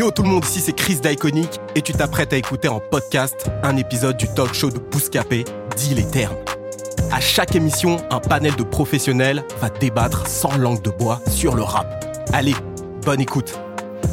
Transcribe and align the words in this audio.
Yo 0.00 0.10
tout 0.10 0.22
le 0.22 0.30
monde, 0.30 0.46
ici 0.46 0.60
c'est 0.60 0.72
Chris 0.72 0.96
d'Iconic 0.96 1.60
et 1.74 1.82
tu 1.82 1.92
t'apprêtes 1.92 2.32
à 2.32 2.38
écouter 2.38 2.68
en 2.68 2.80
podcast 2.80 3.50
un 3.62 3.76
épisode 3.76 4.16
du 4.16 4.28
talk 4.28 4.54
show 4.54 4.70
de 4.70 4.78
Bouscapé, 4.78 5.44
dit 5.76 5.94
les 5.94 6.06
termes. 6.06 6.38
À 7.12 7.20
chaque 7.20 7.54
émission, 7.54 7.98
un 8.08 8.18
panel 8.18 8.56
de 8.56 8.62
professionnels 8.62 9.44
va 9.60 9.68
débattre 9.68 10.26
sans 10.26 10.56
langue 10.56 10.80
de 10.80 10.88
bois 10.88 11.20
sur 11.28 11.54
le 11.54 11.62
rap. 11.62 12.02
Allez, 12.32 12.54
bonne 13.04 13.20
écoute. 13.20 13.60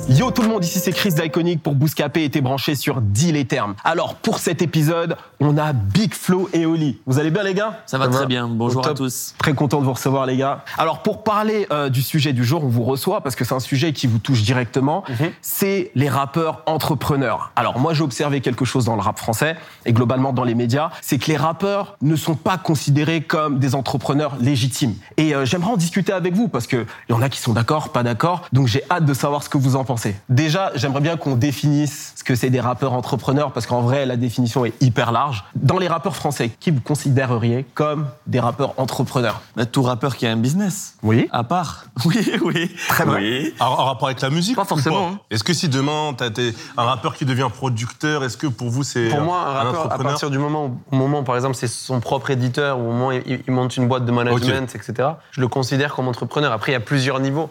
Yo 0.10 0.32
tout 0.32 0.42
le 0.42 0.48
monde, 0.48 0.64
ici 0.64 0.80
c'est 0.80 0.94
Chris 0.94 1.14
d'Iconic 1.14 1.62
pour 1.62 1.76
Bouscapé 1.76 2.24
et 2.24 2.30
t'es 2.30 2.40
branché 2.40 2.76
sur 2.76 3.02
Deal 3.02 3.34
les 3.34 3.44
termes. 3.44 3.76
Alors 3.84 4.16
pour 4.16 4.40
cet 4.40 4.62
épisode, 4.62 5.18
on 5.42 5.58
a 5.58 5.74
Big 5.74 6.14
Flo 6.14 6.50
et 6.54 6.66
Oli. 6.66 7.02
Vous 7.06 7.20
allez 7.20 7.30
bien 7.30 7.44
les 7.44 7.54
gars? 7.54 7.82
Ça 7.86 7.98
va 7.98 8.08
très 8.08 8.26
bien, 8.26 8.48
bonjour 8.48 8.88
à 8.88 8.94
tous. 8.94 9.36
Très 9.38 9.54
content 9.54 9.80
de 9.80 9.86
vous 9.86 9.94
recevoir 9.94 10.26
les 10.26 10.38
gars. 10.38 10.64
Alors 10.78 11.04
pour 11.04 11.24
parler 11.24 11.68
euh, 11.72 11.90
du 11.90 12.02
sujet 12.02 12.32
du 12.32 12.46
jour, 12.46 12.64
on 12.64 12.70
vous 12.70 12.84
reçoit 12.84 13.22
parce 13.22 13.36
que 13.36 13.44
c'est 13.44 13.54
un 13.54 13.60
sujet 13.60 13.92
qui 13.92 14.08
vous 14.08 14.20
touche 14.20 14.44
directement. 14.44 15.04
C'est 15.42 15.92
les 15.94 16.08
rappeurs 16.08 16.64
entrepreneurs. 16.68 17.52
Alors 17.58 17.78
moi 17.78 17.94
j'ai 17.94 18.04
observé 18.04 18.40
quelque 18.40 18.64
chose 18.64 18.86
dans 18.86 18.96
le 18.96 19.02
rap 19.02 19.20
français 19.20 19.58
et 19.86 19.92
globalement 19.92 20.32
dans 20.32 20.46
les 20.46 20.56
médias, 20.56 20.90
c'est 21.02 21.18
que 21.18 21.28
les 21.28 21.38
rappeurs 21.38 21.98
ne 22.02 22.16
sont 22.16 22.36
pas 22.36 22.58
considérés 22.58 23.22
comme 23.22 23.60
des 23.60 23.76
entrepreneurs 23.76 24.38
légitimes. 24.40 24.96
Et 25.18 25.36
euh, 25.36 25.44
j'aimerais 25.44 25.72
en 25.72 25.78
discuter 25.78 26.14
avec 26.14 26.34
vous 26.34 26.48
parce 26.48 26.66
que 26.66 26.86
il 27.10 27.12
y 27.12 27.14
en 27.14 27.22
a 27.22 27.28
qui 27.28 27.42
sont 27.42 27.54
d'accord, 27.54 27.90
pas 27.90 28.04
d'accord. 28.04 28.44
Donc 28.54 28.68
j'ai 28.68 28.84
hâte 28.90 29.06
de 29.06 29.14
savoir 29.14 29.44
ce 29.44 29.50
que 29.50 29.58
vous 29.58 29.76
en 29.76 29.77
pensez? 29.84 30.16
Déjà, 30.30 30.72
j'aimerais 30.76 31.02
bien 31.02 31.18
qu'on 31.18 31.36
définisse 31.36 32.14
ce 32.16 32.24
que 32.24 32.36
c'est 32.36 32.50
des 32.50 32.60
rappeurs 32.60 32.94
entrepreneurs 32.94 33.52
parce 33.52 33.66
qu'en 33.66 33.82
vrai 33.82 34.06
la 34.06 34.18
définition 34.18 34.66
est 34.66 34.74
hyper 34.82 35.12
large. 35.12 35.44
Dans 35.56 35.78
les 35.78 35.88
rappeurs 35.88 36.16
français, 36.16 36.52
qui 36.60 36.72
vous 36.72 36.82
considéreriez 36.82 37.66
comme 37.74 38.08
des 38.28 38.40
rappeurs 38.40 38.74
entrepreneurs? 38.78 39.42
Bah, 39.56 39.66
tout 39.66 39.82
rappeur 39.84 40.16
qui 40.16 40.26
a 40.28 40.32
un 40.32 40.38
business. 40.38 40.96
Oui. 41.04 41.28
À 41.32 41.44
part. 41.44 41.86
Oui, 42.06 42.32
oui. 42.42 42.72
Très 42.88 43.06
bien. 43.06 43.16
Oui. 43.16 43.54
En, 43.60 43.66
en 43.66 43.86
rapport 43.86 44.08
avec 44.08 44.22
la 44.22 44.30
musique 44.30 44.56
Pas 44.56 44.64
forcément, 44.66 45.10
hein. 45.10 45.20
Est-ce 45.30 45.44
que 45.44 45.54
si 45.54 45.68
demain, 45.68 46.14
t'as 46.16 46.28
été 46.28 46.54
un 46.78 46.84
rappeur 46.84 47.16
qui 47.16 47.26
devient 47.26 47.50
producteur, 47.54 48.24
est-ce 48.24 48.38
que 48.38 48.48
pour 48.48 48.70
vous, 48.70 48.84
c'est 48.84 49.10
Pour 49.10 49.22
moi, 49.22 49.40
un 49.40 49.54
rappeur, 49.54 49.92
à 49.92 49.98
partir 49.98 50.30
du 50.30 50.38
moment 50.38 50.66
où, 50.68 50.80
au 50.92 50.96
moment, 50.96 51.24
par 51.24 51.36
exemple, 51.36 51.56
c'est 51.56 51.68
son 51.68 52.00
propre 52.00 52.30
éditeur, 52.30 52.80
ou 52.80 52.82
au 52.82 52.92
moment 52.92 53.08
où 53.08 53.12
il, 53.12 53.42
il 53.46 53.54
monte 53.54 53.76
une 53.78 53.88
boîte 53.88 54.06
de 54.06 54.12
management, 54.12 54.74
etc., 54.76 55.10
je 55.32 55.42
le 55.42 55.48
considère 55.48 55.94
comme 55.94 56.08
entrepreneur. 56.08 56.52
Après, 56.52 56.72
il 56.72 56.74
y 56.74 56.78
a 56.78 56.82
plusieurs 56.82 57.20
niveaux. 57.20 57.50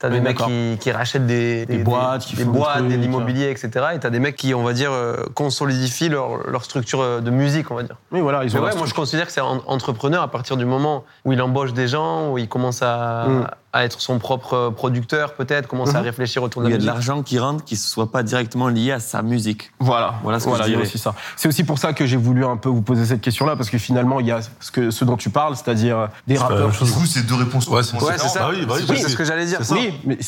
T'as 0.00 0.08
des 0.08 0.20
mecs 0.20 0.38
qui, 0.38 0.78
qui 0.80 0.90
rachètent 0.90 1.26
des, 1.26 1.66
Des 1.66 1.76
boîtes, 1.76 2.22
qui 2.22 2.34
des 2.34 2.44
des 2.44 2.50
boîtes, 2.50 2.88
de 2.88 2.94
l'immobilier, 2.94 3.50
etc. 3.50 3.68
Et 3.94 3.98
t'as 3.98 4.08
des 4.08 4.18
mecs 4.18 4.34
qui, 4.34 4.54
on 4.54 4.62
va 4.62 4.72
dire, 4.72 4.90
euh, 4.92 5.26
consolidifient 5.34 6.08
leur, 6.08 6.48
leur 6.48 6.64
structure 6.64 7.02
euh, 7.02 7.20
de 7.20 7.30
musique, 7.30 7.70
on 7.70 7.74
va 7.74 7.82
dire. 7.82 7.96
Oui, 8.10 8.20
voilà, 8.20 8.42
ils 8.42 8.50
Mais 8.50 8.58
ont 8.58 8.62
ouais, 8.64 8.74
moi 8.76 8.86
je 8.86 8.94
considère 8.94 9.26
que 9.26 9.32
c'est 9.32 9.42
un 9.42 9.60
entrepreneur 9.66 10.22
à 10.22 10.28
partir 10.30 10.56
du 10.56 10.64
moment 10.64 11.04
où 11.26 11.32
il 11.32 11.42
embauche 11.42 11.74
des 11.74 11.86
gens, 11.86 12.30
où 12.32 12.38
il 12.38 12.48
commence 12.48 12.80
à, 12.82 13.26
Mm. 13.28 13.46
À 13.72 13.84
être 13.84 14.00
son 14.00 14.18
propre 14.18 14.70
producteur 14.74 15.34
peut-être, 15.34 15.68
commence 15.68 15.94
à 15.94 16.00
Mhm. 16.00 16.04
réfléchir 16.06 16.42
autour 16.42 16.62
Il 16.62 16.64
de 16.64 16.68
y 16.70 16.72
la 16.72 16.76
a 16.78 16.80
de 16.80 16.86
l'argent 16.86 17.22
qui 17.22 17.38
rentre 17.38 17.64
qui 17.64 17.74
ne 17.74 17.78
soit 17.78 18.10
pas 18.10 18.22
directement 18.24 18.66
lié 18.68 18.90
à 18.92 18.98
sa 19.00 19.22
musique. 19.22 19.70
Voilà, 19.78 20.14
Voilà 20.24 20.40
ce 20.40 20.46
que 20.46 20.50
je 20.50 20.56
il 20.56 20.60
y 20.60 20.62
a 20.62 20.66
dirais. 20.68 20.82
aussi 20.82 20.98
ça. 20.98 21.14
C'est 21.36 21.46
aussi 21.48 21.62
pour 21.62 21.78
ça 21.78 21.92
que 21.92 22.04
j'ai 22.04 22.16
voulu 22.16 22.44
un 22.44 22.56
peu 22.56 22.68
vous 22.68 22.82
poser 22.82 23.04
cette 23.06 23.20
question-là, 23.20 23.54
parce 23.54 23.70
que 23.70 23.78
finalement, 23.78 24.18
il 24.18 24.26
y 24.26 24.32
a 24.32 24.40
ce, 24.58 24.70
que, 24.72 24.90
ce 24.90 25.04
dont 25.04 25.16
tu 25.16 25.30
parles, 25.30 25.54
c'est-à-dire 25.56 25.96
euh, 25.98 26.06
des 26.26 26.36
rappeurs. 26.36 26.70
Du 26.70 26.78
coup, 26.90 27.06
c'est 27.06 27.24
deux 27.26 27.36
réponses. 27.36 27.68
Ouais, 27.68 27.82
c'est 27.84 27.94
Ouais, 28.02 28.18
ça. 28.18 28.40
Bah 28.40 28.48
oui, 28.50 28.66
bah 28.66 28.74
oui, 28.76 28.84
Oui, 28.88 28.96
je 28.96 29.02
c'est 29.02 29.08
ce 29.08 29.16
que 29.16 29.24
j'allais 29.24 29.46
dire. 29.46 29.60
Oui, 29.70 29.94
mais 30.04 30.18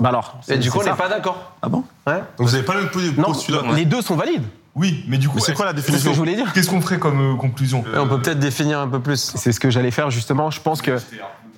bah 0.00 0.08
alors. 0.08 0.40
Et 0.48 0.58
du 0.58 0.70
coup, 0.70 0.80
on 0.80 0.84
n'est 0.84 0.92
pas 0.92 1.08
d'accord. 1.08 1.52
Ah 1.62 1.68
bon? 1.68 1.84
Ouais. 2.06 2.14
Donc 2.36 2.48
vous 2.48 2.52
n'avez 2.52 2.64
pas 2.64 2.74
le 2.74 2.80
même 2.82 3.14
Non, 3.16 3.24
postulat. 3.26 3.62
les 3.74 3.84
deux 3.84 4.02
sont 4.02 4.16
valides. 4.16 4.42
Oui, 4.74 5.04
mais 5.08 5.18
du 5.18 5.28
coup, 5.28 5.38
c'est 5.40 5.54
quoi 5.54 5.64
la 5.66 5.72
C'est 5.72 5.78
ce 5.78 5.82
que 5.86 5.90
définition 5.92 6.12
je 6.14 6.18
voulais 6.18 6.34
dire? 6.36 6.52
Qu'est-ce 6.52 6.68
qu'on 6.70 6.80
ferait 6.80 6.98
comme 6.98 7.34
euh, 7.34 7.36
conclusion? 7.36 7.84
On 7.96 8.06
peut 8.08 8.20
peut-être 8.20 8.38
définir 8.38 8.78
un 8.80 8.88
peu 8.88 9.00
plus. 9.00 9.32
C'est 9.36 9.52
ce 9.52 9.60
que 9.60 9.70
j'allais 9.70 9.90
faire 9.92 10.10
justement. 10.10 10.50
Je 10.50 10.60
pense 10.60 10.82
que. 10.82 10.98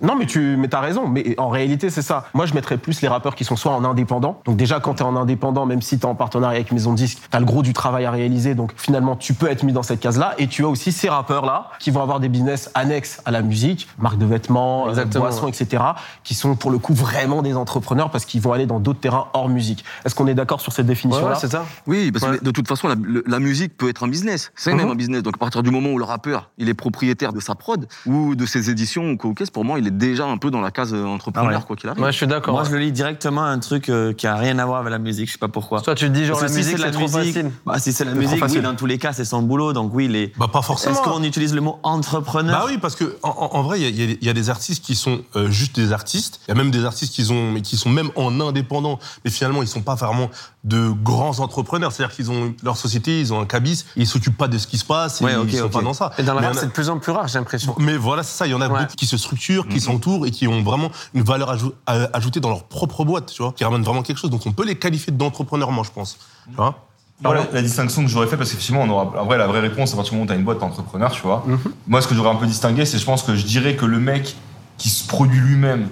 Non, 0.03 0.17
mais 0.17 0.27
tu 0.27 0.57
mais 0.57 0.75
as 0.75 0.81
raison. 0.81 1.07
Mais 1.09 1.35
en 1.39 1.49
réalité, 1.49 1.91
c'est 1.91 2.03
ça. 2.03 2.27
Moi, 2.35 2.47
je 2.47 2.55
mettrais 2.55 2.79
plus 2.79 3.01
les 3.03 3.09
rappeurs 3.09 3.35
qui 3.35 3.45
sont 3.45 3.57
soit 3.57 3.73
en 3.73 3.85
indépendant. 3.85 4.41
Donc, 4.45 4.57
déjà, 4.57 4.81
quand 4.81 4.95
tu 4.95 5.03
es 5.03 5.07
en 5.07 5.17
indépendant, 5.17 5.67
même 5.67 5.83
si 5.83 5.99
tu 5.99 6.03
es 6.03 6.09
en 6.09 6.15
partenariat 6.15 6.57
avec 6.57 6.73
Maison 6.73 6.93
Disque, 6.93 7.19
tu 7.31 7.37
as 7.37 7.41
le 7.41 7.47
gros 7.47 7.63
du 7.63 7.73
travail 7.73 8.05
à 8.05 8.11
réaliser. 8.11 8.55
Donc, 8.55 8.73
finalement, 8.77 9.17
tu 9.17 9.35
peux 9.35 9.49
être 9.51 9.63
mis 9.63 9.73
dans 9.73 9.83
cette 9.83 10.01
case-là. 10.01 10.35
Et 10.39 10.47
tu 10.47 10.65
as 10.65 10.69
aussi 10.69 10.93
ces 10.93 11.09
rappeurs-là 11.09 11.69
qui 11.79 11.91
vont 11.91 12.03
avoir 12.03 12.21
des 12.21 12.29
business 12.29 12.71
annexes 12.75 13.21
à 13.25 13.31
la 13.31 13.43
musique, 13.43 13.89
marques 13.99 14.19
de 14.19 14.27
vêtements, 14.27 14.87
euh, 14.87 14.91
Exactement, 14.91 15.25
boissons, 15.25 15.45
ouais. 15.47 15.51
etc., 15.51 15.83
qui 16.25 16.35
sont 16.35 16.55
pour 16.57 16.71
le 16.71 16.79
coup 16.79 16.95
vraiment 16.95 17.43
des 17.43 17.55
entrepreneurs 17.55 18.11
parce 18.11 18.25
qu'ils 18.25 18.41
vont 18.41 18.53
aller 18.53 18.67
dans 18.67 18.81
d'autres 18.81 19.01
terrains 19.01 19.27
hors 19.33 19.49
musique. 19.49 19.85
Est-ce 20.05 20.15
qu'on 20.15 20.27
est 20.27 20.35
d'accord 20.35 20.61
sur 20.61 20.73
cette 20.73 20.87
définition-là 20.87 21.33
ouais, 21.35 21.39
c'est 21.41 21.51
ça. 21.51 21.65
Oui, 21.87 22.11
parce 22.13 22.25
Ouais. 22.25 22.39
que 22.39 22.45
de 22.45 22.51
toute 22.51 22.69
façon, 22.69 22.89
la, 22.89 23.39
musique 23.41 23.77
peut 23.77 23.89
être 23.89 24.05
un 24.05 24.09
business. 24.09 24.53
C'est 24.55 24.73
Mhm. 24.73 24.77
même 24.79 24.89
un 24.91 24.95
business. 24.95 25.23
Donc, 25.23 25.35
à 25.37 25.39
partir 25.39 25.63
du 25.63 25.71
moment 25.71 25.91
où 25.91 25.99
le 25.99 26.05
rappeur, 26.05 26.51
il 26.59 26.69
est 26.69 26.75
propriétaire 26.75 27.33
de 27.33 27.41
sa 27.41 27.55
prod 27.55 27.87
ou 28.07 28.35
de 28.35 28.47
ses 28.47 28.71
éditions 28.71 29.11
ou 29.13 29.17
quoi 29.17 29.31
pour 29.53 29.65
moi, 29.65 29.79
il 29.79 29.87
est 29.87 29.90
déjà 29.91 30.27
un 30.27 30.37
peu 30.39 30.51
dans 30.51 30.61
la 30.61 30.71
case 30.71 30.93
euh, 30.95 31.05
entrepreneur, 31.05 31.51
Ah 31.53 31.59
ouais. 31.59 31.65
quoi 31.67 31.77
qu'il 31.77 31.89
arrive. 31.89 32.03
Ouais, 32.03 32.13
je 32.13 32.17
suis 32.17 32.27
d'accord. 32.27 32.55
Moi, 32.55 32.65
je 32.65 32.71
le 32.71 32.79
lis 32.79 32.93
directement 32.93 33.43
un 33.45 33.59
truc 33.59 33.89
euh, 33.89 34.13
qui 34.13 34.27
a 34.27 34.37
rien 34.37 34.59
à 34.59 34.65
voir 34.67 34.81
avec 34.81 34.91
la 34.91 34.99
musique, 34.99 35.27
je 35.29 35.33
sais 35.33 35.39
pas 35.39 35.49
pourquoi. 35.49 35.81
Toi, 35.83 35.95
tu 35.95 36.07
te 36.07 36.11
dis 36.13 36.25
genre 36.27 36.39
Parce 36.39 36.53
la 36.53 36.57
que 36.59 36.63
si 36.63 36.71
musique, 36.71 36.85
c'est 36.85 36.91
trop 36.93 37.01
musique, 37.03 37.35
facile. 37.35 37.51
bah, 37.67 37.79
si 37.79 37.93
c'est 37.93 38.05
la 38.05 38.13
musique, 38.15 38.43
oui, 38.49 38.61
dans 38.61 38.75
tous 38.75 38.87
les 38.87 38.99
cas, 38.99 39.13
c'est 39.13 39.25
son 39.25 39.43
boulot, 39.43 39.73
donc 39.73 39.93
oui, 39.95 40.09
les. 40.09 40.33
Bah 40.39 40.49
pas 40.53 40.63
forcément. 40.63 40.95
Est-ce 40.95 41.03
qu'on 41.03 41.23
utilise 41.23 41.55
le 41.55 41.61
mot 41.61 41.79
entrepreneur? 41.83 42.59
Bah 42.61 42.65
oui, 42.69 42.79
parce 42.79 42.97
que 42.97 43.17
en, 43.23 43.63
vrai, 43.63 43.81
il 43.81 43.97
y, 43.99 44.03
a- 44.03 44.07
y 44.21 44.29
y 44.31 44.35
des 44.35 44.51
artistes 44.51 44.85
qui 44.85 44.95
sont 44.95 45.21
euh, 45.37 45.51
juste 45.51 45.75
des 45.77 45.93
artistes. 45.93 46.41
Il 46.47 46.51
y 46.51 46.53
a 46.53 46.55
même 46.55 46.71
des 46.71 46.85
artistes 46.85 47.13
qui, 47.15 47.31
ont, 47.31 47.53
mais 47.53 47.61
qui 47.63 47.77
sont 47.77 47.91
même 47.91 48.11
en 48.17 48.41
indépendant, 48.41 48.99
mais 49.25 49.31
finalement, 49.31 49.63
ils 49.63 49.69
sont 49.69 49.83
pas 49.83 49.95
vraiment 49.95 50.31
de 50.65 50.91
grands 50.91 51.39
entrepreneurs. 51.41 51.93
C'est-à-dire 51.93 52.15
qu'ils 52.15 52.31
ont 52.31 52.55
leur 52.63 52.77
société, 52.77 53.21
ils 53.21 53.33
ont 53.33 53.41
un 53.41 53.47
cabis, 53.47 53.85
ils 53.97 54.07
s'occupent 54.07 54.37
pas 54.37 54.49
de 54.49 54.59
ce 54.59 54.67
qui 54.67 54.79
se 54.79 54.85
passe, 54.85 55.21
et 55.21 55.25
Ouais, 55.25 55.37
ok, 55.37 55.49
ils 55.51 55.59
sont 55.59 55.65
ok. 55.67 55.73
pas 55.73 55.83
dans 55.83 55.95
ça. 55.95 56.13
Et 56.19 56.23
dans 56.23 56.35
la 56.35 56.53
c'est 56.55 56.67
de 56.67 56.71
plus 56.73 56.91
en 56.91 56.99
plus 56.99 57.13
rare, 57.13 57.29
j'ai 57.29 57.39
l'impression. 57.39 57.75
mais 57.79 57.97
voilà, 57.97 58.23
c'est 58.23 58.37
ça. 58.37 58.47
Il 58.47 58.51
y 58.51 58.55
en 58.55 58.61
a 58.61 58.69
Ouais. 58.69 58.81
beaucoup 58.83 58.95
qui 58.97 59.07
se 59.07 59.17
structurent, 59.17 59.67
qui 59.69 59.80
s'entourent 59.81 60.27
et 60.27 60.31
qui 60.31 60.47
ont 60.49 60.63
vraiment 60.63 60.91
une 61.15 61.23
valeur 61.23 61.51
ajou- 61.53 61.73
à- 61.87 62.09
ajoutée 62.17 62.41
dans 62.41 62.49
leur 62.51 62.65
propre 62.65 63.05
boîte, 63.05 63.33
tu 63.33 63.43
vois, 63.43 63.53
qui 63.53 63.65
ramènent 63.65 63.83
vraiment 63.83 64.03
quelque 64.03 64.19
chose. 64.19 64.31
Donc 64.31 64.47
on 64.47 64.53
peut 64.53 64.65
les 64.65 64.77
qualifier 64.77 65.13
d'entrepreneurs, 65.13 65.73
moi, 65.73 65.85
je 65.87 65.91
pense. 65.93 66.19
Tu 66.49 66.57
vois 66.57 66.87
Moi, 67.23 67.35
la, 67.35 67.41
la 67.53 67.63
distinction 67.63 68.03
que 68.03 68.09
j'aurais 68.09 68.27
fait, 68.27 68.37
parce 68.39 68.51
qu'effectivement, 68.51 68.83
on 68.83 68.89
aura, 68.89 69.21
en 69.21 69.27
vrai, 69.27 69.37
la 69.39 69.47
vraie 69.47 69.61
réponse, 69.61 69.93
à 69.93 69.97
partir 69.97 70.13
du 70.13 70.17
moment 70.17 70.25
où 70.25 70.27
tu 70.29 70.33
as 70.33 70.37
une 70.37 70.45
boîte 70.45 70.59
t'es 70.59 70.65
entrepreneur, 70.65 71.11
tu 71.13 71.23
vois. 71.23 71.45
Moi, 71.87 72.01
ce 72.01 72.09
que 72.09 72.15
j'aurais 72.15 72.31
un 72.31 72.37
peu 72.37 72.47
distingué, 72.47 72.85
c'est 72.87 72.99
je 72.99 73.05
pense 73.05 73.23
que 73.23 73.35
je 73.37 73.45
dirais 73.45 73.77
que 73.77 73.85
le 73.85 74.01
mec 74.01 74.37
qui 74.79 74.89
se 74.89 75.07
produit 75.07 75.39
lui-même, 75.41 75.89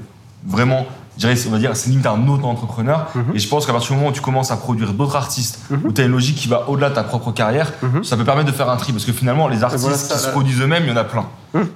vraiment, 0.46 0.86
je 1.18 1.26
dirais, 1.26 1.34
on 1.48 1.50
va 1.50 1.58
dire, 1.58 1.76
c'est 1.76 1.90
limite 1.90 2.06
un 2.06 2.26
autre 2.28 2.46
entrepreneur. 2.46 3.08
Et 3.34 3.38
je 3.40 3.48
pense 3.48 3.66
qu'à 3.66 3.72
partir 3.72 3.90
du 3.90 3.96
moment 3.98 4.08
où 4.08 4.12
tu 4.12 4.20
commences 4.22 4.50
à 4.52 4.56
produire 4.56 4.94
d'autres 4.94 5.16
artistes, 5.16 5.58
où 5.84 5.92
tu 5.92 6.00
as 6.00 6.04
une 6.04 6.12
logique 6.12 6.36
qui 6.36 6.48
va 6.48 6.68
au-delà 6.70 6.88
de 6.90 6.94
ta 6.94 7.02
propre 7.04 7.32
carrière, 7.32 7.72
ça 8.04 8.16
peut 8.16 8.24
permettre 8.24 8.46
de 8.50 8.56
faire 8.56 8.70
un 8.70 8.76
tri. 8.76 8.92
Parce 8.92 9.04
que 9.04 9.12
finalement, 9.12 9.48
les 9.48 9.62
artistes 9.64 9.82
voilà 9.82 9.98
ça, 9.98 10.14
qui 10.14 10.20
se 10.22 10.28
produisent 10.30 10.60
eux-mêmes, 10.60 10.84
il 10.84 10.88
y 10.88 10.92
en 10.92 10.96
a 10.96 11.04
plein. 11.04 11.26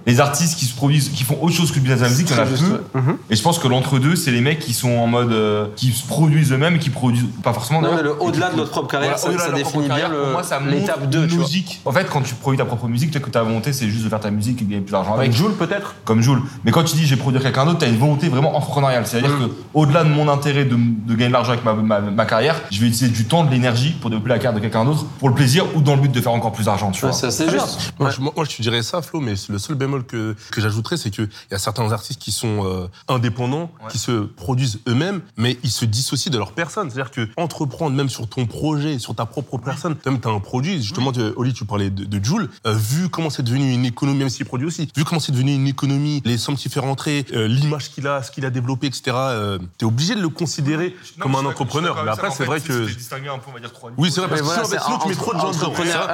Les 0.07 0.21
artistes 0.21 0.59
qui 0.59 0.67
se 0.67 0.75
produisent, 0.75 1.09
qui 1.11 1.25
font 1.25 1.39
autre 1.41 1.55
chose 1.55 1.71
que 1.71 1.77
le 1.77 1.81
business 1.83 2.01
de 2.01 2.05
la 2.05 2.11
musique, 2.11 2.29
il 2.31 2.37
y 2.37 2.39
en 2.39 2.43
a 2.43 2.47
peu. 2.47 3.17
Et 3.31 3.37
je 3.37 3.43
pense 3.43 3.59
que 3.59 3.69
l'entre-deux, 3.69 4.17
c'est 4.17 4.31
les 4.31 4.41
mecs 4.41 4.59
qui 4.59 4.75
sont 4.75 4.91
en 4.91 5.07
mode. 5.07 5.33
euh, 5.33 5.67
qui 5.77 5.93
se 5.93 6.07
produisent 6.07 6.53
eux-mêmes 6.53 6.77
et 6.77 6.79
qui 6.79 6.91
produisent. 6.91 7.25
Pas 7.43 7.53
forcément. 7.53 7.81
Non, 7.81 7.95
mais 7.97 8.03
le 8.03 8.21
au-delà 8.23 8.51
de 8.51 8.57
notre 8.57 8.71
propre 8.71 8.89
carrière, 8.89 9.19
ça- 9.19 9.29
au-delà 9.29 9.41
ça 9.41 9.47
propre 9.51 9.65
définit 9.65 9.79
bien 9.85 9.89
carrière, 9.89 10.11
le- 10.11 10.23
pour 10.23 10.33
moi, 10.33 10.43
ça 10.43 10.61
montre 10.61 10.73
l'étape 10.75 11.09
2, 11.11 11.23
une 11.23 11.29
tu 11.29 11.35
vois. 11.37 11.45
logique. 11.45 11.81
En 11.85 11.93
fait, 11.93 12.07
quand 12.11 12.21
tu 12.21 12.35
produis 12.35 12.59
ta 12.59 12.65
propre 12.65 12.87
musique, 12.89 13.11
peut-être 13.11 13.25
que 13.25 13.31
ta 13.31 13.43
volonté, 13.43 13.73
c'est 13.73 13.89
juste 13.89 14.05
de 14.05 14.09
faire 14.09 14.21
ta 14.21 14.31
musique 14.31 14.61
et 14.61 14.65
de 14.65 14.71
gagner 14.71 14.83
plus 14.83 14.93
d'argent 14.93 15.15
avec. 15.15 15.29
Avec 15.29 15.37
Jules, 15.37 15.53
peut-être 15.59 15.95
Comme 16.05 16.21
Jules. 16.23 16.41
Mais 16.65 16.71
quand 16.73 16.85
tu 16.85 16.97
dis 16.97 17.07
j'ai 17.07 17.17
produire 17.17 17.43
quelqu'un 17.43 17.65
d'autre, 17.65 17.79
tu 17.79 17.85
as 17.85 17.89
une 17.89 17.99
volonté 17.99 18.29
vraiment 18.29 18.57
entrepreneuriale. 18.57 19.07
C'est-à-dire 19.07 19.31
Mm. 19.31 19.49
que 19.49 19.53
au-delà 19.75 20.05
de 20.05 20.09
mon 20.11 20.29
intérêt 20.29 20.65
de, 20.65 20.77
de 20.77 21.15
gagner 21.15 21.29
de 21.29 21.33
l'argent 21.33 21.53
avec 21.53 21.65
ma, 21.65 21.73
ma- 21.75 22.01
ma 22.01 22.25
carrière, 22.27 22.61
je 22.71 22.79
vais 22.81 22.87
utiliser 22.89 23.09
du 23.09 23.25
temps, 23.25 23.45
de 23.45 23.51
l'énergie 23.51 23.93
pour 24.01 24.11
développer 24.11 24.29
la 24.31 24.37
carrière 24.39 24.55
de 24.55 24.61
quelqu'un 24.61 24.85
d'autre 24.85 25.05
pour 25.19 25.29
le 25.29 25.35
plaisir 25.35 25.65
ou 25.75 25.81
dans 25.81 25.95
le 25.95 26.03
but 26.03 26.13
de 26.13 26.21
faire 26.21 26.33
encore 26.33 26.53
plus 26.53 26.65
d'argent, 26.65 26.91
tu 26.91 27.01
vois. 27.01 27.13
C'est 27.13 27.31
juste. 27.51 27.93
Moi, 27.99 28.09
Ouais. 28.09 28.15
je, 28.15 28.21
moi, 28.21 28.33
je 28.49 28.57
te 28.57 28.63
dirais 28.63 28.83
ça, 28.83 29.01
Flo, 29.03 29.21
mais 29.21 29.35
le 29.49 29.59
seul 29.63 29.77
bémol 29.77 30.05
que, 30.05 30.35
que 30.51 30.61
j'ajouterais, 30.61 30.97
c'est 30.97 31.11
qu'il 31.11 31.29
y 31.51 31.55
a 31.55 31.59
certains 31.59 31.91
artistes 31.93 32.21
qui 32.21 32.33
sont 32.33 32.65
euh, 32.67 32.87
indépendants, 33.09 33.71
qui 33.91 33.99
se 33.99 34.23
produisent 34.23 34.81
eux-mêmes, 34.89 35.21
mais 35.37 35.59
ils 35.63 35.71
se 35.71 35.85
dissocient 35.85 36.33
de 36.33 36.39
leur 36.39 36.53
personne. 36.53 36.91
C'est-à-dire 36.91 37.11
que 37.11 37.29
entreprendre 37.37 37.97
même 37.97 38.09
sur 38.09 38.29
ton 38.29 38.47
projet, 38.47 38.99
sur 38.99 39.15
ta 39.15 39.27
propre 39.27 39.59
personne, 39.59 39.97
même 40.07 40.21
tu 40.21 40.29
as 40.29 40.31
un 40.31 40.41
produit, 40.41 40.83
justement, 40.83 41.13
tu- 41.13 41.21
Oli, 41.37 41.53
tu 41.53 41.65
parlais 41.65 41.91
de, 41.91 42.05
de 42.05 42.25
Joule, 42.25 42.49
euh, 42.67 42.73
vu 42.75 43.09
comment 43.09 43.31
c'est 43.31 43.43
devenu 43.43 43.73
une 43.73 43.85
économie, 43.85 44.19
même 44.19 44.29
s'il 44.29 44.47
produit 44.47 44.67
aussi, 44.67 44.89
vu 44.97 45.05
comment 45.05 45.21
c'est 45.21 45.33
devenu 45.33 45.55
une 45.55 45.69
économie, 45.69 46.23
les 46.25 46.39
sommes 46.39 46.57
qu'il 46.57 46.71
fait 46.71 46.81
rentrer, 46.81 47.25
euh, 47.33 47.47
l'image 47.47 47.91
qu'il 47.91 48.07
a, 48.07 48.23
ce 48.23 48.31
qu'il 48.31 48.45
a 48.45 48.51
développé, 48.51 48.87
etc., 48.89 49.03
euh, 49.17 49.59
tu 49.79 49.85
es 49.85 49.89
obligé 49.89 50.15
de 50.15 50.21
le 50.21 50.29
considérer 50.29 50.95
comme 51.19 51.35
un 51.35 51.45
entrepreneur. 51.45 52.03
Mais 52.05 52.11
après, 52.11 52.31
c'est 52.31 52.45
vrai 52.45 52.61
que... 52.61 52.87
distinguer 52.87 53.29
un 53.29 53.39
peu, 53.39 53.51
on 53.51 53.55
va 53.55 53.61
dire, 53.61 53.73
trois 53.73 53.91
Oui, 53.97 54.11
c'est 54.11 54.21
vrai, 54.21 54.29
parce 54.29 54.41
que 54.41 54.47
voilà, 54.47 54.65
sinon, 54.65 54.99
tu 54.99 55.09
mets 55.09 55.15
trop 55.15 55.35
de 55.35 55.39
gens 55.39 55.49
entrepreneur 55.49 56.09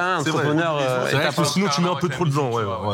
sinon, 1.45 1.67
tu 1.73 1.81
mets 1.81 1.89
un 1.89 1.95
peu 1.95 2.09
trop 2.09 2.25
de 2.25 2.31
gens. 2.31 2.51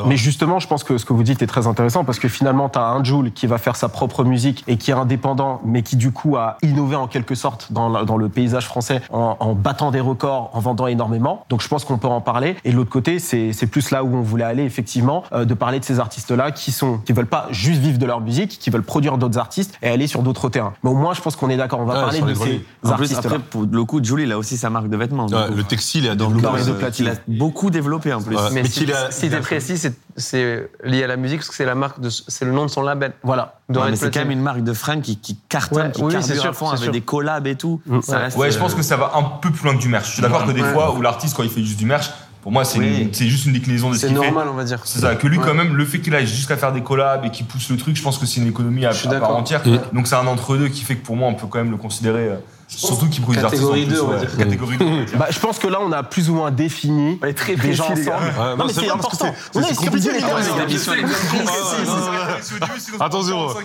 Mais 0.08 0.18
justement, 0.18 0.45
justement, 0.46 0.60
je 0.60 0.68
pense 0.68 0.84
que 0.84 1.00
ce 1.00 1.06
que 1.06 1.14
vous 1.14 1.24
dites 1.24 1.42
est 1.42 1.48
très 1.48 1.66
intéressant 1.66 2.04
parce 2.04 2.20
que 2.20 2.28
finalement, 2.28 2.70
tu 2.70 2.78
as 2.78 2.84
un 2.86 3.04
Joule 3.04 3.32
qui 3.32 3.48
va 3.48 3.58
faire 3.58 3.76
sa 3.76 3.90
propre 3.90 4.24
musique 4.24 4.64
et 4.68 4.78
qui 4.78 4.92
est 4.92 4.94
indépendant, 4.94 5.60
mais 5.66 5.82
qui 5.82 5.96
du 5.96 6.12
coup 6.12 6.38
a 6.38 6.58
innové 6.62 6.96
en 6.96 7.08
quelque 7.08 7.34
sorte 7.34 7.72
dans, 7.72 7.90
la- 7.90 8.04
dans 8.06 8.16
le 8.18 8.30
paysage 8.30 8.68
français 8.68 9.02
en, 9.12 9.38
en 9.40 9.56
battant 9.56 9.90
des 9.90 10.00
records, 10.02 10.52
en 10.54 10.60
vendant 10.60 10.86
énormément. 10.86 11.46
Donc 11.50 11.64
je 11.64 11.68
pense 11.68 11.84
qu'on 11.84 11.98
peut 11.98 12.08
en 12.08 12.22
parler. 12.22 12.56
Et 12.64 12.72
de 12.72 12.76
l'autre 12.76 12.92
côté, 12.92 13.18
c'est 13.18 13.66
plus 13.72 13.90
là 13.90 14.04
où 14.04 14.16
on 14.16 14.22
voulait 14.22 14.44
aller 14.44 14.64
effectivement, 14.64 15.24
euh, 15.34 15.46
de 15.46 15.54
parler 15.56 15.80
de 15.80 15.86
ces 15.86 16.00
artistes-là 16.00 16.52
qui 16.52 16.72
sont, 16.72 17.00
qui 17.00 17.12
veulent 17.14 17.26
pas 17.26 17.48
juste 17.50 17.82
vivre 17.82 17.98
de 17.98 18.06
leur 18.06 18.22
musique, 18.22 18.60
qui 18.60 18.70
veulent 18.70 18.84
produire 18.84 19.18
d'autres 19.18 19.40
artistes 19.40 19.74
et 19.82 19.90
aller 19.90 20.06
sur 20.06 20.22
d'autres 20.22 20.50
terrains. 20.50 20.74
Mais 20.84 20.92
au 20.92 20.96
moins, 20.96 21.16
je 21.16 21.22
pense 21.22 21.36
qu'on 21.36 21.50
est 21.50 21.58
d'accord. 21.58 21.80
On 21.80 21.86
va 21.86 21.94
Ouais, 21.96 22.00
parler 22.02 22.22
de 22.22 22.28
ces 22.28 22.34
grenouilles. 22.34 22.66
En 22.84 22.90
plus, 22.90 22.92
artistes-là. 23.14 23.20
après, 23.36 23.40
pour 23.40 23.64
le 23.64 23.84
coup, 23.86 24.04
Julie, 24.04 24.24
il 24.24 24.32
a 24.32 24.38
aussi 24.38 24.58
sa 24.58 24.70
marque 24.70 24.90
de 24.90 24.98
vêtements. 24.98 25.26
le 25.26 25.64
textile 25.64 26.06
est 26.06 26.16
Donc, 26.16 26.36
développé. 26.36 26.46
l'or 26.46 26.58
et 26.60 26.66
de 26.70 26.76
euh, 26.76 26.80
platine. 26.80 27.06
il 27.06 27.34
a 27.34 27.40
beaucoup 27.40 27.72
développé 27.72 28.14
en 28.14 28.22
plus. 28.22 28.36
Ouais. 28.36 28.42
Mais, 28.52 28.62
Mais 28.62 28.70
si, 28.70 28.84
a- 28.92 29.10
il 29.24 29.34
a- 29.36 29.40
précis, 29.40 29.78
c'est- 29.78 29.96
c'est 30.36 30.70
lié 30.84 31.04
à 31.04 31.08
la 31.08 31.16
musique 31.18 31.40
parce 31.40 31.50
que 31.50 31.56
c'est 31.56 31.66
la 31.66 31.76
marque 31.76 32.00
de, 32.00 32.10
c'est 32.10 32.46
le 32.46 32.52
nom 32.52 32.64
de 32.66 32.70
son 32.70 32.82
label. 32.82 33.14
Voilà. 33.24 33.56
Ouais, 33.70 33.90
mais 33.90 33.96
c'est 33.96 34.14
quand 34.14 34.20
même 34.20 34.32
une 34.32 34.42
marque 34.42 34.62
de 34.64 34.74
fringues 34.74 35.02
qui, 35.02 35.18
qui 35.18 35.38
cartonne, 35.50 35.88
Ouais, 35.88 35.92
qui 35.92 36.04
oui, 36.04 36.12
carbure 36.14 36.28
c'est 36.28 36.36
sûr, 36.40 36.50
à 36.50 36.54
fond 36.54 36.66
c'est 36.68 36.72
avec 36.74 36.84
sûr. 36.84 36.92
des 36.92 37.02
collabs 37.02 37.48
et 37.48 37.56
tout. 37.56 37.82
Ça 38.02 38.20
reste, 38.20 38.38
Ouais, 38.38 38.52
je 38.52 38.60
pense 38.60 38.74
euh, 38.74 38.78
que 38.78 38.82
ça 38.82 38.98
va 38.98 39.12
un 39.16 39.24
peu 39.24 39.50
plus 39.52 39.64
loin 39.66 39.76
que 39.76 39.82
du 39.82 39.88
merch. 39.90 40.08
Je 40.08 40.12
suis 40.14 40.22
d'accord 40.22 40.46
que 40.46 40.52
des 40.52 40.64
fois 40.64 40.94
où 40.94 41.02
l'artiste, 41.02 41.36
quand 41.36 41.44
il 41.44 41.50
fait 41.50 41.64
juste 41.64 41.78
du 41.80 41.86
merch, 41.86 42.10
pour 42.42 42.52
moi, 42.52 42.64
c'est 42.64 42.78
Oui. 42.78 43.10
c'est 43.12 43.28
juste 43.28 43.46
une 43.48 43.54
déclinaison 43.54 43.90
de 43.90 43.96
ce 43.96 44.02
C'est 44.02 44.08
qu'il 44.08 44.18
fait. 44.18 44.24
normal, 44.24 44.48
on 44.52 44.54
va 44.54 44.64
dire. 44.64 44.80
C'est 44.86 45.00
ça, 45.00 45.16
que 45.16 45.26
lui, 45.26 45.40
quand 45.40 45.56
même, 45.56 45.76
le 45.76 45.86
fait 45.86 46.00
qu'il 46.00 46.14
aille 46.14 46.28
jusqu'à 46.28 46.58
faire 46.58 46.72
des 46.74 46.84
collabs 46.84 47.26
et 47.26 47.32
qu'il 47.32 47.46
pousse 47.48 47.70
le 47.72 47.78
truc, 47.78 47.96
je 47.96 48.04
pense 48.04 48.20
que 48.20 48.26
c'est 48.28 48.40
une 48.40 48.48
économie 48.48 48.86
à, 48.86 48.92
Je 48.92 48.98
suis 49.00 49.08
à 49.08 49.12
part 49.12 49.22
d'accord. 49.22 49.38
entière. 49.38 49.62
Mm. 49.66 49.80
Donc 49.94 50.06
c'est 50.08 50.16
un 50.16 50.28
entre-deux 50.28 50.68
qui 50.68 50.84
fait 50.84 50.96
que 50.98 51.04
pour 51.06 51.16
moi, 51.16 51.28
on 51.28 51.34
peut 51.34 51.48
quand 51.48 51.58
même 51.58 51.72
le 51.72 51.78
considérer. 51.78 52.30
Euh, 52.74 52.78
surtout 52.78 53.06
artistes 53.38 53.64
en 53.64 53.68
catégorie 53.72 53.86
plus, 53.86 53.94
deux, 53.96 54.02
on 54.02 54.08
va 54.08 54.16
ouais. 54.16 54.20
dire. 54.26 54.38
Catégorie 54.38 54.78
2. 54.78 54.86
Bah, 55.18 55.28
je 55.30 55.40
pense 55.40 55.60
que 55.60 55.68
là, 55.68 55.80
on 55.82 55.92
a 55.92 56.04
plus 56.04 56.30
ou 56.30 56.34
moins 56.36 56.52
défini 56.52 57.20
On 57.24 57.28
est 57.28 57.34
très 57.34 57.56
des 57.56 57.74
gens 57.74 57.86
précis, 57.86 58.02
les 58.02 58.08
gars. 58.08 58.16
ensemble. 58.18 58.28
Ouais, 58.28 58.46
non, 58.50 58.58
non, 58.58 58.66
mais 58.66 58.74
c'est 58.74 58.80
c'est 58.82 58.86
vrai, 58.88 58.98
parce 59.02 59.18
que 59.18 59.24
important. 59.26 59.36
c'est- 59.54 59.60
On 59.60 59.64
a 59.64 59.68
expliqué 59.70 60.12
les 60.12 60.20
gars. 60.22 60.28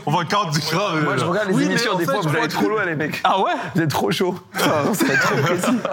On 0.06 0.10
va 0.12 0.24
40 0.24 0.58
grave. 0.70 1.04
Moi, 1.04 1.16
je 1.16 1.24
regarde 1.24 1.48
les 1.50 1.64
émissions, 1.64 1.96
des 1.96 2.04
fois, 2.04 2.20
vous 2.22 2.28
allez 2.28 2.36
crois 2.38 2.48
trop 2.48 2.68
loin, 2.68 2.84
les 2.84 2.94
mecs. 2.96 3.20
Ah 3.24 3.40
ouais 3.40 3.52
Vous 3.74 3.80
êtes 3.82 3.90
trop 3.90 4.10
chaud. 4.10 4.34
C'est. 4.92 5.06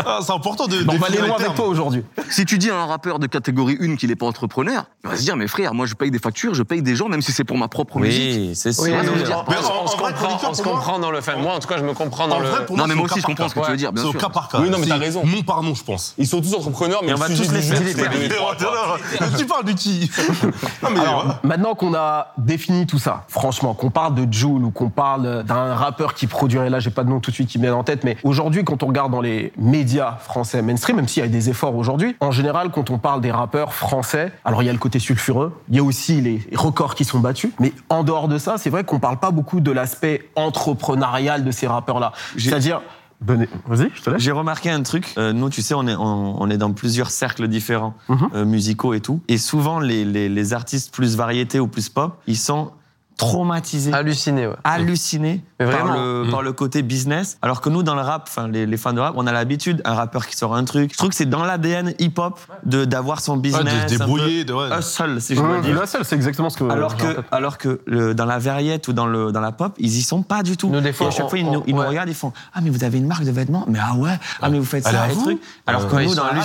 Ah, 0.06 0.20
C'est 0.22 0.32
important 0.34 0.68
de. 0.68 0.78
On 0.88 0.98
va 0.98 1.08
aller 1.08 1.18
loin 1.18 1.28
avec 1.32 1.38
termes. 1.40 1.56
toi 1.56 1.68
aujourd'hui. 1.68 2.04
Si 2.30 2.46
tu 2.46 2.58
dis 2.58 2.70
à 2.70 2.76
un 2.78 2.86
rappeur 2.86 3.20
de 3.20 3.28
catégorie 3.28 3.78
1 3.82 3.96
qu'il 3.96 4.10
n'est 4.10 4.16
pas 4.16 4.26
entrepreneur, 4.26 4.86
il 5.04 5.10
va 5.10 5.16
se 5.16 5.22
dire, 5.22 5.36
mais 5.36 5.48
frère, 5.48 5.74
moi 5.74 5.86
je 5.86 5.94
paye 5.94 6.12
des 6.12 6.20
factures, 6.20 6.54
je 6.54 6.64
paye 6.64 6.82
des 6.82 6.96
gens, 6.96 7.08
même 7.10 7.22
si 7.22 7.32
c'est 7.32 7.44
pour 7.44 7.58
ma 7.58 7.68
propre 7.68 8.00
musique. 8.00 8.36
Oui, 8.38 8.52
c'est 8.56 8.70
on- 8.70 10.54
se 10.54 10.62
comprend- 10.62 11.00
dans 11.00 11.12
le. 11.12 11.20
Moi, 11.42 11.54
en 11.54 11.60
tout 11.60 11.68
cas, 11.68 11.78
je 11.78 11.84
me 11.84 11.94
comprends 11.94 12.28
dans 12.28 12.40
le. 12.40 12.48
Moi, 12.98 13.06
aussi, 13.06 13.20
je 13.20 13.26
comprends 13.26 13.44
par 13.44 13.50
ce 13.50 13.56
que 13.56 13.66
tu 13.66 13.72
veux 13.72 13.78
dire, 13.78 13.92
C'est 13.96 14.04
au 14.04 14.14
cas 14.14 14.30
par 14.30 14.48
cas. 14.48 14.60
Oui, 14.62 14.70
non, 14.70 14.78
mais 14.80 14.88
t'as 14.88 14.98
raison. 14.98 15.26
Mon 15.26 15.42
pardon, 15.44 15.74
je 15.74 15.84
pense. 15.84 16.14
Ils 16.18 16.28
sont 16.28 16.42
tous 16.42 16.54
entrepreneurs, 16.54 17.02
mais 17.04 17.12
Et 17.12 17.14
on 17.14 17.18
va 17.18 17.28
tous 17.28 17.52
les 17.52 17.68
Tu 19.38 19.46
parles 19.46 19.66
de 19.66 19.72
qui 19.72 20.10
voilà. 20.82 21.40
maintenant 21.44 21.76
qu'on 21.76 21.94
a 21.94 22.34
défini 22.38 22.86
tout 22.86 23.00
ça, 23.00 23.24
franchement, 23.28 23.74
qu'on 23.74 23.90
parle 23.90 24.16
de 24.16 24.32
Joule 24.32 24.64
ou 24.64 24.72
qu'on 24.72 24.90
parle 24.90 25.44
d'un 25.44 25.74
rappeur 25.76 26.14
qui 26.14 26.28
produirait, 26.28 26.70
là, 26.70 26.80
j'ai 26.80 26.90
pas 26.90 27.04
de 27.04 27.10
nom 27.10 27.20
tout 27.20 27.32
de 27.32 27.36
suite 27.36 27.50
qui 27.50 27.60
me 27.60 27.64
vient 27.64 27.76
en 27.76 27.84
tête, 27.84 28.04
mais 28.04 28.18
aujourd'hui, 28.24 28.64
quand 28.64 28.84
on 28.84 28.88
regarde 28.88 29.12
dans 29.12 29.22
les 29.22 29.52
médias 29.58 30.18
français 30.18 30.62
mainstream, 30.62 30.98
même 30.98 31.08
s'il 31.08 31.24
y 31.24 31.26
a 31.26 31.30
des 31.30 31.50
efforts 31.50 31.76
aujourd'hui, 31.76 32.16
en 32.20 32.32
général, 32.32 32.72
quand 32.72 32.90
on 32.90 32.98
parle 32.98 33.22
des 33.22 33.32
rappeurs 33.32 33.74
français, 33.74 34.32
alors 34.46 34.64
il 34.64 34.66
y 34.66 34.70
a 34.70 34.74
le 34.74 34.80
côté 34.80 35.00
sulfureux, 35.00 35.60
il 35.70 35.76
y 35.76 35.80
a 35.80 35.84
aussi 35.84 36.22
les 36.22 36.48
records 36.56 36.96
qui 36.96 37.06
sont 37.06 37.20
battus, 37.20 37.52
mais 37.60 37.74
en 37.90 38.04
dehors 38.04 38.28
de 38.28 38.38
ça, 38.38 38.56
c'est 38.58 38.70
vrai 38.70 38.84
qu'on 38.84 39.00
parle 39.00 39.18
pas 39.18 39.32
beaucoup 39.32 39.60
de 39.60 39.72
l'aspect 39.72 40.30
entrepreneurial 40.36 41.44
de 41.44 41.52
ces 41.52 41.68
rappeurs-là. 41.68 42.14
C'est-à-dire, 42.38 42.82
Vas-y, 43.22 43.90
je 43.96 44.02
te 44.02 44.10
laisse. 44.12 44.22
J'ai 44.22 44.32
remarqué 44.32 44.70
un 44.70 44.84
truc. 44.84 45.14
euh, 45.18 45.34
nous, 45.34 45.50
tu 45.50 45.62
sais, 45.62 45.74
on 45.74 45.88
est, 45.88 45.96
on, 45.96 46.42
on 46.42 46.50
est 46.50 46.58
dans 46.58 46.72
plusieurs 46.74 47.10
cercles 47.10 47.48
différents, 47.48 47.96
Mhm. 48.10 48.30
euh, 48.36 48.46
musicaux 48.46 48.94
et 48.94 49.02
tout. 49.02 49.22
Et 49.28 49.38
souvent, 49.38 49.80
les, 49.80 50.06
les, 50.06 50.30
les 50.30 50.54
artistes 50.54 50.94
plus 50.94 51.16
variétés 51.16 51.60
ou 51.60 51.68
plus 51.68 51.90
pop, 51.90 52.22
ils 52.28 52.38
sont 52.38 52.72
traumatisés. 53.18 53.92
Halluciné, 53.94 54.46
ouais. 54.48 54.56
hallucinés 54.64 55.44
par 55.66 55.68
vraiment. 55.86 55.94
le, 55.96 56.24
Mm. 56.26 56.32
par 56.32 56.42
le 56.42 56.54
côté 56.54 56.82
business. 56.82 57.38
Alors 57.42 57.62
que 57.62 57.70
nous, 57.70 57.84
dans 57.84 57.96
le 57.96 58.02
rap, 58.02 58.26
enfin, 58.28 58.48
les, 58.48 58.66
les 58.66 58.78
fans 58.78 58.94
de 58.94 59.00
rap, 59.00 59.14
on 59.18 59.26
a 59.28 59.32
l'habitude, 59.32 59.82
un 59.86 59.94
rappeur 59.96 60.28
qui 60.28 60.36
sort 60.36 60.56
un 60.56 60.64
truc. 60.66 60.92
Je 60.94 60.98
trouve 60.98 61.10
que 61.10 61.16
c'est 61.16 61.26
dans 61.30 61.44
l'ADN 61.44 61.94
hip-hop 62.00 62.40
de 62.66 62.86
d'avoir 62.86 63.20
son 63.22 63.36
Ouais, 63.36 63.40
business. 63.42 63.64
de 63.64 63.70
se 63.70 63.76
un 63.76 63.82
peu 63.82 63.98
débrouiller. 63.98 64.44
de- 64.46 64.54
ouais. 64.54 64.80
hustle, 64.80 65.20
si 65.22 65.36
je 65.36 65.42
Mmh, 65.42 65.62
dire. 65.62 65.80
la 65.80 65.86
seule, 65.88 66.06
c'est 66.06 66.16
exactement 66.16 66.50
ce 66.50 66.58
que. 66.58 66.70
Alors 66.70 66.96
que, 66.98 67.18
alors 67.32 67.58
que 67.58 67.82
le- 67.86 68.14
dans 68.14 68.26
la 68.26 68.38
variette 68.40 68.88
ou 68.88 68.94
dans, 68.94 69.08
le, 69.08 69.32
dans 69.32 69.42
la 69.42 69.52
pop, 69.52 69.74
ils 69.78 69.96
y 69.98 70.02
sont 70.02 70.22
pas 70.24 70.44
du 70.44 70.58
tout. 70.58 70.70
Nous, 70.70 70.82
des 70.82 70.94
fois, 70.94 71.06
et 71.08 71.10
à 71.10 71.12
chaque 71.12 71.26
on- 71.26 71.30
fois, 71.30 71.40
ils, 71.40 71.46
nous, 71.50 71.64
on- 71.68 71.72
nous 71.72 71.78
ouais. 71.82 71.88
regardent, 71.88 72.10
ils 72.10 72.16
font 72.16 72.34
Ah, 72.54 72.60
mais 72.62 72.70
vous 72.70 72.84
avez 72.84 72.98
une 72.98 73.08
marque 73.08 73.24
de 73.24 73.32
vêtements? 73.32 73.66
Mais 73.68 73.80
ah 73.82 73.96
ouais 73.96 74.18
Ah, 74.42 74.50
mais 74.50 74.60
vous 74.60 74.66
faites 74.66 74.84
ça 74.84 75.02
à 75.02 75.10
et 75.10 75.14
vous 75.14 75.24
truc. 75.24 75.40
Alors 75.66 75.88
que 75.88 75.96
Ouais, 75.96 76.06
nous, 76.06 76.16
dans 76.16 76.26
le 76.26 76.40
hein. 76.40 76.42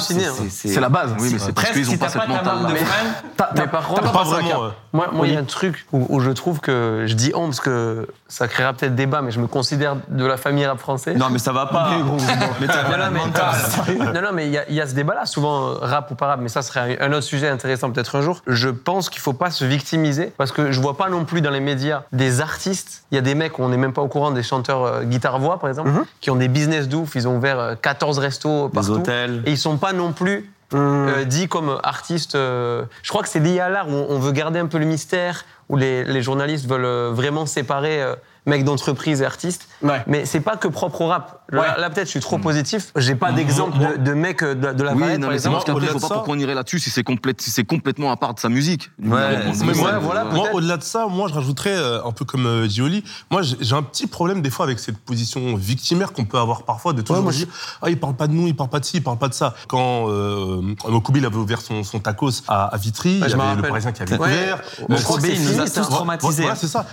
C'est 0.48 0.80
la 0.80 0.88
base. 0.88 1.14
Oui, 1.20 1.28
mais 1.32 1.38
c'est 1.38 1.52
Presque, 1.52 1.74
qu'ils 1.74 1.84
si 1.86 1.94
ont 1.94 1.98
pas 1.98 2.06
t'as 2.06 2.12
cette 2.12 2.20
pas 2.22 2.26
ta 2.28 2.32
marque 2.32 2.44
mentale-là. 2.62 2.80
de 2.80 2.84
fringues, 2.84 3.46
Mais 3.56 3.66
par 3.68 3.86
contre, 3.88 4.12
Pas 4.12 4.22
vraiment. 4.24 4.48
ouais. 4.62 4.68
Moi, 4.92 5.08
moi, 5.12 5.26
il 5.26 5.32
y 5.32 5.36
a 5.36 5.40
un 5.40 5.44
truc 5.44 5.86
où, 5.92 6.06
où 6.08 6.20
je 6.20 6.30
trouve 6.30 6.60
que 6.60 7.04
je 7.06 7.14
dis 7.14 7.32
on 7.34 7.46
parce 7.46 7.60
que 7.60 8.06
ça 8.28 8.46
créera 8.48 8.72
peut-être 8.72 8.94
débat, 9.02 9.22
mais 9.22 9.30
je 9.30 9.40
me 9.40 9.46
considère 9.46 9.96
de 10.08 10.24
la 10.24 10.36
famille 10.36 10.64
rap 10.66 10.78
français. 10.78 11.14
Non, 11.14 11.26
mais 11.30 11.38
ça 11.38 11.52
va 11.52 11.66
pas. 11.66 11.90
mais 12.60 12.66
Non, 12.66 12.98
non, 12.98 13.10
mais, 13.12 13.18
mental. 13.18 13.54
non, 14.14 14.22
non, 14.22 14.28
mais 14.32 14.46
il 14.46 14.52
y 14.52 14.58
a, 14.58 14.68
il 14.68 14.74
y 14.74 14.80
a 14.80 14.86
ce 14.86 14.94
débat-là, 14.94 15.26
souvent 15.26 15.70
euh, 15.70 15.74
rap 15.80 16.10
ou 16.10 16.14
pas 16.14 16.28
rap, 16.28 16.40
mais 16.40 16.48
ça 16.48 16.62
serait 16.62 16.98
un 17.00 17.12
autre 17.12 17.22
sujet 17.24 17.48
intéressant 17.48 17.90
peut-être 17.90 18.16
un 18.16 18.22
jour. 18.22 18.40
Je 18.46 18.68
pense 18.68 19.10
qu'il 19.10 19.20
faut 19.20 19.32
pas 19.32 19.50
se 19.50 19.64
victimiser 19.64 20.32
parce 20.36 20.52
que 20.52 20.70
je 20.72 20.80
vois 20.80 20.96
pas 20.96 21.08
non 21.08 21.24
plus 21.24 21.40
dans 21.40 21.50
les 21.50 21.60
médias 21.60 22.02
des 22.12 22.40
artistes. 22.40 23.04
Il 23.10 23.16
y 23.16 23.18
a 23.18 23.22
des 23.22 23.34
mecs, 23.34 23.58
on 23.58 23.68
n'est 23.68 23.76
même 23.76 23.92
pas 23.92 24.02
au 24.02 24.08
courant, 24.08 24.30
des 24.30 24.42
chanteurs 24.42 24.84
euh, 24.84 25.02
guitare-voix 25.02 25.58
par 25.58 25.68
exemple, 25.68 25.90
qui 26.20 26.30
ont 26.30 26.36
des 26.36 26.48
business 26.48 26.88
de 26.88 26.96
ouf. 26.96 27.14
Ils 27.16 27.26
ont 27.26 27.36
ouvert 27.36 27.58
euh, 27.58 27.74
14 27.80 28.18
restos 28.18 28.68
Des 28.68 28.74
partout. 28.74 28.92
hôtels. 28.92 29.42
Et 29.46 29.50
ils 29.52 29.58
sont 29.58 29.76
pas 29.78 29.92
non 29.92 30.12
plus 30.12 30.50
euh, 30.74 31.24
dits 31.24 31.48
comme 31.48 31.78
artistes. 31.82 32.34
euh, 32.34 32.84
je 33.02 33.08
crois 33.10 33.22
que 33.22 33.28
c'est 33.28 33.40
lié 33.40 33.60
à 33.60 33.68
l'art 33.68 33.88
où 33.88 33.92
on, 33.92 34.18
veut 34.18 34.32
garder 34.32 34.58
un 34.58 34.66
peu 34.66 34.78
le 34.78 34.86
mystère, 34.86 35.44
où 35.68 35.76
les, 35.76 36.04
les 36.04 36.22
journalistes 36.22 36.66
veulent 36.66 37.12
vraiment 37.12 37.46
séparer 37.46 38.02
euh, 38.02 38.14
mecs 38.46 38.64
d'entreprise 38.64 39.22
et 39.22 39.24
artistes. 39.24 39.68
Ouais. 39.82 40.02
Mais 40.06 40.24
c'est 40.24 40.40
pas 40.40 40.56
que 40.56 40.66
propre 40.68 41.02
au 41.02 41.06
rap. 41.08 41.42
Là, 41.50 41.60
Ouais. 41.60 41.66
là, 41.80 41.90
peut-être, 41.90 42.06
je 42.06 42.10
suis 42.12 42.20
trop 42.20 42.38
positif. 42.38 42.92
J'ai 42.96 43.14
pas 43.14 43.30
d'exemple 43.30 43.78
de, 43.78 43.96
de 44.02 44.12
mecs 44.14 44.42
euh, 44.42 44.54
de, 44.54 44.72
de 44.72 44.82
la 44.82 44.92
Oui, 44.94 45.00
variété, 45.00 45.20
non, 45.20 45.26
par 45.28 45.34
exemple. 45.34 45.56
parce 45.64 45.70
faut 45.70 45.80
de 45.80 45.92
pas 46.00 46.08
ça- 46.08 46.14
pourquoi 46.14 46.34
on 46.34 46.38
irait 46.38 46.54
là-dessus 46.54 46.78
si 46.80 46.90
c'est 46.90 47.04
complète- 47.04 47.40
si 47.40 47.50
c'est 47.50 47.64
complètement 47.64 48.10
à 48.10 48.16
part 48.16 48.34
de 48.34 48.40
sa 48.40 48.48
musique. 48.48 48.90
Ouais, 49.02 49.38
Mais 49.64 49.74
moi, 49.74 49.98
voilà, 50.00 50.24
moi, 50.24 50.48
au-delà 50.54 50.76
de 50.76 50.82
ça, 50.82 51.06
moi, 51.08 51.28
je 51.28 51.34
rajouterais, 51.34 51.76
euh, 51.76 52.04
un 52.04 52.12
peu 52.12 52.24
comme 52.24 52.46
euh, 52.46 52.68
Gioli, 52.68 53.04
moi, 53.30 53.42
j'ai 53.42 53.74
un 53.76 53.82
petit 53.82 54.06
problème 54.06 54.42
des 54.42 54.50
fois 54.50 54.64
avec 54.64 54.78
cette 54.78 54.98
position 54.98 55.54
victimaire 55.56 56.12
qu'on 56.12 56.24
peut 56.24 56.38
avoir 56.38 56.64
parfois 56.64 56.92
de 56.94 57.02
toujours 57.02 57.22
moi, 57.22 57.32
dire 57.32 57.46
ah, 57.82 57.90
il 57.90 57.98
parle 58.00 58.14
pas 58.14 58.26
de 58.26 58.32
nous, 58.32 58.46
il 58.48 58.56
parle 58.56 58.70
pas 58.70 58.80
de 58.80 58.84
ci, 58.84 58.96
il 58.96 59.02
parle 59.02 59.18
pas 59.18 59.28
de 59.28 59.34
ça. 59.34 59.54
Quand 59.68 60.08
euh, 60.08 60.62
Mokobi 60.88 61.20
il 61.20 61.26
avait 61.26 61.36
ouvert 61.36 61.60
son, 61.60 61.84
son 61.84 62.00
tacos 62.00 62.42
à, 62.48 62.74
à 62.74 62.76
Vitry, 62.76 63.20
Ouais, 63.20 63.26
il 63.28 63.30
je 63.32 63.36
y 63.36 63.40
avait 63.40 63.56
le. 63.56 63.62
Parisien 63.62 63.92
qui 63.92 64.02
avait 64.02 64.18
ouvert. 64.18 64.60
Je 64.88 64.96
c'est 64.96 65.34
il 65.34 65.42
nous 65.44 65.60
a 65.60 65.68
tous 65.68 65.88
traumatisés. 65.88 66.42
Voilà, 66.42 66.56
ça. 66.56 66.86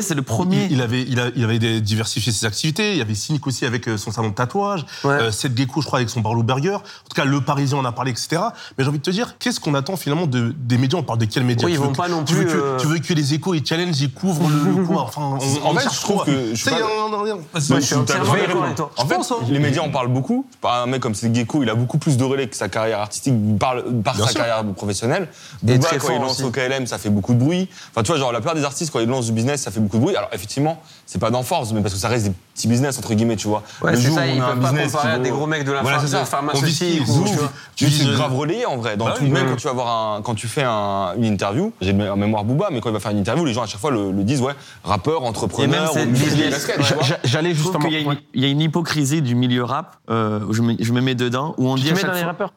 C'est 0.00 0.14
le 0.14 0.22
premier. 0.22 0.68
Il, 0.78 0.82
avait, 0.82 1.02
il, 1.02 1.18
a- 1.20 1.30
il 1.34 1.44
avait 1.44 1.80
diversifié 1.80 2.32
ses 2.32 2.46
activités. 2.46 2.92
Il 2.92 2.98
y 2.98 3.02
avait 3.02 3.14
Cynic 3.14 3.46
aussi 3.46 3.66
avec 3.66 3.88
euh, 3.88 3.96
son 3.96 4.12
salon 4.12 4.28
de 4.28 4.34
tatouage. 4.34 4.84
Ouais. 5.04 5.10
Euh, 5.14 5.30
Seth 5.32 5.56
Gecko, 5.56 5.80
je 5.80 5.86
crois, 5.86 5.98
avec 5.98 6.08
son 6.08 6.20
Barlow 6.20 6.42
Burger. 6.42 6.74
En 6.74 6.78
tout 6.80 7.14
cas, 7.16 7.24
le 7.24 7.40
Parisien 7.40 7.78
en 7.78 7.84
a 7.84 7.92
parlé, 7.92 8.12
etc. 8.12 8.28
Mais 8.76 8.84
j'ai 8.84 8.88
envie 8.88 8.98
de 8.98 9.02
te 9.02 9.10
dire, 9.10 9.36
qu'est-ce 9.38 9.58
qu'on 9.60 9.74
attend 9.74 9.96
finalement 9.96 10.26
de, 10.26 10.54
des 10.56 10.78
médias? 10.78 10.98
On 10.98 11.02
parle 11.02 11.18
de 11.18 11.24
quels 11.24 11.42
médias? 11.44 11.66
Oui, 11.66 11.72
Tu 11.72 11.76
ils 11.78 11.80
veux 11.80 11.86
vont 11.86 11.92
que- 11.92 11.96
pas 11.96 12.08
non 12.08 12.22
tu 12.24 12.34
veux 12.34 12.44
plus, 12.44 12.52
que, 12.54 12.58
euh, 12.58 12.76
tu 12.78 12.86
veux 12.86 12.98
que 12.98 13.12
les 13.12 13.34
échos 13.34 13.54
et 13.54 13.62
challenge 13.64 14.00
ils 14.00 14.12
couvrent 14.12 14.48
le, 14.48 14.76
le 14.80 14.84
coin. 14.86 15.02
Enfin, 15.02 15.22
on, 15.22 15.66
En 15.66 15.72
on 15.72 15.74
fait, 15.76 15.88
je 15.92 16.00
trouve 16.00 16.24
que- 16.24 16.54
je 16.54 16.64
pas- 16.64 16.76
on- 17.06 17.08
Moi, 17.10 17.30
je 17.54 17.60
suis. 17.80 17.94
En 17.96 18.04
Je 18.06 19.06
fait, 19.08 19.14
pense, 19.16 19.32
hein. 19.32 19.36
les 19.48 19.58
médias 19.58 19.82
en 19.82 19.90
parlent 19.90 20.08
beaucoup. 20.12 20.46
Un 20.64 20.86
mec 20.86 21.00
comme 21.00 21.14
Seth 21.14 21.34
Gecko, 21.34 21.62
il 21.62 21.70
a 21.70 21.74
beaucoup 21.74 21.98
plus 21.98 22.16
de 22.16 22.24
relais 22.24 22.48
que 22.48 22.56
sa 22.56 22.68
carrière 22.68 23.00
artistique 23.00 23.34
par, 23.58 23.76
par 24.04 24.16
sa 24.16 24.26
sûr. 24.28 24.34
carrière 24.40 24.64
professionnelle. 24.74 25.28
Booba, 25.62 25.88
quand 25.98 26.12
il 26.14 26.20
lance 26.20 26.42
au 26.42 26.50
KLM, 26.50 26.86
ça 26.86 26.98
fait 26.98 27.10
beaucoup 27.10 27.34
de 27.34 27.38
bruit. 27.38 27.68
Enfin, 27.90 28.02
tu 28.02 28.08
vois, 28.12 28.18
genre, 28.18 28.32
la 28.32 28.40
plupart 28.40 28.54
des 28.54 28.64
artistes, 28.64 28.92
quand 28.92 29.00
ils 29.00 29.08
lancent 29.08 29.26
du 29.26 29.32
business, 29.32 29.62
ça 29.62 29.70
fait 29.70 29.80
beaucoup 29.80 29.96
de 29.98 30.02
bruit. 30.02 30.16
Alors, 30.16 30.28
effectivement, 30.32 30.67
c'est 31.06 31.18
pas 31.20 31.30
d'enforce, 31.30 31.72
mais 31.72 31.80
parce 31.80 31.94
que 31.94 32.00
ça 32.00 32.08
reste 32.08 32.26
des 32.26 32.32
petits 32.54 32.68
business, 32.68 32.98
entre 32.98 33.14
guillemets, 33.14 33.36
tu 33.36 33.48
vois. 33.48 33.62
Ouais, 33.82 33.92
Le 33.92 33.96
c'est 33.98 34.06
jour 34.08 34.16
ça, 34.16 34.22
où 34.22 34.24
ils 34.26 34.38
on 34.40 34.42
a 34.42 34.46
un 34.46 34.56
pas 34.56 34.72
qui 34.72 35.06
à 35.06 35.18
des 35.18 35.30
gros 35.30 35.46
mecs 35.46 35.64
de 35.64 35.72
la 35.72 35.82
Voilà, 35.82 35.98
pharma- 35.98 36.06
c'est 36.06 36.12
ça. 36.12 36.20
de 36.22 36.26
pharmaceutique 36.26 37.02
On 37.08 37.12
ou, 37.20 37.24
tu 37.24 37.34
vois. 37.34 37.52
Tu 37.76 37.84
Tu 37.86 37.90
c'est 37.92 38.04
grave 38.12 38.34
relayé 38.34 38.66
en 38.66 38.76
vrai. 38.76 38.96
Dans 38.96 39.06
Bah 39.06 39.14
tout, 39.16 39.24
oui. 39.24 39.30
même 39.30 39.48
quand 39.48 39.56
tu 39.56 39.66
vas 39.66 39.72
voir 39.72 40.14
un, 40.16 40.22
quand 40.22 40.34
tu 40.34 40.48
fais 40.48 40.64
un- 40.64 41.14
une 41.16 41.24
interview, 41.24 41.72
j'ai 41.80 41.92
en 42.10 42.16
mémoire 42.16 42.44
Booba, 42.44 42.68
mais 42.72 42.80
quand 42.80 42.88
il 42.90 42.92
va 42.92 43.00
faire 43.00 43.12
une 43.12 43.18
interview, 43.18 43.44
les 43.44 43.52
gens 43.54 43.62
à 43.62 43.66
chaque 43.66 43.80
fois 43.80 43.90
le, 43.90 44.10
le 44.12 44.24
disent, 44.24 44.40
ouais, 44.42 44.54
rappeur, 44.84 45.18
Et 45.18 45.20
même, 45.20 45.28
entrepreneur, 45.30 45.90
c'est 45.92 46.04
ou 46.06 46.10
business. 46.10 46.50
casquette, 46.66 46.76
tu 46.78 46.82
J'a- 46.84 46.94
vois. 46.94 47.04
j'a- 47.04 47.18
J'allais 47.24 47.54
justement. 47.54 47.88
il 48.34 48.42
y 48.42 48.44
a 48.44 48.48
une 48.48 48.60
hypocrisie 48.60 49.22
du 49.22 49.34
milieu 49.34 49.64
rap, 49.64 49.96
euh, 50.10 50.40
je 50.50 50.62
me, 50.62 50.74
je 50.78 50.92
me 50.92 51.00
mets 51.00 51.14
dedans, 51.14 51.54
où 51.58 51.68
on 51.68 51.76
Tu 51.76 51.82
dit 51.82 51.90
à 51.90 51.94
mets 51.94 52.02
dans 52.02 52.12
les 52.12 52.22
rappeurs 52.22 52.52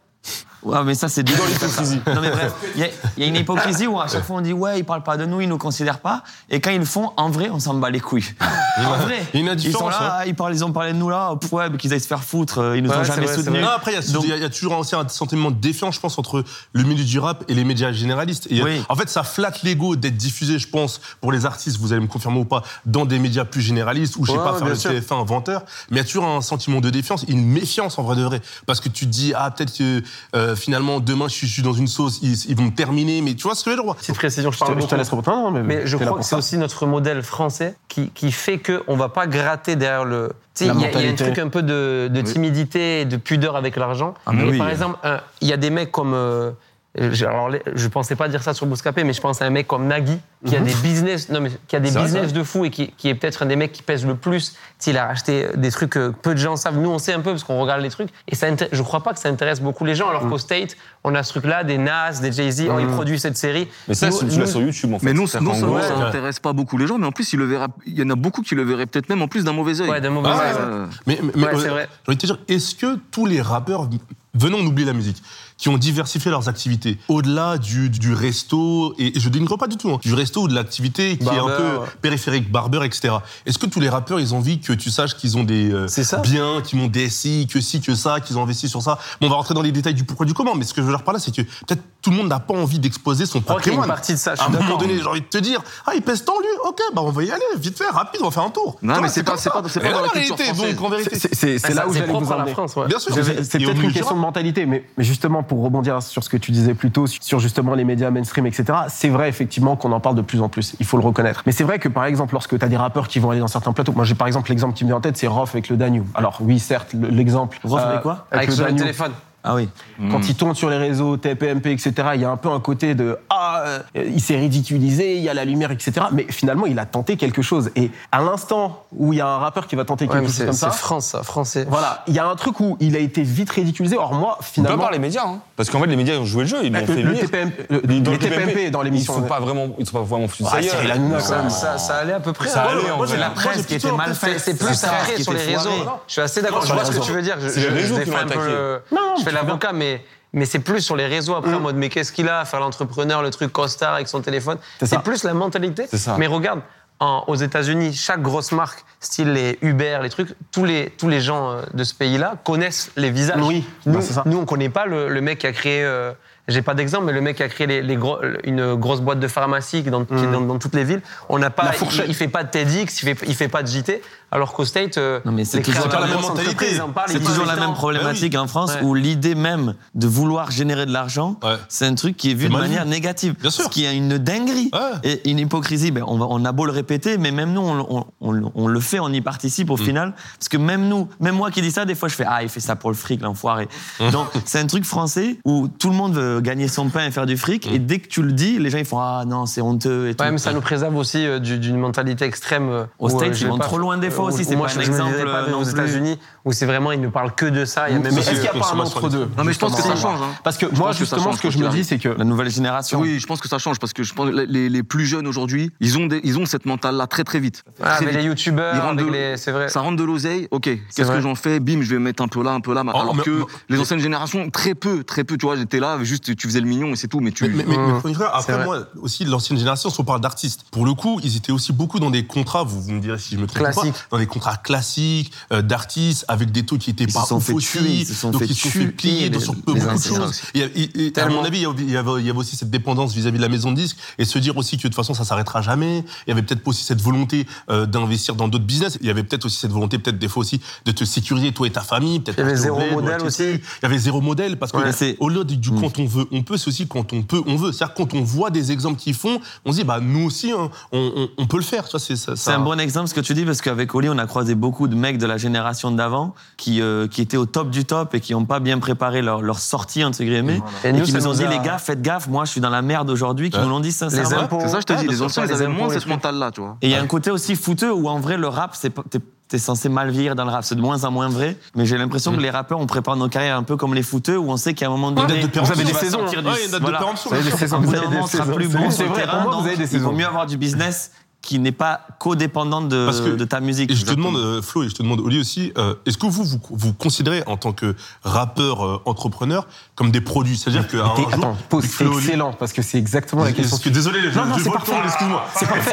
Ouais, 0.64 0.84
mais 0.84 0.94
ça, 0.96 1.10
c'est 1.10 1.24
dans 1.24 1.34
l'hypocrisie. 1.46 2.00
Non, 2.08 2.22
mais 2.22 2.30
bref, 2.30 2.54
il 2.76 2.82
y, 2.82 2.84
a- 2.84 2.90
il 3.18 3.24
y 3.24 3.26
a 3.26 3.30
une 3.30 3.36
hypocrisie 3.36 3.88
où 3.88 4.00
à 4.00 4.08
chaque 4.08 4.24
fois 4.24 4.38
on 4.38 4.42
dit, 4.42 4.54
ouais, 4.54 4.80
ils 4.80 4.84
parlent 4.86 5.02
pas 5.04 5.18
de 5.18 5.26
nous, 5.26 5.42
ils 5.42 5.50
nous 5.50 5.58
considèrent 5.58 6.00
pas. 6.00 6.24
Et 6.50 6.60
quand 6.62 6.70
ils 6.72 6.80
le 6.80 6.86
font, 6.86 7.12
en 7.18 7.30
vrai, 7.30 7.50
on 7.52 7.60
s'en 7.60 7.74
bat 7.74 7.90
les 7.90 8.00
couilles. 8.00 8.34
En 8.78 8.98
vrai. 8.98 9.26
Il 9.34 9.44
y 9.44 9.50
a 9.50 9.54
une 9.54 9.60
Ils 9.60 9.72
sont 9.72 9.90
là, 9.90 10.20
hein. 10.20 10.24
ils, 10.28 10.36
parlent, 10.36 10.54
ils 10.54 10.64
ont 10.64 10.72
parlé 10.72 10.94
de 10.94 10.98
nous 10.98 11.10
là, 11.10 11.36
pff, 11.40 11.52
ouais, 11.54 11.70
mais 11.70 11.78
qu'ils 11.78 11.92
aillent 11.94 12.00
se 12.00 12.08
faire 12.08 12.24
foutre, 12.24 12.60
euh, 12.60 12.78
ils 12.78 12.84
nous 12.84 12.90
Ouais, 12.92 12.98
ont 12.98 13.04
jamais 13.04 13.26
vrai, 13.26 13.36
soutenus. 13.36 13.62
Non, 13.62 13.70
après, 13.70 13.92
il 13.94 14.28
y, 14.28 14.32
a- 14.34 14.38
y 14.38 14.50
toujours 14.52 14.78
aussi 14.78 14.96
un 14.96 15.08
sentiment 15.08 15.50
de 15.52 15.56
défiance, 15.56 15.96
je 15.96 16.00
pense, 16.00 16.18
entre 16.20 16.44
le 16.74 16.84
milieu 16.84 17.04
du 17.04 17.18
rap 17.20 17.44
et 17.48 17.54
les 17.54 17.64
médias 17.64 17.92
généralistes. 17.92 18.48
Et 18.52 18.62
Oui. 18.62 18.84
En 18.90 18.96
fait, 18.96 19.10
ça 19.10 19.24
flatte 19.24 19.64
l'ego 19.64 19.96
d'être 19.96 20.18
diffusé, 20.18 20.60
je 20.60 20.68
pense, 20.68 21.02
pour 21.22 21.32
les 21.32 21.46
artistes, 21.46 21.78
vous 21.78 21.92
allez 21.92 22.02
me 22.02 22.08
confirmer 22.08 22.40
ou 22.40 22.46
pas, 22.46 22.62
dans 22.86 23.06
des 23.06 23.18
médias 23.20 23.46
plus 23.46 23.62
généralistes, 23.62 24.16
ou 24.18 24.26
je 24.26 24.32
sais 24.32 24.38
Ouais, 24.38 24.44
pas, 24.44 24.58
faire 24.58 24.68
le 24.68 24.76
sûr. 24.76 24.92
TF1 24.92 25.22
inventeur. 25.22 25.64
Mais 25.90 25.98
il 25.98 25.98
y 25.98 26.02
a 26.02 26.04
toujours 26.06 26.26
un 26.26 26.42
sentiment 26.42 26.82
de 26.82 26.90
défiance, 26.90 27.26
une 27.28 27.46
méfiance 27.46 27.98
en 27.98 28.04
vrai 28.04 28.16
de 28.16 28.24
vrai. 28.24 28.42
Parce 28.68 28.80
que 28.80 28.90
tu 28.90 29.06
te 29.06 29.12
dis, 29.12 29.34
ah, 29.36 29.50
peut-être 29.52 29.76
que 29.78 30.04
euh, 30.36 30.51
finalement 30.56 31.00
demain 31.00 31.28
je 31.28 31.34
suis, 31.34 31.48
je 31.48 31.54
suis 31.54 31.62
dans 31.62 31.74
une 31.74 31.88
sauce, 31.88 32.20
ils, 32.22 32.50
ils 32.50 32.56
vont 32.56 32.64
me 32.66 32.72
terminer, 32.76 33.22
mais 33.22 33.34
tu 33.36 33.44
vois 33.44 33.56
ce 33.56 33.64
que 33.64 33.72
je 33.72 33.78
veux 33.78 33.84
dire 33.84 33.96
Petite 33.96 34.16
précision, 34.16 34.52
je 34.52 34.58
Je 34.58 34.60
te, 34.62 34.66
parle 34.66 34.82
je 34.82 34.88
te 34.88 34.96
laisse 34.96 35.10
répondre. 35.10 35.30
Non, 35.30 35.44
non, 35.44 35.52
mais, 35.52 35.64
Mais 35.64 35.88
je 35.88 35.98
crois 35.98 36.18
que 36.18 36.24
c'est 36.24 36.36
aussi 36.36 36.58
notre 36.58 36.86
modèle 36.86 37.24
français 37.24 37.76
qui, 37.88 38.10
qui 38.10 38.32
fait 38.32 38.60
qu'on 38.60 38.96
va 38.98 39.10
pas 39.10 39.28
gratter 39.28 39.76
derrière 39.76 40.06
le. 40.06 40.32
Tu 40.54 40.66
sais, 40.66 40.68
La 40.68 40.74
il 40.74 40.82
y, 40.82 40.86
a- 40.86 41.02
y 41.02 41.08
a 41.08 41.12
un 41.12 41.16
truc 41.16 41.38
un 41.40 41.48
peu 41.48 41.62
de, 41.64 42.10
de 42.12 42.22
timidité 42.22 43.02
et 43.02 43.06
de 43.06 43.18
pudeur 43.18 43.56
avec 43.56 43.76
l'argent. 43.78 44.14
Ah, 44.26 44.32
mais 44.34 44.46
Et 44.46 44.50
oui. 44.52 44.58
Par 44.58 44.70
exemple, 44.70 44.98
il 45.42 45.48
y 45.48 45.54
a 45.54 45.58
des 45.58 45.70
mecs 45.70 45.92
comme. 45.92 46.14
euh, 46.14 46.52
alors, 47.00 47.50
les- 47.50 47.62
je 47.74 47.88
pensais 47.88 48.16
pas 48.18 48.28
dire 48.28 48.44
ça 48.44 48.54
sur 48.54 48.66
Bouscapé, 48.66 49.04
mais 49.06 49.14
je 49.14 49.22
pense 49.22 49.42
à 49.42 49.46
un 49.46 49.50
mec 49.50 49.66
comme 49.68 49.88
Nagui 49.88 50.20
qui 50.46 50.56
a 50.56 50.60
Mhm. 50.60 50.66
des 50.66 50.74
business, 50.76 51.30
non 51.30 51.40
mais 51.40 51.52
qui 51.68 51.76
a 51.76 51.80
des 51.80 51.88
C'est 51.90 51.94
vrai, 51.94 52.04
business 52.04 52.24
c'est 52.28 52.34
de 52.34 52.44
fou 52.44 52.66
et 52.66 52.70
qui, 52.70 52.92
qui 52.98 53.08
est 53.08 53.16
peut-être 53.16 53.44
un 53.44 53.46
des 53.46 53.56
mecs 53.56 53.72
qui 53.72 53.82
pèse 53.84 54.06
le 54.06 54.16
plus. 54.16 54.56
Il 54.88 54.98
a 54.98 55.08
acheté 55.08 55.48
des 55.56 55.70
trucs 55.72 55.92
que 55.92 56.10
peu 56.10 56.34
de 56.34 56.40
gens 56.40 56.56
savent. 56.58 56.78
Nous, 56.78 56.90
on 56.90 56.98
sait 57.00 57.14
un 57.14 57.20
peu 57.22 57.32
parce 57.32 57.44
qu'on 57.46 57.60
regarde 57.62 57.82
les 57.82 57.90
trucs. 57.92 58.10
Et 58.28 58.36
ça, 58.36 58.48
je 58.72 58.82
crois 58.82 59.04
pas 59.04 59.14
que 59.14 59.20
ça 59.20 59.30
intéresse 59.30 59.62
beaucoup 59.62 59.86
les 59.86 59.96
gens. 59.96 60.10
Alors 60.10 60.24
Mhm. 60.26 60.32
qu'au 60.32 60.38
State, 60.38 60.76
on 61.04 61.16
a 61.16 61.24
ce 61.24 61.30
truc-là, 61.30 61.64
des 61.64 61.78
Nas, 61.78 62.20
des 62.20 62.32
Jay-Z, 62.32 62.66
oh, 62.70 62.80
ils 62.80 62.88
produisent 62.88 63.22
cette 63.22 63.38
série. 63.38 63.68
Mais 63.88 63.94
ça, 63.94 64.10
Nous- 64.10 64.18
tu 64.20 64.26
nous- 64.26 64.40
l'as 64.40 64.48
sur 64.48 64.62
YouTube, 64.62 64.94
en 64.94 65.00
fait. 65.00 65.06
Mais 65.06 65.14
non, 65.14 65.22
non 65.22 65.28
seulement 65.28 65.54
ça 65.82 65.94
euh, 65.94 66.00
n'intéresse 66.00 66.40
pas 66.40 66.52
beaucoup 66.54 66.78
les 66.78 66.88
gens, 66.88 66.98
mais 66.98 67.06
en 67.08 67.12
plus, 67.14 67.32
il, 67.32 67.40
le 67.40 67.46
verra, 67.46 67.68
il 67.86 67.98
y 67.98 68.04
en 68.04 68.10
a 68.10 68.16
beaucoup 68.16 68.42
qui 68.42 68.56
le 68.56 68.64
verraient 68.64 68.86
peut-être 68.88 69.08
même 69.08 69.22
en 69.22 69.28
plus 69.30 69.44
d'un 69.46 69.54
mauvais 69.54 69.80
œil. 69.80 69.90
Ouais, 69.90 70.02
d'un 70.02 70.10
mauvais 70.10 70.30
Ah, 70.34 70.40
œil, 70.42 70.54
ouais, 70.54 70.60
ouais. 70.60 70.66
Euh, 70.68 70.86
Mais, 71.08 71.20
mais- 71.24 71.32
mais, 71.36 71.44
Ouais, 71.46 71.52
c'est 71.56 71.68
euh, 71.68 71.72
vrai. 71.72 71.90
J'ai 72.06 72.10
envie 72.12 72.18
de 72.18 72.22
te 72.22 72.26
dire, 72.26 72.38
est-ce 72.50 72.76
que 72.76 72.98
tous 73.12 73.26
les 73.28 73.40
rappeurs, 73.42 73.88
venons 74.34 74.64
d'oublier 74.64 74.88
la 74.88 74.94
musique, 74.94 75.22
qui 75.62 75.70
ont 75.70 75.78
diversifié 75.78 76.32
leurs 76.32 76.50
activités, 76.50 76.98
au-delà 77.08 77.60
du, 77.60 77.92
du 77.92 78.14
resto, 78.16 78.96
et 78.98 79.14
je 79.16 79.30
dénigre 79.30 79.58
pas 79.60 79.68
du 79.68 79.78
tout, 79.78 79.92
hein, 79.92 80.00
du 80.02 80.14
resto 80.16 80.42
ou 80.42 80.48
de 80.48 80.56
l'activité 80.56 81.18
qui 81.18 81.26
est 81.28 81.30
un 81.38 81.46
peu 81.46 81.64
ouais. 81.78 81.88
périphérique, 82.02 82.52
barber, 82.52 82.80
etc. 82.84 83.14
Est-ce 83.46 83.60
que 83.60 83.68
tous 83.68 83.80
les 83.80 83.88
rappeurs, 83.90 84.20
ils 84.20 84.34
ont 84.34 84.40
envie 84.40 84.60
que 84.60 84.74
tu 84.74 84.90
saches 84.90 85.16
qu'ils 85.16 85.38
ont 85.38 85.44
des 85.44 85.72
euh, 85.72 85.88
C'est 85.88 86.04
ça. 86.04 86.18
biens, 86.18 86.62
qu'ils 86.64 86.80
ont 86.80 86.88
des 86.88 87.08
SI, 87.10 87.48
que 87.48 87.62
si, 87.62 87.80
que 87.80 87.94
ça, 87.94 88.20
qu'ils 88.22 88.40
ont 88.40 88.44
investi 88.44 88.68
sur 88.68 88.82
ça? 88.82 88.98
Bon, 89.22 89.28
on 89.28 89.30
va 89.30 89.36
rentrer 89.36 89.54
dans 89.54 89.62
les 89.62 89.72
détails 89.72 89.94
du 89.94 90.04
pourquoi 90.04 90.26
du 90.26 90.34
comment, 90.34 90.56
mais 90.56 90.64
ce 90.66 90.74
que 90.74 90.82
je 90.82 90.88
veux 90.88 90.92
leur 90.92 91.04
parler, 91.04 91.20
c'est 91.20 91.34
que 91.36 91.44
peut-être 91.44 91.84
tout 92.02 92.10
le 92.10 92.16
monde 92.16 92.28
n'a 92.30 92.40
pas 92.40 92.56
envie 92.56 92.80
d'exposer 92.80 93.28
son 93.28 93.38
a 93.38 93.42
une 93.42 93.46
patrimoine. 93.46 93.88
partie 93.88 94.14
de 94.14 94.18
ça, 94.18 94.34
je 94.34 94.42
À 94.42 94.46
un 94.46 94.48
suis 94.48 94.54
moment 94.56 94.66
d'accord. 94.66 94.80
donné, 94.80 94.98
j'ai 95.00 95.06
envie 95.08 95.22
de 95.22 95.26
te 95.28 95.38
dire, 95.38 95.62
ah, 95.86 95.92
il 95.96 96.02
pèse 96.02 96.26
tant 96.26 96.40
lui, 96.40 96.48
ok, 96.68 96.80
bah 96.96 97.04
on 97.06 97.12
va 97.12 97.24
y 97.24 97.30
aller, 97.30 97.44
vite 97.58 97.78
fait, 97.78 97.88
rapide, 97.88 98.22
on 98.24 98.26
va 98.26 98.32
faire 98.32 98.44
un 98.44 98.50
tour. 98.50 98.78
Non, 98.82 99.00
mais 99.00 99.10
c'est 99.10 99.22
pas- 99.22 99.38
c'est 99.38 99.52
pas- 99.52 99.62
c'est 99.68 99.80
pas 99.80 99.90
Et 99.90 99.94
dans 99.94 100.02
la 100.02 100.08
réalité, 100.08 100.44
donc 100.54 100.82
en 100.82 100.90
vérité. 100.90 101.20
C'est- 101.32 101.70
là 101.76 101.88
où 101.88 101.94
j'allais 101.94 102.12
vous 102.12 102.32
emmener. 102.32 102.52
France, 102.54 102.76
ouais. 102.78 102.88
Bien 102.88 102.98
sûr, 102.98 103.14
c'est- 103.14 103.56
et 103.62 103.66
peut-être 103.66 103.82
une 103.84 103.94
question 103.94 104.16
de 104.16 104.20
mentalité, 104.22 104.66
mais, 104.66 104.88
mais 104.98 105.04
justement 105.04 105.44
pour 105.52 105.64
rebondir 105.66 106.02
sur 106.02 106.24
ce 106.24 106.30
que 106.30 106.38
tu 106.38 106.52
disais 106.54 106.74
plus 106.74 106.92
tôt, 106.92 107.08
sur 107.08 107.40
justement 107.40 107.74
les 107.74 107.84
médias 107.84 108.10
mainstream, 108.10 108.46
etc., 108.46 108.64
c'est 108.88 109.10
vrai 109.10 109.28
effectivement 109.28 109.76
qu'on 109.76 109.92
en 109.92 110.00
parle 110.00 110.16
de 110.16 110.22
plus 110.22 110.42
en 110.42 110.48
plus, 110.48 110.76
il 110.80 110.86
faut 110.86 110.96
le 110.96 111.04
reconnaître. 111.04 111.44
Mais 111.46 111.52
c'est 111.52 111.66
vrai 111.66 111.78
que 111.78 111.90
par 111.90 112.06
exemple, 112.06 112.32
lorsque 112.36 112.58
tu 112.58 112.64
as 112.64 112.70
des 112.70 112.78
rappeurs 112.78 113.10
qui 113.10 113.20
vont 113.20 113.32
aller 113.32 113.42
dans 113.42 113.50
certains 113.50 113.74
plateaux, 113.74 113.92
moi 113.94 114.06
j'ai 114.06 114.16
par 114.16 114.28
exemple 114.28 114.50
l'exemple 114.50 114.74
qui 114.74 114.86
me 114.86 114.90
vient 114.92 114.96
en 114.96 115.02
tête, 115.02 115.18
c'est 115.18 115.28
Rof 115.28 115.54
avec 115.54 115.68
le 115.68 115.76
Danube. 115.76 116.06
Alors 116.14 116.38
oui, 116.40 116.58
certes, 116.58 116.94
le- 116.94 117.10
l'exemple. 117.10 117.60
euh, 117.66 117.68
Rof 117.68 117.82
avec 117.82 118.02
quoi? 118.02 118.28
Avec 118.32 118.48
le 118.58 118.66
le 118.66 118.76
téléphone. 118.76 119.12
Ah 119.44 119.56
oui. 119.56 119.70
Quand 120.12 120.28
il 120.30 120.36
tourne 120.36 120.54
sur 120.56 120.70
les 120.70 120.78
réseaux, 120.78 121.18
TPMP, 121.18 121.68
etc., 121.72 121.94
il 122.16 122.22
y 122.22 122.26
a 122.26 122.30
un 122.30 122.38
peu 122.38 122.50
un 122.50 122.60
côté 122.60 122.96
de 122.96 123.18
Ah, 123.30 123.64
euh, 123.66 123.80
il 123.96 124.22
s'est 124.22 124.38
ridiculisé, 124.38 125.16
il 125.16 125.24
y 125.24 125.30
a 125.30 125.34
la 125.34 125.46
lumière, 125.46 125.72
etc. 125.72 125.94
Mais 126.12 126.26
finalement, 126.30 126.66
il 126.68 126.78
a 126.80 126.86
tenté 126.86 127.18
quelque 127.18 127.42
chose. 127.42 127.72
Et 127.76 127.92
à 128.12 128.22
l'instant 128.22 128.86
où 128.96 129.14
il 129.14 129.18
y 129.18 129.22
a 129.22 129.28
un 129.28 129.38
rappeur 129.38 129.68
qui 129.68 129.76
va 129.76 129.86
tenter 129.86 130.08
quelque 130.08 130.26
chose 130.26 130.34
c'est 130.36 130.46
comme 130.46 130.54
c'est 130.54 130.60
ça, 130.60 130.72
France, 130.72 131.08
ça, 131.08 131.24
français. 131.24 131.66
voilà, 131.70 132.04
il 132.08 132.14
y 132.14 132.20
a 132.20 132.28
un 132.28 132.36
truc 132.36 132.60
où 132.60 132.78
il 132.80 132.96
a 132.96 133.00
été 133.00 133.24
vite 133.24 133.50
ridiculisé. 133.50 133.98
Or, 133.98 134.14
moi, 134.14 134.36
On 134.36 134.44
peut 134.44 134.46
finalement. 134.52 134.78
pas 134.78 134.84
par 134.84 134.92
les 134.92 135.00
médias, 135.00 135.26
hein. 135.26 135.40
Parce 135.62 135.70
qu'en 135.70 135.80
fait, 135.80 135.86
les 135.86 135.96
médias 135.96 136.18
ont 136.18 136.26
joué 136.26 136.42
le 136.44 136.50
jeu, 136.50 136.58
ils 136.64 136.74
l'ont 136.74 136.80
le, 136.80 136.86
fait 136.88 137.04
le. 137.04 137.14
TPMP, 137.14 137.66
le- 137.70 137.82
Dans 138.00 138.12
les 138.12 138.18
le 138.18 138.18
TPMP 138.18 138.72
dans 138.72 138.82
l'émission. 138.82 139.14
Ils 139.14 139.22
sont 139.22 139.28
pas 139.28 139.40
vraiment, 139.40 139.68
ils 139.78 139.86
sont 139.86 139.92
pas 139.92 140.02
vraiment 140.04 140.26
Ah. 140.52 140.60
Cyril 140.60 140.92
Hanouna, 140.92 141.18
quand 141.18 141.24
Ça, 141.24 141.38
même. 141.38 141.50
ça, 141.52 141.78
ça 141.78 141.96
allait 141.98 142.14
à 142.14 142.20
peu 142.20 142.34
près. 142.34 142.50
Ça 142.50 142.64
allait, 142.64 142.82
moi, 142.98 143.06
j'ai 143.06 143.18
la 143.18 143.30
presse 143.30 143.66
qui 143.68 143.76
était 143.76 143.92
mal 143.92 144.16
faite. 144.16 144.40
C'est 144.40 144.58
plus 144.58 144.70
qui 145.16 145.24
sur 145.24 145.34
les 145.34 145.40
réseaux. 145.46 145.70
foiré. 145.70 146.00
Je 146.08 146.12
suis 146.14 146.22
assez 146.22 146.42
d'accord. 146.42 146.62
Je 146.62 146.66
Sur 146.66 146.76
vois 146.76 146.86
ce 146.86 146.92
que 146.92 147.06
tu 147.06 147.12
veux 147.12 147.22
dire. 147.22 147.38
Je, 147.40 147.48
C'est 147.50 147.60
les 147.60 147.68
réseaux 147.70 148.00
qui 148.00 148.10
l'ont 148.10 148.18
attaqué. 148.18 148.78
fais 149.24 149.32
l'avocat, 149.32 149.72
mais. 149.72 150.04
Mais 150.34 150.46
c'est 150.46 150.60
plus 150.60 150.80
sur 150.82 150.96
les 150.96 151.08
réseaux 151.08 151.36
après 151.36 151.54
en 151.54 151.60
mode 151.60 151.76
mais 151.76 151.90
qu'est-ce 151.90 152.14
qu'il 152.14 152.30
a 152.30 152.40
à 152.40 152.46
faire 152.46 152.62
l'entrepreneur, 152.62 153.22
le 153.22 153.32
truc 153.32 153.52
costard 153.52 153.96
avec 153.96 154.08
son 154.08 154.22
téléphone? 154.22 154.58
C'est 154.80 154.86
C'est 154.86 155.00
plus 155.02 155.26
la 155.26 155.34
mentalité. 155.34 155.84
C'est 155.92 155.98
ça. 155.98 156.16
Mais 156.18 156.26
regarde, 156.26 156.62
en- 157.02 157.26
aux 157.28 157.36
États-Unis, 157.36 157.94
chaque 157.94 158.22
grosse 158.22 158.54
marque, 158.54 158.86
style 159.02 159.34
les 159.34 159.58
Uber, 159.62 160.00
les 160.02 160.10
trucs, 160.10 160.30
tous 160.52 160.64
les, 160.64 160.90
tous 160.98 161.10
les 161.10 161.20
gens 161.20 161.52
euh, 161.52 161.62
de 161.74 161.84
ce 161.84 161.94
pays-là 161.94 162.36
connaissent 162.46 162.92
les 162.96 163.10
visages. 163.12 163.42
Oui, 163.44 163.66
nous, 163.86 163.96
bah, 163.96 164.00
c'est 164.02 164.14
ça. 164.14 164.24
nous 164.26 164.38
on 164.38 164.46
connaît 164.46 164.70
pas 164.70 164.86
le, 164.86 165.10
le 165.10 165.22
mec 165.22 165.40
qui 165.40 165.48
a 165.48 165.52
créé. 165.52 165.84
euh, 165.84 166.14
j'ai 166.48 166.62
pas 166.62 166.74
d'exemple, 166.74 167.06
mais 167.06 167.14
le 167.14 167.22
mec 167.22 167.38
qui 167.38 167.44
a 167.44 167.50
créé 167.50 167.68
les, 167.68 167.82
les 167.82 167.96
gros- 167.96 168.20
une 168.44 168.76
grosse 168.76 169.02
boîte 169.02 169.20
de 169.20 169.28
pharmacie 169.28 169.78
est 169.78 169.82
dans, 169.84 170.06
qui 170.06 170.14
est 170.16 170.32
dans, 170.32 170.42
dans 170.42 170.60
toutes 170.60 170.76
les 170.76 170.84
villes, 170.84 171.02
on 171.30 171.40
n'a 171.40 171.50
pas. 171.50 171.64
La 171.66 171.72
il, 171.76 172.10
il 172.10 172.16
fait 172.16 172.28
pas 172.28 172.44
de 172.44 172.50
TEDx, 172.50 173.02
il 173.02 173.06
fait, 173.16 173.18
il 173.28 173.36
fait 173.36 173.48
pas 173.48 173.64
de 173.64 173.68
JT, 173.68 174.02
alors 174.32 174.54
qu'au 174.54 174.66
State, 174.66 174.98
euh, 174.98 175.20
Non, 175.26 175.32
mais 175.32 175.46
c'est 175.46 175.62
toujours 175.62 175.88
la 175.88 176.08
même 176.08 176.20
mentalité. 176.22 176.66
C'est 177.08 177.20
toujours 177.24 177.46
la 177.46 177.56
même 177.56 177.74
problématique 177.74 178.36
en 178.36 178.48
France 178.48 178.74
Ouais. 178.76 178.82
où 178.84 178.96
l'idée 178.96 179.36
même 179.36 179.76
de 179.96 180.08
vouloir 180.08 180.52
générer 180.52 180.86
de 180.86 180.92
l'argent, 180.94 181.38
Ouais. 181.44 181.56
c'est 181.70 181.86
un 181.86 181.96
truc 181.96 182.18
qui 182.18 182.32
est 182.32 182.34
vu 182.34 182.48
de 182.48 182.54
manière 182.54 182.86
négative. 182.86 183.36
Bien 183.40 183.50
sûr. 183.50 183.66
Ce 183.66 183.70
qui 183.70 183.86
est 183.86 183.96
une 183.96 184.18
dinguerie 184.18 184.72
Ouais. 184.74 184.80
et 185.04 185.30
une 185.30 185.40
hypocrisie. 185.40 185.92
Ben, 185.92 186.04
on, 186.08 186.18
va- 186.18 186.28
on 186.30 186.44
a 186.46 186.52
beau 186.52 186.66
le 186.66 186.72
répéter, 186.72 187.18
mais 187.18 187.32
même 187.32 187.54
nous, 187.54 187.62
on, 187.62 187.80
on- 188.00 188.06
on- 188.22 188.52
on 188.56 188.68
le 188.68 188.80
fait, 188.80 189.00
on 189.00 189.10
y 189.10 189.22
participe 189.22 189.70
Mm. 189.70 189.72
au 189.74 189.78
final. 189.78 190.14
Parce 190.40 190.50
que 190.50 190.58
même 190.58 190.88
nous, 190.88 191.08
même 191.20 191.36
moi 191.36 191.52
qui 191.52 191.62
dis 191.62 191.72
ça, 191.72 191.86
des 191.86 191.96
fois 191.96 192.08
je 192.10 192.16
fais 192.16 192.26
Ah, 192.28 192.42
il 192.44 192.50
fait 192.50 192.60
ça 192.62 192.76
pour 192.76 192.90
le 192.90 192.96
fric, 192.96 193.22
l'enfoiré. 193.22 193.68
Mm. 194.00 194.10
Donc 194.12 194.28
c'est 194.46 194.60
un 194.60 194.68
truc 194.68 194.86
français 194.86 195.38
où 195.46 195.68
tout 195.68 195.90
le 195.90 195.96
monde 195.96 196.14
veut 196.16 196.31
gagner 196.40 196.68
son 196.68 196.90
pain 196.90 197.06
et 197.06 197.12
faire 197.12 197.26
du 197.26 197.36
fric. 197.38 197.70
Mm. 197.70 197.74
Et 197.76 197.80
dès 197.80 198.00
que 198.00 198.08
tu 198.08 198.22
le 198.24 198.32
dis, 198.32 198.58
les 198.60 198.70
gens 198.70 198.78
ils 198.78 198.86
font 198.86 199.00
Ah 199.00 199.24
non, 199.28 199.46
c'est 199.46 199.62
honteux 199.62 200.10
et 200.10 200.16
tout. 200.16 200.24
Ouais, 200.24 200.32
mais 200.32 200.38
ça 200.38 200.54
nous 200.54 200.62
préserve 200.62 200.96
aussi 200.96 201.26
euh, 201.26 201.40
du- 201.40 201.60
d'une 201.60 201.78
mentalité 201.78 202.26
extrême. 202.26 202.70
euh, 202.70 202.86
Aux 203.00 203.10
States, 203.10 203.24
euh, 203.34 203.38
ils 203.42 203.48
vont 203.48 203.58
pas- 203.58 203.66
trop 203.66 203.78
loin 203.78 203.98
des 203.98 204.10
fois 204.12 204.26
aussi, 204.26 204.46
c'est 204.46 204.56
moi, 204.56 204.68
pas 204.68 204.74
je 204.74 204.80
un 204.80 204.84
exemple, 204.84 205.24
pas 205.26 205.56
aux. 205.58 205.64
États-Unis 205.64 206.18
où 206.46 206.52
c'est 206.54 206.66
vraiment, 206.66 206.92
ils 206.92 207.02
ne 207.02 207.08
parlent 207.10 207.34
que 207.36 207.46
de 207.46 207.66
ça. 207.66 207.90
Il 207.90 207.94
y 207.94 207.96
a 207.96 208.00
même 208.00 208.14
Mais 208.14 208.20
est-ce 208.22 208.32
qu'il 208.32 208.40
n'y 208.42 208.48
a 208.48 208.52
pas 208.52 208.58
un 208.58 208.62
consommation 208.62 208.98
entre-deux 208.98 209.30
Non, 209.38 209.44
mais 209.44 209.54
je 209.54 209.60
pense 209.60 209.76
que 209.76 209.82
ça 209.82 209.96
change. 209.96 210.22
hein. 210.22 210.30
Parce 210.44 210.58
que 210.58 210.66
moi, 210.76 210.92
justement, 210.92 211.34
ce 211.34 211.42
que 211.42 211.50
je 211.50 211.58
me 211.60 211.68
dis, 211.70 211.84
c'est 211.84 211.98
que 211.98 212.10
La 212.10 212.24
nouvelle 212.24 212.50
génération. 212.50 213.00
Oui, 213.00 213.20
je 213.20 213.26
pense 213.28 213.42
que 213.42 213.48
ça 213.50 213.58
change 213.58 213.80
parce 213.80 213.94
que 213.94 214.04
je 214.04 214.14
pense 214.14 214.30
que 214.30 214.36
les, 214.48 214.70
les 214.70 214.84
plus 214.84 215.06
jeunes 215.06 215.28
aujourd'hui, 215.28 215.72
ils 215.80 215.98
ont, 215.98 216.08
ils 216.24 216.38
ont 216.40 216.46
cette 216.46 216.66
mentale-là 216.66 217.08
très 217.08 217.24
très 217.24 217.40
vite. 217.40 217.64
Ah, 217.82 217.96
avec 217.96 218.14
les 218.14 218.24
youtubeurs. 218.24 218.94
C'est 219.38 219.52
vrai. 219.52 219.70
Ça 219.70 219.80
rentre 219.82 219.98
de 219.98 220.04
l'oseille, 220.04 220.48
ok, 220.52 220.62
qu'est-ce 220.64 221.12
que 221.12 221.22
j'en 221.22 221.36
fais? 221.36 221.60
Bim, 221.60 221.82
je 221.82 221.90
vais 221.90 222.00
mettre 222.00 222.22
un 222.24 222.28
peu 222.28 222.44
là, 222.44 222.52
un 222.52 222.60
peu 222.62 222.74
là. 222.74 222.84
Oh, 222.88 222.98
Alors 222.98 223.16
mais- 223.16 223.24
que 223.24 223.30
mais- 223.32 223.46
les 223.70 223.80
anciennes 223.80 224.00
générations, 224.00 224.50
très 224.50 224.76
peu, 224.76 225.04
très 225.04 225.24
peu, 225.24 225.38
tu 225.38 225.46
vois, 225.46 225.56
j'étais 225.56 225.80
là, 225.80 225.98
juste 226.02 226.21
tu 226.22 226.48
faisais 226.48 226.60
le 226.62 226.68
mignon 226.68 226.90
et 226.90 226.96
c'est 226.96 227.08
tout, 227.08 227.20
mais 227.20 227.32
tu. 227.32 227.48
Mais, 227.48 227.64
mais, 227.68 227.76
mais, 227.78 228.16
après, 228.34 228.64
moi, 228.66 228.88
aussi, 229.02 229.26
l'ancienne 229.26 229.58
génération, 229.58 229.90
si 229.90 230.00
on 230.00 230.04
parle 230.04 230.22
d'artistes, 230.22 230.66
pour 230.72 230.86
le 230.86 230.94
coup, 230.94 231.20
ils 231.24 231.36
étaient 231.38 231.52
aussi 231.52 231.74
beaucoup 231.74 232.00
dans 232.00 232.10
des 232.12 232.26
contrats, 232.26 232.64
vous, 232.64 232.82
vous 232.82 232.92
me 232.92 233.00
direz 233.00 233.18
si 233.20 233.36
je 233.36 233.40
me 233.42 233.48
trompe 233.48 233.64
pas, 233.74 233.82
dans 234.12 234.18
des 234.18 234.28
contrats 234.28 234.58
classiques, 234.58 235.32
euh, 235.52 235.62
d'artistes, 235.62 236.26
avec 236.28 236.52
des 236.52 236.64
taux 236.66 236.78
qui 236.78 236.90
étaient 236.92 237.04
Ils 237.06 237.10
se 237.12 237.18
pas 237.18 237.26
sont 237.26 237.38
ouf 237.38 237.46
fait 237.46 237.54
aussi, 237.54 237.78
tuer, 237.78 237.90
ils 237.92 238.06
se 238.06 238.14
sont 238.14 238.32
donc 238.32 238.42
fait 238.42 238.48
ils 238.48 238.56
se 238.56 238.62
sont 238.64 238.70
fait 238.70 238.88
plier 238.88 239.30
les- 239.30 239.40
sur 239.40 239.54
beaucoup 239.56 239.74
de 239.74 239.80
choses. 239.80 240.20
aussi. 240.20 240.42
Et, 240.54 240.60
et- 240.62 241.08
et 241.08 241.20
à 241.20 241.28
mon 241.30 241.44
avis, 241.44 241.60
il 241.60 241.62
y 241.64 241.66
avait- 241.66 241.84
il 242.20 242.26
y 242.26 242.30
avait, 242.30 242.38
aussi 242.40 242.56
cette 242.56 242.70
dépendance 242.70 243.14
vis-à-vis 243.14 243.38
de 243.38 243.42
la 243.42 243.50
maison 243.50 243.72
de 243.72 243.76
disques, 243.78 243.98
et 244.18 244.26
se 244.26 244.38
dire 244.40 244.56
aussi 244.58 244.78
que 244.78 244.84
de 244.84 244.88
toute 244.90 244.96
façon, 244.96 245.14
ça 245.14 245.24
s'arrêtera 245.26 245.62
jamais. 245.62 246.00
Il 246.28 246.30
y 246.30 246.32
avait 246.32 246.42
peut-être 246.44 246.66
aussi 246.68 246.84
cette 246.84 247.02
volonté 247.02 247.46
euh, 247.70 247.86
d'investir 247.86 248.36
dans 248.36 248.48
d'autres 248.48 248.66
business. 248.66 248.98
Il 249.02 249.08
y 249.08 249.10
avait 249.10 249.24
peut-être 249.24 249.46
aussi 249.46 249.58
cette 249.60 249.72
volonté, 249.72 249.98
peut-être 250.00 250.20
des 250.20 250.28
fois 250.28 250.42
aussi, 250.42 250.62
de 250.86 250.92
te 250.92 251.04
sécuriser, 251.06 251.52
toi 251.52 251.68
et 251.68 251.72
ta 251.72 251.82
famille. 251.82 252.20
peut-être 252.20 252.38
Il 252.38 252.42
y 252.42 252.44
avait 252.44 252.56
zéro 252.58 252.80
modèle 252.92 253.22
aussi. 253.22 253.44
Il 253.44 253.60
y 253.84 253.86
avait 253.86 253.98
zéro 253.98 254.22
modèle, 254.22 254.58
parce 254.58 254.72
que 254.72 254.78
au-delà 255.20 255.44
du, 255.44 255.72
Mm. 255.72 255.80
quand 255.82 256.00
on 256.00 256.06
veut, 256.12 256.26
on 256.32 256.44
peut, 256.44 256.58
c'est 256.58 256.68
aussi 256.68 256.88
quand 256.88 257.14
on 257.14 257.22
peut, 257.24 257.42
on 257.48 257.56
veut. 257.56 257.72
C'est-à-dire 257.72 257.96
quand 257.96 258.14
on 258.14 258.22
voit 258.22 258.50
des 258.50 258.72
exemples 258.72 259.00
qu'ils 259.00 259.14
font, 259.16 259.40
on 259.66 259.72
se 259.72 259.78
dit, 259.78 259.84
bah 259.84 260.00
nous 260.02 260.26
aussi, 260.26 260.52
hein, 260.52 260.70
on, 260.92 261.12
on- 261.16 261.30
on 261.38 261.48
peut 261.48 261.58
le 261.58 261.64
faire. 261.64 261.86
C'est 261.98 262.16
ça. 262.16 262.36
C'est 262.36 262.52
un 262.52 262.60
bon 262.60 262.80
exemple 262.80 263.08
ce 263.08 263.14
que 263.14 263.22
tu 263.22 263.34
dis 263.34 263.46
parce 263.46 263.62
qu'avec 263.62 263.94
Oli, 263.96 264.10
on 264.10 264.18
a 264.18 264.26
croisé 264.28 264.56
beaucoup 264.56 264.88
de 264.88 264.96
mecs 264.96 265.18
de 265.18 265.26
la 265.26 265.38
génération 265.38 265.92
d'avant 265.92 266.34
qui, 266.58 266.82
euh, 266.82 267.08
qui 267.08 267.22
étaient 267.22 267.38
au 267.38 267.46
top 267.46 267.70
du 267.70 267.86
top 267.86 268.14
et 268.16 268.20
qui 268.20 268.34
n'ont 268.34 268.46
pas 268.46 268.60
bien 268.60 268.80
préparé 268.80 269.22
leur, 269.22 269.42
leur 269.42 269.60
sortie, 269.60 270.04
entre 270.04 270.24
guillemets. 270.24 270.62
Et 270.84 270.90
Et, 270.90 270.94
nous, 270.94 271.04
qui 271.04 271.12
ça 271.12 271.20
nous 271.20 271.28
ont 271.28 271.34
dit, 271.34 271.44
a- 271.44 271.50
les 271.50 271.60
gars, 271.60 271.78
faites 271.78 272.02
gaffe, 272.02 272.28
moi 272.28 272.46
je 272.46 272.52
suis 272.52 272.62
dans 272.62 272.70
la 272.70 272.82
merde 272.82 273.10
aujourd'hui, 273.10 273.50
qui 273.50 273.58
Ouais. 273.58 273.64
nous 273.64 273.70
l'ont 273.70 273.80
dit 273.80 273.92
sincèrement. 273.92 274.38
impôts. 274.40 274.60
C'est 274.62 274.68
ça, 274.70 274.80
je 274.80 274.86
te 274.86 274.94
Ouais, 274.94 275.00
dis, 275.00 275.08
les 275.08 275.22
anciens, 275.22 275.46
ils 275.46 275.52
avaient 275.52 275.66
impôts, 275.66 275.78
moins 275.78 275.88
trucs. 275.90 276.08
mentale-là, 276.08 276.52
tu 276.52 276.62
vois. 276.62 276.78
Et 276.82 276.88
il 276.88 276.92
y 276.92 276.96
a 276.96 277.02
un 277.02 277.08
côté 277.08 277.32
aussi 277.32 277.56
fouteux 277.56 277.94
où 277.94 278.08
en 278.10 278.20
vrai 278.20 278.38
le 278.38 278.48
rap, 278.48 278.76
c'est 278.76 278.90
pas- 278.90 279.04
t'es 279.52 279.58
censé 279.58 279.90
mal 279.90 280.10
vieillir 280.10 280.34
dans 280.34 280.46
le 280.46 280.50
rap, 280.52 280.64
c'est 280.64 280.76
de 280.76 280.82
moins 280.82 281.04
en 281.04 281.12
moins 281.12 281.28
vrai. 281.28 281.58
Mais 281.76 281.86
j'ai 281.86 281.98
l'impression 281.98 282.32
que 282.34 282.40
les 282.40 282.50
rappeurs, 282.50 282.80
on 282.80 282.88
prépare 282.88 283.18
nos 283.18 283.28
carrières 283.28 283.58
un 283.58 283.64
peu 283.64 283.76
comme 283.76 283.94
les 283.94 284.02
fouteux 284.02 284.38
où 284.38 284.50
on 284.50 284.56
sait 284.56 284.74
qu'à 284.74 284.86
un 284.88 284.90
moment 284.90 285.12
donné, 285.12 285.42
Vous 285.54 285.72
avez 285.72 285.84
des 285.84 285.94
saisons. 285.94 286.20
Vous 286.26 286.34
avez 286.34 287.44
des 287.44 287.52
saisons. 287.52 287.80
Vous 287.82 287.94
avez 287.94 288.16
des 288.16 288.18
saisons. 288.18 289.12
terrain. 289.14 289.42
pour 289.42 289.42
moi, 289.42 289.52
vous 289.52 289.58
donc 289.58 289.68
avez 289.68 289.76
des 289.76 289.84
il 289.94 290.00
vaut 290.00 290.06
saisons. 290.06 290.14
mieux 290.14 290.26
avoir 290.26 290.46
du 290.46 290.56
business 290.56 291.12
qui 291.42 291.58
n'est 291.58 291.72
pas 291.72 292.02
codépendant 292.20 292.82
de, 292.82 293.06
Parce 293.06 293.20
que- 293.22 293.36
de 293.36 293.46
ta 293.46 293.60
musique. 293.62 293.90
Et 293.90 293.96
je 293.96 294.06
te 294.06 294.12
demande, 294.14 294.36
euh, 294.38 294.62
Flo, 294.62 294.84
et 294.84 294.90
je 294.90 294.94
te 294.94 295.02
demande, 295.02 295.22
Oli 295.22 295.40
aussi, 295.40 295.74
euh, 295.78 295.96
est-ce 296.06 296.18
que 296.18 296.28
vous, 296.28 296.44
vous 296.44 296.60
vous 296.70 296.94
considérez 296.94 297.42
en 297.48 297.58
tant 297.58 297.74
que 297.74 297.96
rappeur 298.24 298.86
euh, 298.86 299.02
entrepreneur 299.06 299.66
comme 299.96 300.12
des 300.12 300.22
produits? 300.22 300.56
C'est-à-dire 300.58 300.88
qu'à 300.88 301.04
un 301.04 301.16
jour, 301.16 301.30
Attends, 301.34 301.58
pause, 301.70 301.86
c'est 301.86 302.06
Oli- 302.06 302.18
excellent 302.26 302.54
parce 302.54 302.74
que 302.74 302.84
c'est 302.84 303.00
exactement 303.00 303.44
la 303.44 303.54
question. 303.54 303.76
Excuse- 303.78 303.92
Désolé, 303.92 304.20
je, 304.32 304.38
Non, 304.38 304.46
non, 304.46 304.58
je 304.60 304.64
c'est 304.66 304.70
parfait. 304.72 304.94
excuse-moi. 305.04 305.46
C'est 305.56 305.68
parfait. 305.68 305.92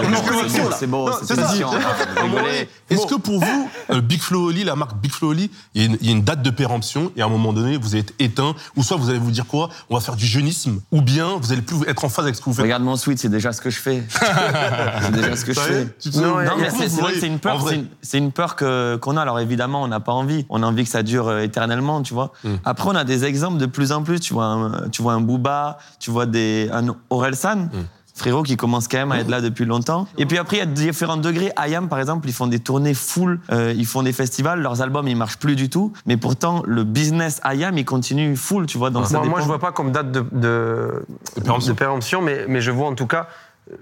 C'est 0.79 0.87
bon, 0.87 1.07
Non, 1.07 1.13
c'est 1.23 2.69
Est-ce 2.91 3.07
que 3.07 3.15
pour 3.15 3.41
vous, 3.43 3.71
Big 4.03 4.21
Flo 4.21 4.49
Oli, 4.51 4.65
la 4.65 4.77
marque 4.77 4.97
Big 5.01 5.13
Flo 5.13 5.31
Oli, 5.31 5.51
il 5.75 5.83
y, 6.03 6.09
a 6.09 6.13
une- 6.13 6.23
date 6.23 6.43
de 6.43 6.51
péremption 6.51 7.11
et 7.17 7.23
à 7.23 7.25
un 7.25 7.29
moment 7.31 7.53
donné, 7.55 7.79
vous 7.79 7.97
êtes 7.97 8.13
éteint, 8.19 8.55
ou 8.77 8.83
soit 8.83 8.97
vous 8.99 9.09
allez 9.09 9.19
vous 9.19 9.31
dire 9.31 9.47
quoi? 9.47 9.71
On 9.89 9.95
va 9.95 10.01
faire 10.03 10.17
du 10.17 10.27
jeunisme, 10.27 10.81
ou 10.93 11.01
bien 11.01 11.37
vous 11.41 11.53
allez 11.53 11.63
plus 11.63 11.77
être 11.87 12.05
en 12.05 12.09
phase 12.11 12.25
avec 12.27 12.35
ce 12.35 12.41
que 12.41 12.47
vous 12.47 12.55
faites. 12.55 12.65
Regarde 12.65 12.83
mon 12.83 12.97
sweat, 12.97 13.19
c'est 13.19 13.29
déjà 13.31 13.53
ce 13.53 13.61
que 13.63 13.71
je 13.71 13.79
fais. 13.79 14.03
c'est 15.39 15.47
déjà 15.47 15.61
ce 15.61 15.61
que 15.61 15.69
je 15.71 15.75
Sérieux 15.75 15.85
fais. 15.87 15.97
Tu 16.01 16.11
te- 16.11 16.19
Non, 16.19 16.35
Non, 16.37 16.41
Et- 16.41 16.61
mais 16.61 16.67
et- 16.67 16.71
c'est 16.71 16.89
c'est 16.89 17.01
vrai 17.01 17.13
que 17.13 17.21
c'est 17.21 17.27
une 17.27 17.39
peur, 17.39 17.59
vrai. 17.59 17.71
c'est 17.73 17.77
une, 17.81 17.87
c'est 18.03 18.19
une 18.19 18.33
peur 18.33 18.57
que- 18.57 18.97
qu'on 18.97 19.17
a. 19.17 19.23
Alors 19.23 19.41
évidemment, 19.41 19.83
on 19.83 19.89
n'a 19.89 20.01
pas 20.01 20.13
envie. 20.13 20.47
On 20.49 20.63
a 20.63 20.67
envie 20.67 20.85
que 20.85 20.91
ça 20.91 21.03
dure 21.03 21.29
euh, 21.29 21.41
éternellement, 21.41 22.03
tu 22.03 22.15
vois. 22.15 22.33
Mm. 22.45 22.55
Après, 22.65 22.89
on 22.91 22.95
a 22.95 23.05
des 23.05 23.25
exemples 23.25 23.59
de 23.59 23.67
plus 23.67 23.93
en 23.93 24.03
plus. 24.03 24.21
Tu 24.21 24.35
vois 24.35 24.45
un, 24.47 24.89
tu 24.91 25.03
vois 25.03 25.13
un 25.15 25.21
Booba, 25.21 25.79
tu 25.99 26.11
vois 26.11 26.27
des, 26.27 26.69
un 26.73 26.87
Orelsan. 27.11 27.69
Frérot 28.15 28.43
qui 28.43 28.57
commence 28.57 28.89
quand 28.89 28.99
même 28.99 29.13
à 29.13 29.21
être 29.21 29.29
là 29.29 29.41
depuis 29.41 29.65
longtemps. 29.65 30.09
Et 30.17 30.27
puis 30.27 30.39
après, 30.39 30.57
il 30.57 30.59
y 30.59 30.63
a 30.63 30.67
différents 30.67 31.19
degrés. 31.19 31.53
Ayam, 31.55 31.89
par 31.89 32.01
exemple, 32.01 32.27
ils 32.29 32.33
font 32.33 32.49
des 32.49 32.59
tournées 32.59 32.93
full, 32.95 33.39
euh, 33.53 33.73
ils 33.77 33.87
font 33.87 34.03
des 34.03 34.13
festivals, 34.13 34.61
leurs 34.61 34.83
albums, 34.83 35.07
ils 35.07 35.15
marchent 35.17 35.37
plus 35.39 35.55
du 35.55 35.71
tout. 35.71 35.93
Mais 36.05 36.17
pourtant, 36.17 36.65
le 36.67 36.83
business 36.83 37.41
Ayam, 37.45 37.79
il 37.79 37.85
continue 37.85 38.35
full, 38.35 38.67
tu 38.67 38.77
vois. 38.77 38.91
Donc 38.91 39.07
ça 39.07 39.19
Moi, 39.19 39.21
moi, 39.21 39.27
dépend. 39.29 39.41
je 39.43 39.47
vois 39.47 39.61
pas 39.61 39.71
comme 39.71 39.93
date 39.93 40.11
de, 40.11 40.25
de, 40.33 41.05
De 41.37 41.43
péremption. 41.43 41.73
de 41.73 41.79
péremption, 41.79 42.21
mais, 42.21 42.45
mais 42.49 42.61
je 42.61 42.73
vois 42.73 42.89
en 42.89 42.97
tout 42.97 43.07
cas, 43.07 43.29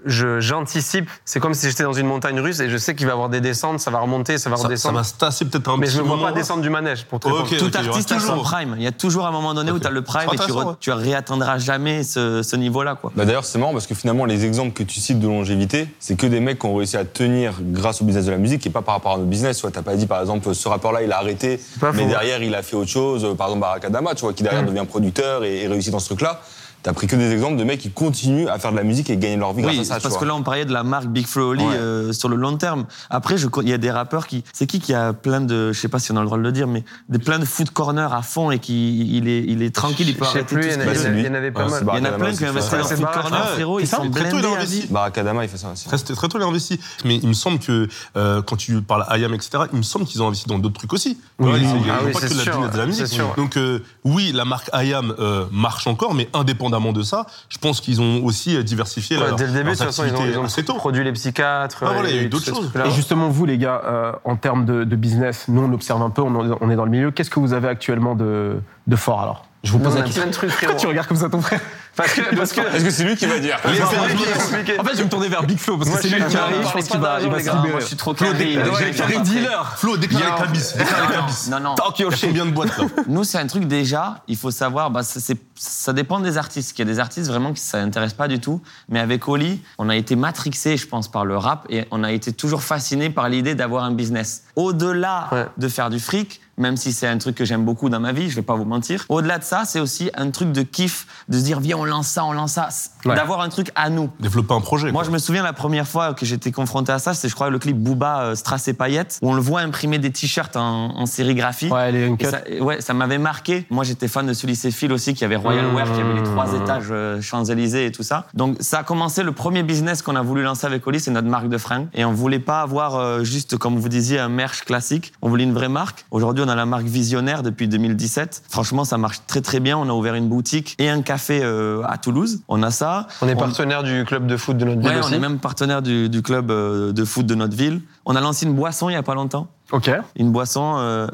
j'anticipe. 0.05 1.09
C'est 1.25 1.39
comme 1.39 1.53
si 1.53 1.67
j'étais 1.69 1.83
dans 1.83 1.93
une 1.93 2.07
montagne 2.07 2.39
russe 2.39 2.59
et 2.59 2.69
je 2.69 2.77
sais 2.77 2.95
qu'il 2.95 3.05
va 3.05 3.11
y 3.11 3.13
avoir 3.13 3.29
des 3.29 3.41
descentes, 3.41 3.79
ça 3.79 3.91
va 3.91 3.99
remonter, 3.99 4.37
ça 4.37 4.49
va 4.49 4.55
Ça, 4.57 4.61
ça 4.63 4.67
redescendre. 4.67 4.97
va 4.97 5.03
se 5.03 5.13
tasser 5.13 5.45
peut-être 5.45 5.69
un 5.69 5.77
mais 5.77 5.87
je 5.87 5.97
ne 6.01 6.07
vois 6.07 6.19
pas 6.21 6.31
descendre 6.31 6.61
du 6.61 6.69
manège 6.69 7.05
pour 7.05 7.19
te 7.19 7.27
Ok. 7.27 7.49
répondre. 7.49 7.57
Tout 7.59 7.65
ok, 7.67 7.71
il 7.73 7.85
y 7.85 7.87
aura 7.87 7.97
artiste 7.97 8.11
a 8.11 8.19
son 8.19 8.27
toujours. 8.29 8.43
prime. 8.43 8.75
Il 8.77 8.83
y 8.83 8.87
a 8.87 8.91
toujours 8.91 9.25
un 9.27 9.31
moment 9.31 9.53
donné 9.53 9.71
où 9.71 9.75
Ok. 9.75 9.81
tu 9.81 9.87
as 9.87 9.91
le 9.91 10.01
prime 10.01 10.29
et 10.33 10.37
tu, 10.37 10.51
re- 10.51 10.65
ouais. 10.65 10.73
tu 10.79 10.91
réatteindras 10.91 11.57
jamais 11.57 12.03
ce, 12.03 12.41
ce 12.43 12.55
niveau-là. 12.55 12.95
quoi. 12.95 13.11
Bah 13.15 13.25
d'ailleurs, 13.25 13.45
c'est 13.45 13.59
marrant 13.59 13.73
parce 13.73 13.87
que 13.87 13.95
finalement, 13.95 14.25
les 14.25 14.45
exemples 14.45 14.73
que 14.73 14.83
tu 14.83 14.99
cites 14.99 15.19
de 15.19 15.27
longévité, 15.27 15.87
c'est 15.99 16.15
que 16.15 16.27
des 16.27 16.39
mecs 16.39 16.59
qui 16.59 16.65
ont 16.65 16.75
réussi 16.75 16.97
à 16.97 17.05
tenir 17.05 17.53
grâce 17.61 18.01
au 18.01 18.05
business 18.05 18.25
de 18.25 18.31
la 18.31 18.37
musique 18.37 18.65
et 18.65 18.69
pas 18.69 18.81
par 18.81 18.95
rapport 18.95 19.13
à 19.13 19.17
notre 19.17 19.29
business. 19.29 19.61
Tu 19.61 19.71
t'as 19.71 19.81
pas 19.81 19.95
dit, 19.95 20.07
par 20.07 20.19
exemple, 20.21 20.53
ce 20.53 20.67
rappeur-là, 20.67 21.01
il 21.03 21.11
a 21.11 21.17
arrêté, 21.17 21.59
mais 21.81 21.91
faux. 21.93 22.07
derrière, 22.09 22.41
il 22.43 22.53
a 22.55 22.61
fait 22.63 22.75
autre 22.75 22.89
chose. 22.89 23.21
Par 23.37 23.47
exemple, 23.47 23.61
Barakadama, 23.61 24.15
tu 24.15 24.21
vois, 24.21 24.33
qui 24.33 24.43
derrière 24.43 24.63
devient 24.65 24.85
producteur 24.87 25.43
et, 25.43 25.63
et 25.63 25.67
réussit 25.67 25.91
dans 25.91 25.99
ce 25.99 26.07
truc-là. 26.07 26.41
T'as 26.87 26.93
pris 26.93 27.05
que 27.07 27.17
des 27.17 27.33
exemples 27.33 27.57
de 27.57 27.65
mecs 27.65 27.81
qui 27.81 27.89
continuent 27.91 28.47
à 28.47 28.59
faire 28.59 28.71
de 28.71 28.77
la 28.77 28.83
musique 28.83 29.09
et 29.09 29.17
gagner 29.17 29.35
leur 29.35 29.51
vie 29.51 29.61
Oui, 29.65 29.75
grâce 29.75 29.87
à 29.87 29.89
ça. 29.89 29.95
tu 29.97 30.03
parce 30.03 30.13
vois. 30.13 30.21
que 30.21 30.25
là, 30.25 30.35
on 30.35 30.41
parlait 30.41 30.63
de 30.63 30.71
la 30.71 30.83
marque 30.83 31.07
Big 31.07 31.27
Flo 31.27 31.49
Oli 31.49 31.61
Ouais. 31.65 31.75
euh, 31.75 32.13
sur 32.13 32.29
le 32.29 32.37
long 32.37 32.55
terme. 32.55 32.85
Après, 33.09 33.35
il 33.35 33.67
y 33.67 33.73
a 33.73 33.77
des 33.77 33.91
rappeurs 33.91 34.25
qui. 34.25 34.45
C'est 34.53 34.67
qui 34.67 34.79
qui 34.79 34.93
a 34.93 35.11
plein 35.11 35.41
de. 35.41 35.73
Je 35.73 35.77
sais 35.81 35.89
pas 35.89 35.99
si 35.99 36.13
on 36.13 36.15
a 36.15 36.21
le 36.21 36.27
droit 36.27 36.37
de 36.37 36.43
le 36.43 36.51
dire, 36.53 36.65
mais 36.65 36.85
des 37.09 37.19
plein 37.19 37.39
de 37.39 37.43
food 37.45 37.71
corner 37.71 38.13
à 38.13 38.21
fond 38.21 38.51
et 38.51 38.59
qui. 38.59 39.17
Il 39.17 39.27
est, 39.27 39.43
il 39.45 39.63
est 39.63 39.75
tranquille, 39.75 40.07
il 40.07 40.15
peut 40.15 40.23
arrêter 40.23 40.45
plus, 40.45 40.61
tout 40.61 40.67
il 40.67 40.69
y 40.69 40.73
ce 40.75 40.77
en 40.77 40.79
a- 40.79 40.85
qu'il 40.93 40.93
Bah, 41.03 41.09
il 41.09 41.17
y 41.17 41.19
il 41.19 41.25
y 41.25 41.29
en 41.29 41.33
avait 41.33 41.51
pas 41.51 41.65
Ouais, 41.65 41.71
mal. 41.71 41.83
Il 41.95 41.97
y 41.97 42.01
en 42.01 42.05
a 42.05 42.11
plein 42.13 42.31
qui 42.33 42.45
ont 42.45 42.47
investi 42.47 42.71
dans 42.77 42.83
food 42.85 43.11
corner, 43.21 43.49
frérot. 43.49 43.79
Ils 43.81 43.87
ça, 43.87 43.97
sont 43.97 44.09
très 44.09 44.29
tôt, 44.29 44.37
il 44.39 44.45
a 44.45 44.49
à 44.49 44.51
investi. 44.53 44.87
Barakadama, 44.89 45.43
il 45.43 45.49
fait 45.49 45.57
ça 45.57 45.69
aussi. 45.73 45.87
Très, 45.89 45.97
très 45.97 46.27
tôt, 46.29 46.37
il 46.37 46.41
a 46.41 46.45
investi. 46.45 46.79
Mais 47.03 47.17
il 47.17 47.27
me 47.27 47.33
semble 47.33 47.59
que 47.59 47.89
euh, 48.15 48.41
quand 48.41 48.55
tu 48.55 48.81
parles 48.81 49.05
IAM, 49.09 49.33
etc., 49.33 49.49
il 49.73 49.77
me 49.79 49.83
semble 49.83 50.05
qu'ils 50.05 50.21
ont 50.23 50.27
investi 50.27 50.47
dans 50.47 50.57
d'autres 50.57 50.77
trucs 50.77 50.93
aussi. 50.93 51.17
Oui, 51.39 51.49
ils- 51.59 51.67
n'ont 51.67 51.81
pas 52.13 52.19
c'est 52.21 52.29
que 52.29 52.49
la 52.61 52.67
de 52.69 52.77
la 52.77 52.85
musique. 52.85 53.19
Donc 53.35 53.57
euh, 53.57 53.79
oui, 54.05 54.31
la 54.33 54.45
marque 54.45 54.69
IAM 54.73 55.13
marche 55.51 55.85
encore, 55.87 56.13
mais 56.13 56.29
indépendamment 56.33 56.76
de 56.93 57.01
ça, 57.03 57.25
je 57.49 57.57
pense 57.57 57.81
qu'ils 57.81 58.01
ont 58.01 58.23
aussi 58.23 58.55
euh, 58.55 58.63
diversifié 58.63 59.17
Ouais, 59.17 59.27
leur, 59.27 59.35
dès 59.35 59.45
le 59.47 59.51
début, 59.51 59.63
de 59.63 59.67
leurs 59.69 59.77
toute 59.77 59.85
façon, 59.87 60.03
ils 60.03 60.09
ont, 60.09 60.13
activités 60.13 60.33
ils 60.35 60.39
ont 60.39 60.43
assez 60.45 60.63
tôt. 60.63 60.73
produit 60.75 61.03
les 61.03 61.11
psychiatres. 61.13 61.77
Ah, 61.81 61.91
voilà, 61.93 62.09
il 62.09 62.15
y 62.15 62.19
a 62.19 62.21
eu 62.21 62.25
et 62.25 62.29
d'autres 62.29 62.45
choses. 62.45 62.71
Et 62.85 62.91
justement, 62.91 63.29
vous, 63.29 63.45
les 63.45 63.57
gars, 63.57 63.81
euh, 63.85 64.11
en 64.25 64.35
termes 64.35 64.65
de, 64.65 64.83
de 64.83 64.95
business, 64.95 65.45
nous, 65.47 65.61
on 65.61 65.73
observe 65.73 66.01
un 66.01 66.09
peu, 66.09 66.21
on, 66.21 66.69
est 66.71 66.75
dans 66.75 66.85
le 66.85 66.91
milieu. 66.91 67.11
Qu'est-ce 67.11 67.29
que 67.29 67.39
vous 67.39 67.53
avez 67.53 67.67
actuellement 67.67 68.15
de, 68.15 68.57
de 68.87 68.95
fort 68.95 69.21
alors 69.21 69.45
Je 69.63 69.71
vous 69.71 69.79
pose 69.79 69.93
on 69.93 69.97
la 69.99 70.03
question. 70.03 70.23
Pourquoi 70.31 70.75
tu 70.75 70.87
regardes 70.87 71.07
comme 71.07 71.17
ça 71.17 71.29
ton 71.29 71.41
frère 71.41 71.59
Parce 71.95 72.13
que, 72.13 72.35
parce 72.35 72.53
que 72.53 72.61
Est-ce 72.61 72.83
que 72.85 72.91
c'est 72.91 73.03
lui 73.03 73.15
qui 73.15 73.25
va 73.25 73.39
dire. 73.39 73.57
En 73.65 73.69
fait, 73.69 74.91
je 74.93 74.97
vais 74.97 75.03
me 75.03 75.09
tourner 75.09 75.27
vers 75.29 75.43
Big 75.43 75.57
Flo 75.57 75.77
parce 75.77 75.89
que 75.89 76.01
c'est 76.01 76.09
lui 76.09 76.23
qui 76.25 76.35
non, 76.35 76.41
arrive. 76.41 76.61
non, 76.61 76.67
Je 76.67 76.73
pense 76.73 76.87
qu'il 76.87 76.99
va, 76.99 77.19
il 77.21 77.29
va 77.29 77.39
se 77.39 77.45
libérer. 77.45 77.69
Moi, 77.71 77.79
je 77.79 77.85
suis 77.85 77.95
trop 77.95 78.13
carré. 78.13 78.57
carré 78.95 79.19
dealer. 79.19 79.73
Flo, 79.77 79.97
déclare 79.97 80.35
les 80.37 80.43
cabis. 80.45 80.73
Déclare 80.77 81.09
les 81.09 81.15
cabis. 81.15 81.49
Non, 81.49 81.59
non. 81.59 81.75
Tant 81.75 81.91
qu'il 81.91 82.05
Il 82.05 82.11
y 82.11 82.13
a 82.13 82.27
combien 82.27 82.45
de 82.45 82.51
boîtes 82.51 82.77
là 82.77 82.85
Nous, 83.07 83.23
c'est 83.23 83.39
un 83.39 83.47
truc 83.47 83.65
déjà, 83.65 84.21
il 84.27 84.37
faut 84.37 84.51
savoir, 84.51 84.91
bah, 84.91 85.01
c'est- 85.03 85.19
c'est- 85.19 85.39
ça 85.57 85.93
dépend 85.93 86.19
des 86.19 86.37
artistes. 86.37 86.77
Il 86.77 86.79
y 86.79 86.81
a 86.83 86.85
des 86.85 86.99
artistes 86.99 87.27
vraiment 87.29 87.49
qui 87.53 87.61
ne 87.61 87.67
s'intéressent 87.67 88.17
pas 88.17 88.27
du 88.27 88.39
tout. 88.39 88.61
Mais 88.89 88.99
avec 88.99 89.27
Oli, 89.27 89.61
on 89.77 89.89
a 89.89 89.95
été 89.95 90.15
matrixé, 90.15 90.77
je 90.77 90.87
pense, 90.87 91.07
par 91.07 91.25
le 91.25 91.37
rap 91.37 91.65
et 91.69 91.85
on 91.91 92.03
a 92.03 92.11
été 92.11 92.31
toujours 92.31 92.63
fasciné 92.63 93.09
par 93.09 93.29
l'idée 93.29 93.55
d'avoir 93.55 93.83
un 93.83 93.91
business. 93.91 94.43
Au-delà 94.55 95.27
Ouais. 95.31 95.45
de 95.57 95.67
faire 95.67 95.89
du 95.89 95.99
fric, 95.99 96.41
même 96.57 96.75
si 96.77 96.91
c'est 96.91 97.07
un 97.07 97.17
truc 97.19 97.35
que 97.35 97.45
j'aime 97.45 97.63
beaucoup 97.63 97.87
dans 97.89 97.99
ma 97.99 98.11
vie, 98.11 98.29
je 98.31 98.35
vais 98.35 98.41
pas 98.41 98.55
vous 98.55 98.65
mentir. 98.65 99.05
Au-delà 99.09 99.37
de 99.37 99.43
ça, 99.43 99.63
c'est 99.65 99.79
aussi 99.79 100.09
un 100.15 100.31
truc 100.31 100.51
de 100.51 100.63
kiff, 100.63 101.05
de 101.29 101.37
se 101.37 101.43
dire, 101.43 101.59
viens, 101.59 101.77
on 101.77 101.85
lance 101.85 102.07
ça, 102.07 102.25
on 102.25 102.31
lance 102.33 102.53
ça. 102.53 102.69
Ouais. 103.05 103.15
D'avoir 103.15 103.41
un 103.41 103.49
truc 103.49 103.69
à 103.75 103.89
nous. 103.91 104.09
Développer 104.19 104.53
un 104.55 104.61
projet. 104.61 104.91
Moi, 104.91 105.01
quoi. 105.03 105.07
je 105.07 105.13
me 105.13 105.19
souviens 105.19 105.43
la 105.43 105.53
première 105.53 105.87
fois 105.87 106.15
que 106.15 106.25
j'étais 106.25 106.51
confronté 106.51 106.91
à 106.91 106.97
ça, 106.99 107.13
c'est, 107.13 107.29
je 107.29 107.35
crois, 107.35 107.49
le 107.51 107.59
clip 107.59 107.77
Booba, 107.77 108.21
euh, 108.21 108.35
Strass 108.35 108.67
et 108.67 108.73
Paillettes, 108.73 109.19
où 109.21 109.29
on 109.29 109.33
le 109.35 109.41
voit 109.41 109.61
imprimer 109.61 109.99
des 109.99 110.11
t-shirts 110.11 110.55
en, 110.55 110.97
en 110.97 111.05
sérigraphie. 111.05 111.69
Ouais, 111.69 111.91
les 111.91 112.15
Et 112.19 112.25
ça, 112.25 112.41
ouais, 112.61 112.81
ça 112.81 112.93
m'avait 112.95 113.19
marqué. 113.19 113.67
Moi, 113.69 113.83
j'étais 113.83 114.07
fan 114.07 114.25
de 114.25 114.33
Sully 114.33 114.55
Phil 114.55 114.91
aussi, 114.91 115.13
qui 115.13 115.23
avait 115.23 115.35
Royal. 115.47 115.73
Wear, 115.73 115.93
qui 115.93 116.01
avait 116.01 116.13
les 116.13 116.23
trois 116.23 116.53
étages 116.53 116.87
euh, 116.91 117.21
Champs-Élysées 117.21 117.85
et 117.85 117.91
tout 117.91 118.03
ça. 118.03 118.27
Donc, 118.33 118.57
ça 118.59 118.79
a 118.79 118.83
commencé 118.83 119.23
le 119.23 119.31
premier 119.31 119.63
business 119.63 120.01
qu'on 120.01 120.15
a 120.15 120.21
voulu 120.21 120.43
lancer 120.43 120.65
avec 120.65 120.85
Oli, 120.87 120.99
c'est 120.99 121.11
notre 121.11 121.27
marque 121.27 121.49
de 121.49 121.57
fringues. 121.57 121.87
Et 121.93 122.05
on 122.05 122.11
voulait 122.11 122.39
pas 122.39 122.61
avoir 122.61 122.95
euh, 122.95 123.23
juste, 123.23 123.57
comme 123.57 123.77
vous 123.77 123.89
disiez, 123.89 124.19
un 124.19 124.29
merch 124.29 124.63
classique. 124.63 125.13
On 125.21 125.29
voulait 125.29 125.43
une 125.43 125.53
vraie 125.53 125.69
marque. 125.69 126.05
Aujourd'hui, 126.11 126.43
on 126.45 126.49
a 126.49 126.55
la 126.55 126.65
marque 126.65 126.85
Visionnaire 126.85 127.43
depuis 127.43 127.67
2017. 127.67 128.43
Franchement, 128.49 128.83
ça 128.83 128.97
marche 128.97 129.21
très 129.27 129.41
très 129.41 129.59
bien. 129.59 129.77
On 129.77 129.89
a 129.89 129.93
ouvert 129.93 130.15
une 130.15 130.29
boutique 130.29 130.75
et 130.79 130.89
un 130.89 131.01
café 131.01 131.41
euh, 131.43 131.81
à 131.85 131.97
Toulouse. 131.97 132.41
On 132.47 132.63
a 132.63 132.71
ça. 132.71 133.07
on 133.21 133.27
est 133.27 133.35
partenaire 133.35 133.83
du 133.83 134.03
club 134.05 134.27
de 134.27 134.37
foot 134.37 134.57
de 134.57 134.65
notre 134.65 134.81
ville 134.81 134.89
Ouais, 134.89 135.01
on 135.03 135.11
est 135.11 135.19
même 135.19 135.39
partenaire 135.39 135.81
du, 135.81 136.09
du 136.09 136.21
club 136.21 136.51
euh, 136.51 136.91
de 136.91 137.05
foot 137.05 137.25
de 137.25 137.35
notre 137.35 137.55
ville. 137.55 137.81
On 138.05 138.15
a 138.15 138.21
lancé 138.21 138.45
une 138.45 138.53
boisson 138.53 138.89
il 138.89 138.93
y 138.93 138.95
a 138.95 139.03
pas 139.03 139.15
longtemps. 139.15 139.47
Ok. 139.71 139.91
Une 140.15 140.31
boisson, 140.31 140.75
euh, 140.77 141.07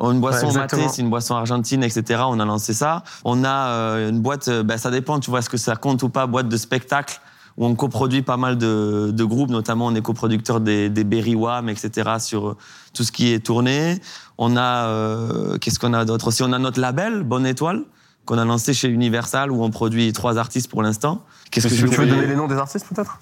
une 0.00 0.20
boisson 0.20 0.48
Ouais, 0.48 0.54
matée, 0.54 0.88
c'est 0.88 1.02
une 1.02 1.10
boisson 1.10 1.34
argentine, 1.34 1.82
etc. 1.82 2.22
On 2.26 2.38
a 2.38 2.44
lancé 2.44 2.72
ça. 2.72 3.02
On 3.24 3.44
a 3.44 3.68
euh, 3.68 4.10
une 4.10 4.20
boîte, 4.20 4.48
ben, 4.48 4.78
ça 4.78 4.90
dépend, 4.90 5.18
tu 5.20 5.30
vois, 5.30 5.40
est-ce 5.40 5.50
que 5.50 5.56
ça 5.56 5.76
compte 5.76 6.02
ou 6.02 6.08
pas, 6.08 6.26
boîte 6.26 6.48
de 6.48 6.56
spectacle 6.56 7.20
où 7.58 7.66
on 7.66 7.74
coproduit 7.74 8.22
pas 8.22 8.36
mal 8.36 8.56
de, 8.56 9.10
de 9.12 9.24
groupes, 9.24 9.50
notamment 9.50 9.86
on 9.86 9.94
est 9.96 10.00
coproducteur 10.00 10.60
des, 10.60 10.88
des 10.88 11.02
Berry 11.02 11.34
Wham, 11.34 11.68
etc. 11.68 12.10
sur 12.20 12.50
euh, 12.50 12.56
tout 12.94 13.02
ce 13.02 13.10
qui 13.10 13.32
est 13.32 13.44
tourné. 13.44 14.00
On 14.38 14.56
a, 14.56 14.86
euh, 14.86 15.58
qu'est-ce 15.58 15.80
qu'on 15.80 15.92
a 15.92 16.04
d'autre 16.04 16.28
aussi? 16.28 16.44
On 16.44 16.52
a 16.52 16.58
notre 16.60 16.80
label, 16.80 17.24
Bonne 17.24 17.46
Étoile, 17.46 17.82
qu'on 18.26 18.38
a 18.38 18.44
lancé 18.44 18.74
chez 18.74 18.88
Universal 18.88 19.50
où 19.50 19.64
on 19.64 19.70
produit 19.70 20.12
trois 20.12 20.38
artistes 20.38 20.70
pour 20.70 20.82
l'instant. 20.82 21.24
Qu'est-ce 21.50 21.66
que 21.66 21.74
Tu 21.74 21.80
je 21.80 21.86
veux 21.86 22.06
donner 22.06 22.26
les 22.26 22.36
noms 22.36 22.46
des 22.46 22.56
artistes 22.56 22.86
peut-être? 22.94 23.18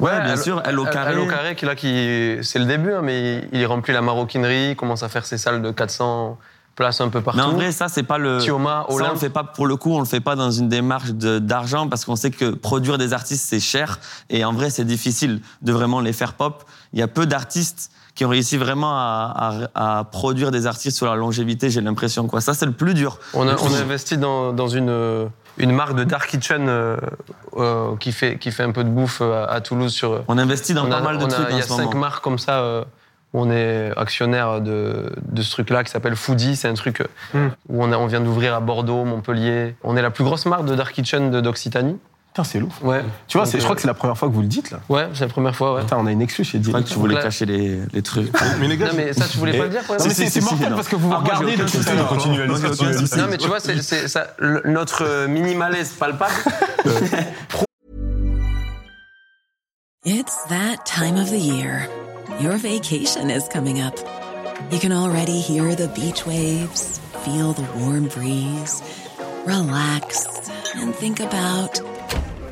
Ouais, 0.00 0.20
bien 0.22 0.32
elle- 0.34 0.38
sûr, 0.38 0.62
elle 0.64 0.78
au 0.78 0.84
carré. 0.84 1.12
Elle 1.12 1.18
au 1.18 1.26
carré, 1.26 1.54
qui 1.56 1.64
là, 1.66 1.74
qui, 1.74 2.38
c'est 2.42 2.58
le 2.58 2.64
début, 2.66 2.92
hein, 2.92 3.00
mais 3.02 3.46
il, 3.52 3.60
il 3.60 3.66
remplit 3.66 3.92
la 3.92 4.00
maroquinerie, 4.02 4.70
il 4.70 4.76
commence 4.76 5.02
à 5.02 5.08
faire 5.08 5.26
ses 5.26 5.38
salles 5.38 5.60
de 5.62 5.70
400 5.70 6.38
places 6.76 7.00
un 7.00 7.08
peu 7.08 7.20
partout. 7.20 7.38
Mais 7.40 7.44
en 7.44 7.52
vrai, 7.54 7.72
ça, 7.72 7.88
c'est 7.88 8.04
pas 8.04 8.18
le. 8.18 8.38
Tioma, 8.38 8.86
Ça, 8.88 8.94
on 8.94 9.12
le 9.12 9.16
fait 9.18 9.30
pas 9.30 9.42
pour 9.42 9.66
le 9.66 9.74
coup, 9.76 9.92
on 9.94 9.98
le 9.98 10.04
fait 10.06 10.20
pas 10.20 10.36
dans 10.36 10.52
une 10.52 10.68
démarche 10.68 11.10
d'argent 11.10 11.88
parce 11.88 12.04
qu'on 12.04 12.14
sait 12.14 12.30
que 12.30 12.50
produire 12.50 12.98
des 12.98 13.12
artistes, 13.12 13.44
c'est 13.48 13.58
cher. 13.60 13.98
Et 14.30 14.44
en 14.44 14.52
vrai, 14.52 14.70
c'est 14.70 14.84
difficile 14.84 15.40
de 15.62 15.72
vraiment 15.72 16.00
les 16.00 16.12
faire 16.12 16.34
pop. 16.34 16.62
Il 16.92 17.00
y 17.00 17.02
a 17.02 17.08
peu 17.08 17.26
d'artistes 17.26 17.90
qui 18.14 18.24
ont 18.24 18.28
réussi 18.28 18.56
vraiment 18.56 18.92
à, 18.96 19.58
à- 19.74 19.98
à 20.00 20.04
produire 20.04 20.50
des 20.52 20.66
artistes 20.68 20.96
sur 20.96 21.06
la 21.06 21.16
longévité, 21.16 21.70
j'ai 21.70 21.80
l'impression. 21.80 22.26
quoi. 22.28 22.40
Ça, 22.40 22.54
c'est 22.54 22.66
le 22.66 22.72
plus 22.72 22.94
dur. 22.94 23.18
On 23.34 23.46
a, 23.48 23.54
on 23.56 23.74
a 23.74 23.78
investi 23.80 24.16
dans, 24.16 24.52
dans 24.52 24.68
une, 24.68 25.28
une 25.58 25.72
marque 25.72 25.94
de 25.94 26.04
Dark 26.04 26.28
Kitchen 26.28 26.66
euh, 26.68 26.96
euh, 27.56 27.96
qui, 27.96 28.12
fait, 28.12 28.38
qui 28.38 28.50
fait 28.52 28.62
un 28.62 28.72
peu 28.72 28.84
de 28.84 28.88
bouffe 28.88 29.20
euh, 29.20 29.44
à, 29.44 29.52
à 29.52 29.60
Toulouse. 29.60 29.92
Sur, 29.92 30.22
On 30.28 30.38
investit 30.38 30.74
dans 30.74 30.86
on 30.86 30.90
pas 30.90 30.98
a- 30.98 31.00
mal 31.02 31.18
de 31.18 31.24
on 31.24 31.26
a- 31.26 31.30
trucs 31.30 31.46
Il 31.50 31.56
y 31.56 31.60
a 31.60 31.62
cinq 31.62 31.84
moment. 31.86 31.98
marques 32.00 32.22
comme 32.24 32.38
ça 32.38 32.60
euh, 32.60 32.84
où 33.34 33.40
on 33.42 33.50
est 33.50 33.92
actionnaire 33.96 34.60
de, 34.60 35.12
de 35.22 35.42
ce 35.42 35.50
truc-là 35.50 35.84
qui 35.84 35.90
s'appelle 35.90 36.16
Foodie. 36.16 36.56
C'est 36.56 36.68
un 36.68 36.74
truc 36.74 37.02
Hmm. 37.34 37.48
où 37.68 37.82
on, 37.84 37.92
a- 37.92 37.96
on 37.98 38.06
vient 38.06 38.20
d'ouvrir 38.20 38.54
à 38.54 38.60
Bordeaux, 38.60 39.04
Montpellier. 39.04 39.74
On 39.84 39.96
est 39.96 40.02
la 40.02 40.10
plus 40.10 40.24
grosse 40.24 40.46
marque 40.46 40.64
de 40.64 40.74
Dark 40.74 40.92
Kitchen 40.94 41.30
de- 41.30 41.40
d'Occitanie. 41.40 41.98
Putain, 42.38 42.50
c'est 42.52 42.60
lourd. 42.60 42.72
Ouais. 42.82 43.02
Tu 43.26 43.36
vois, 43.36 43.46
Donc, 43.46 43.52
je 43.54 43.58
crois 43.58 43.72
euh, 43.72 43.74
que 43.74 43.80
c'est 43.80 43.88
la 43.88 43.94
première 43.94 44.16
fois 44.16 44.28
que 44.28 44.32
vous 44.34 44.42
le 44.42 44.46
dites 44.46 44.70
là. 44.70 44.78
Ouais, 44.88 45.08
c'est 45.12 45.22
la 45.22 45.28
première 45.28 45.56
fois, 45.56 45.74
ouais. 45.74 45.80
Putain, 45.80 45.96
on 45.98 46.06
a 46.06 46.12
une 46.12 46.22
excuse 46.22 46.46
chez 46.46 46.62
Je 46.62 46.68
crois 46.68 46.78
Didier. 46.78 46.94
que 46.94 46.94
tu 46.94 47.00
voulais 47.00 47.20
cacher 47.20 47.46
les, 47.46 47.80
les 47.92 48.02
trucs. 48.02 48.30
Mais 48.60 48.68
les 48.68 48.76
gars, 48.76 48.86
Non, 48.86 48.92
mais 48.96 49.12
ça, 49.12 49.26
tu 49.26 49.38
voulais 49.38 49.58
pas 49.58 49.64
le 49.64 49.70
dire, 49.70 49.84
quoi 49.84 49.96
Non, 49.96 50.04
mais 50.06 50.14
Si, 50.14 50.30
c'est 50.30 50.40
mortel 50.40 50.70
non. 50.70 50.76
parce 50.76 50.86
que 50.86 50.94
vous 50.94 51.08
vous 51.08 51.14
Ah, 51.14 51.22
regardez 51.24 51.56
depuis 51.56 51.78
tout 51.80 51.88
à 51.90 51.94
l'heure. 51.94 52.14
Non, 53.16 53.26
mais 53.28 53.38
tu 53.38 53.48
vois, 53.48 53.58
c'est, 53.58 53.74
notre 54.66 55.04
euh, 55.04 55.26
mini 55.26 55.56
malaise 55.56 55.90
palpable. 55.98 56.32
It's 60.04 60.44
that 60.48 60.86
time 60.86 61.16
of 61.16 61.30
the 61.30 61.40
year. 61.40 61.88
Your 62.40 62.56
vacation 62.56 63.30
is 63.30 63.48
coming 63.48 63.80
up. 63.80 63.96
You 64.70 64.78
can 64.78 64.92
already 64.92 65.40
hear 65.40 65.74
the 65.74 65.88
beach 65.88 66.24
waves, 66.24 67.00
feel 67.24 67.52
the 67.52 67.66
warm 67.80 68.06
breeze, 68.06 68.80
relax, 69.44 70.24
and 70.76 70.94
think 70.94 71.18
about 71.18 71.80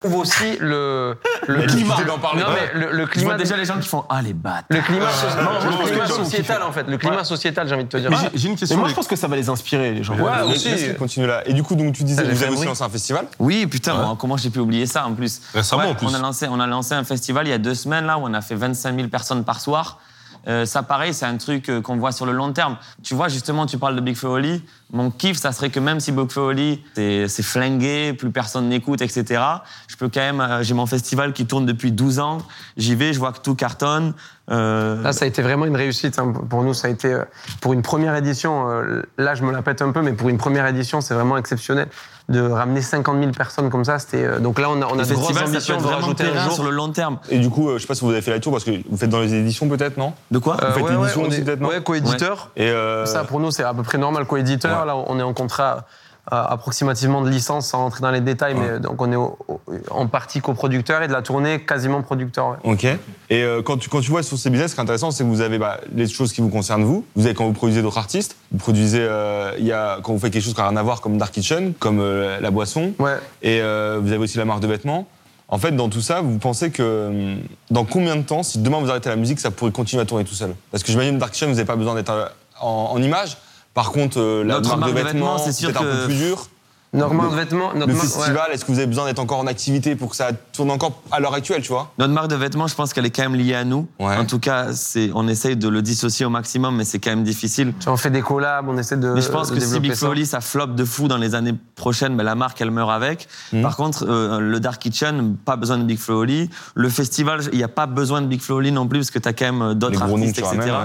Trouve 0.00 0.20
aussi 0.20 0.56
le, 0.60 1.16
le 1.48 1.66
climat. 1.66 1.96
Non, 2.06 2.44
mais 2.54 2.80
le, 2.92 3.06
climat. 3.06 3.34
déjà 3.34 3.56
les 3.56 3.64
gens 3.64 3.78
qui 3.80 3.88
font 3.88 4.04
Ah, 4.08 4.22
les 4.22 4.32
bâtards. 4.32 4.64
Le 4.70 4.80
climat, 4.80 5.10
so- 5.10 5.26
non, 5.42 5.60
je 5.60 5.66
le 5.78 5.84
climat 5.90 6.06
sociétal, 6.06 6.62
en 6.62 6.70
fait. 6.72 6.84
Le 6.84 6.98
climat 6.98 7.24
sociétal, 7.24 7.66
j'ai 7.68 7.74
envie 7.74 7.84
de 7.84 7.88
te 7.88 7.96
dire. 7.96 8.10
Mais 8.10 8.16
j'ai- 8.32 8.38
J'ai 8.38 8.48
une 8.48 8.56
question. 8.56 8.76
Mais 8.76 8.80
moi, 8.80 8.88
je 8.90 8.94
pense 8.94 9.08
que 9.08 9.16
ça 9.16 9.26
va 9.26 9.34
les 9.34 9.48
inspirer, 9.48 9.92
les 9.92 10.04
gens. 10.04 10.14
Ouais, 10.16 10.30
Laisse- 10.46 10.56
aussi. 10.56 10.68
laisse-le 10.68 10.94
continuer 10.94 11.26
là. 11.26 11.42
Et 11.48 11.52
du 11.52 11.62
coup, 11.64 11.74
donc 11.74 11.94
tu 11.94 12.04
disais, 12.04 12.22
Ah, 12.22 12.28
j'ai 12.28 12.32
vous 12.32 12.42
avez 12.42 12.50
aussi 12.50 12.56
bruit. 12.58 12.68
lancé 12.68 12.82
un 12.84 12.88
festival 12.88 13.26
Oui, 13.40 13.66
putain, 13.66 13.94
moi, 13.94 14.16
comment 14.18 14.36
j'ai 14.36 14.50
pu 14.50 14.60
oublier 14.60 14.86
ça 14.86 15.04
en 15.06 15.14
plus 15.14 15.40
Récemment, 15.52 15.88
en 15.90 15.94
plus. 15.94 16.06
On 16.06 16.14
a, 16.14 16.18
lancé, 16.18 16.46
on 16.48 16.60
a 16.60 16.66
lancé 16.68 16.94
un 16.94 17.04
festival 17.04 17.46
il 17.48 17.50
y 17.50 17.54
a 17.54 17.58
deux 17.58 17.74
semaines 17.74 18.06
là 18.06 18.18
où 18.18 18.22
on 18.24 18.34
a 18.34 18.40
fait 18.40 18.54
25 18.54 18.94
000 18.94 19.08
personnes 19.08 19.42
par 19.44 19.60
soir. 19.60 19.98
Euh, 20.46 20.64
ça, 20.64 20.82
pareil, 20.82 21.12
c'est 21.12 21.26
un 21.26 21.36
truc 21.36 21.68
euh, 21.68 21.80
qu'on 21.82 21.96
voit 21.96 22.12
sur 22.12 22.24
le 22.26 22.32
long 22.32 22.52
terme. 22.52 22.76
Tu 23.02 23.14
vois, 23.14 23.28
justement, 23.28 23.66
tu 23.66 23.76
parles 23.78 23.96
de 23.96 24.00
Big 24.00 24.16
Flo 24.16 24.34
Oli. 24.34 24.62
Mon 24.92 25.10
kiff, 25.10 25.36
ça 25.36 25.52
serait 25.52 25.70
que 25.70 25.80
même 25.80 26.00
si 26.00 26.12
Big 26.12 26.30
Flo 26.30 26.48
Oli, 26.48 26.82
c'est 26.94 27.28
c'est 27.28 27.42
flingué, 27.42 28.12
plus 28.14 28.30
personne 28.30 28.68
n'écoute, 28.68 29.02
etc., 29.02 29.42
je 29.88 29.96
peux 29.96 30.08
quand 30.08 30.20
même. 30.20 30.40
euh, 30.40 30.62
J'ai 30.62 30.74
mon 30.74 30.86
festival 30.86 31.32
qui 31.32 31.46
tourne 31.46 31.66
depuis 31.66 31.92
12 31.92 32.18
ans. 32.20 32.38
J'y 32.76 32.94
vais, 32.94 33.12
je 33.12 33.18
vois 33.18 33.32
que 33.32 33.40
tout 33.40 33.54
cartonne. 33.54 34.14
Euh, 34.50 35.02
Là, 35.02 35.12
ça 35.12 35.24
a 35.24 35.28
été 35.28 35.42
vraiment 35.42 35.66
une 35.66 35.76
réussite. 35.76 36.18
hein. 36.18 36.32
Pour 36.48 36.62
nous, 36.62 36.72
ça 36.74 36.88
a 36.88 36.90
été, 36.90 37.12
euh, 37.12 37.24
pour 37.60 37.72
une 37.74 37.82
première 37.82 38.14
édition, 38.16 38.68
euh, 38.70 39.02
là, 39.18 39.34
je 39.34 39.42
me 39.42 39.52
la 39.52 39.62
pète 39.62 39.82
un 39.82 39.92
peu, 39.92 40.00
mais 40.02 40.12
pour 40.12 40.28
une 40.30 40.38
première 40.38 40.66
édition, 40.66 41.00
c'est 41.00 41.14
vraiment 41.14 41.36
exceptionnel. 41.36 41.88
De 42.30 42.40
ramener 42.42 42.82
50 42.82 43.18
000 43.20 43.32
personnes 43.32 43.70
comme 43.70 43.84
ça, 43.84 43.98
c'était. 43.98 44.22
euh, 44.24 44.38
Donc 44.38 44.58
là, 44.58 44.68
on 44.70 44.80
a, 44.82 44.86
on 44.86 44.98
a 44.98 45.04
de 45.04 45.14
grosses 45.14 45.36
ambitions 45.42 45.78
de 45.80 45.86
rajouter 45.86 46.24
un 46.24 46.44
jour. 46.44 46.52
sur 46.52 46.64
le 46.64 46.70
long 46.70 46.90
terme. 46.90 47.18
Et 47.30 47.38
du 47.38 47.48
coup, 47.50 47.70
je 47.74 47.78
sais 47.78 47.86
pas 47.86 47.94
si 47.94 48.04
vous 48.04 48.10
avez 48.10 48.20
fait 48.22 48.30
la 48.30 48.40
tour 48.40 48.52
parce 48.52 48.64
que 48.64 48.70
vous 48.88 48.96
faites 48.96 49.08
dans 49.10 49.20
les 49.20 49.34
éditions 49.34 49.68
peut-être, 49.68 49.96
non? 49.96 50.12
De 50.30 50.38
quoi? 50.38 50.56
Euh, 50.62 50.68
Vous 50.68 50.74
faites 50.74 50.82
ouais, 50.84 50.90
ouais, 50.90 50.96
l'édition 50.96 51.22
on 51.22 51.28
aussi 51.28 51.40
peut-être, 51.42 51.60
non? 51.60 51.68
Ouais, 51.68 51.82
coéditeur. 51.82 52.50
Et 52.56 52.68
euh, 52.68 53.06
Ça, 53.06 53.24
pour 53.24 53.40
nous, 53.40 53.50
c'est 53.50 53.62
à 53.64 53.72
peu 53.74 53.82
près 53.82 53.96
normal. 53.98 54.26
Co-éditeur, 54.26 54.80
Ouais. 54.80 54.86
là, 54.86 54.96
on 54.96 55.18
est 55.18 55.22
en 55.22 55.32
contrat 55.32 55.84
approximativement 56.30 57.22
de 57.22 57.30
licence, 57.30 57.68
sans 57.68 57.78
rentrer 57.78 58.00
dans 58.00 58.10
les 58.10 58.20
détails, 58.20 58.54
mais 58.54 58.78
donc 58.80 59.00
on 59.00 59.10
est 59.12 59.16
au- 59.16 59.38
au- 59.48 59.60
en 59.90 60.06
partie 60.06 60.40
coproducteur 60.40 61.02
et 61.02 61.08
de 61.08 61.12
la 61.12 61.22
tournée 61.22 61.60
quasiment 61.60 62.02
producteur. 62.02 62.50
ouais. 62.64 62.72
Ok. 62.72 62.84
Et 62.84 62.98
euh, 63.42 63.62
quand, 63.62 63.76
tu, 63.78 63.88
quand 63.88 64.00
tu 64.00 64.10
vois 64.10 64.22
sur 64.22 64.38
ces 64.38 64.50
business, 64.50 64.70
ce 64.70 64.74
qui 64.74 64.80
est 64.80 64.82
intéressant, 64.82 65.10
c'est 65.10 65.24
que 65.24 65.28
vous 65.28 65.40
avez 65.40 65.58
bah, 65.58 65.78
les 65.94 66.06
choses 66.08 66.32
qui 66.32 66.40
vous 66.40 66.48
concernent 66.50 66.84
vous. 66.84 67.04
Vous 67.16 67.24
avez 67.26 67.34
quand 67.34 67.46
vous 67.46 67.52
produisez 67.52 67.82
d'autres 67.82 67.98
artistes. 67.98 68.36
Vous 68.52 68.58
produisez, 68.58 69.00
euh, 69.00 69.52
y 69.58 69.72
a, 69.72 69.98
quand 70.02 70.12
vous 70.12 70.18
faites 70.18 70.32
quelque 70.32 70.42
chose 70.44 70.54
qui 70.54 70.60
n'a 70.60 70.68
rien 70.68 70.76
à 70.76 70.82
voir, 70.82 71.00
comme 71.00 71.16
Dark 71.18 71.32
Kitchen, 71.32 71.72
comme 71.78 72.00
euh, 72.00 72.40
la 72.40 72.50
boisson. 72.50 72.92
Ouais. 72.98 73.16
Et 73.42 73.60
euh, 73.60 73.98
vous 74.02 74.08
avez 74.12 74.18
aussi 74.22 74.38
la 74.38 74.44
marque 74.44 74.60
de 74.60 74.66
vêtements. 74.68 75.06
En 75.50 75.56
fait, 75.56 75.72
dans 75.74 75.88
tout 75.88 76.02
ça, 76.02 76.20
vous 76.20 76.36
pensez 76.38 76.70
que 76.70 77.08
hum, 77.08 77.38
dans 77.70 77.84
combien 77.86 78.16
de 78.16 78.22
temps, 78.22 78.42
si 78.42 78.58
demain 78.58 78.78
vous 78.80 78.90
arrêtez 78.90 79.08
la 79.08 79.16
musique, 79.16 79.40
ça 79.40 79.50
pourrait 79.50 79.72
continuer 79.72 80.02
à 80.02 80.04
tourner 80.04 80.24
tout 80.24 80.34
seul? 80.34 80.54
Parce 80.70 80.82
que 80.82 80.90
j'imagine 80.92 81.16
Dark 81.16 81.32
Kitchen, 81.32 81.48
vous 81.48 81.54
n'avez 81.54 81.66
pas 81.66 81.76
besoin 81.76 81.94
d'être 81.94 82.12
en, 82.60 82.90
en 82.92 83.02
image. 83.02 83.38
Par 83.78 83.92
contre, 83.92 84.18
euh, 84.20 84.42
la 84.42 84.54
Notre 84.54 84.76
marque, 84.76 84.90
de 84.92 84.96
vêtements, 85.00 85.38
c'est 85.38 85.64
peut-être 85.64 85.80
un 85.80 85.84
que- 85.84 86.00
peu 86.00 86.04
plus 86.06 86.16
dur. 86.16 86.48
Notre 86.94 87.14
marque 87.14 87.30
de 87.30 87.36
vêtements, 87.36 87.72
notre 87.74 87.86
Le 87.86 87.94
marque- 87.94 88.06
ouais. 88.08 88.08
festival, 88.08 88.46
est-ce 88.52 88.64
que 88.64 88.72
vous 88.72 88.78
avez 88.78 88.88
besoin 88.88 89.04
d'être 89.04 89.20
encore 89.20 89.38
en 89.38 89.46
activité 89.46 89.94
pour 89.94 90.10
que 90.10 90.16
ça 90.16 90.30
tourne 90.52 90.70
encore 90.72 91.00
à 91.12 91.20
l'heure 91.20 91.34
actuelle, 91.34 91.62
tu 91.62 91.68
vois? 91.68 91.92
Notre 91.96 92.12
marque 92.12 92.26
de 92.26 92.34
vêtements, 92.34 92.66
je 92.66 92.74
pense 92.74 92.92
qu'elle 92.92 93.06
est 93.06 93.10
quand 93.10 93.22
même 93.22 93.36
liée 93.36 93.54
à 93.54 93.62
nous. 93.64 93.86
Ouais. 94.00 94.16
En 94.16 94.24
tout 94.24 94.40
cas, 94.40 94.72
c'est, 94.72 95.10
on 95.14 95.28
essaye 95.28 95.54
de 95.56 95.68
le 95.68 95.80
dissocier 95.80 96.26
au 96.26 96.30
maximum, 96.30 96.74
mais 96.74 96.84
c'est 96.84 96.98
quand 96.98 97.10
même 97.10 97.22
difficile. 97.22 97.72
On 97.86 97.96
fait 97.96 98.10
des 98.10 98.22
collabs, 98.22 98.66
on 98.68 98.76
essaie 98.78 98.96
de. 98.96 99.10
Mais 99.10 99.20
je 99.20 99.28
pense 99.28 99.52
que 99.52 99.60
si 99.60 99.78
Big 99.78 99.92
ça. 99.92 99.98
Flo 99.98 100.08
Oli, 100.08 100.26
ça 100.26 100.40
floppe 100.40 100.74
de 100.74 100.84
fou 100.84 101.06
dans 101.06 101.18
les 101.18 101.36
années 101.36 101.54
prochaines, 101.76 102.16
ben 102.16 102.24
la 102.24 102.34
marque, 102.34 102.60
elle 102.62 102.72
meurt 102.72 102.90
avec. 102.90 103.28
Mhm. 103.52 103.62
Par 103.62 103.76
contre, 103.76 104.04
euh, 104.08 104.40
le 104.40 104.58
Dark 104.58 104.80
Kitchen, 104.82 105.36
pas 105.36 105.54
besoin 105.54 105.78
de 105.78 105.84
Big 105.84 105.98
Flo 106.00 106.22
Oli. 106.22 106.50
Le 106.74 106.88
festival, 106.88 107.42
il 107.52 107.58
n'y 107.58 107.64
a 107.64 107.68
pas 107.68 107.86
besoin 107.86 108.22
de 108.22 108.26
Big 108.26 108.40
Flo 108.40 108.56
Oli 108.56 108.72
non 108.72 108.88
plus, 108.88 108.98
parce 109.00 109.10
que 109.12 109.20
tu 109.20 109.28
as 109.28 109.34
quand 109.34 109.44
même 109.44 109.62
euh, 109.62 109.68
Les 109.68 109.74
d'autres 109.76 110.02
artistes, 110.02 110.38
etc. 110.38 110.46
ramènes, 110.56 110.70
ouais. 110.70 110.76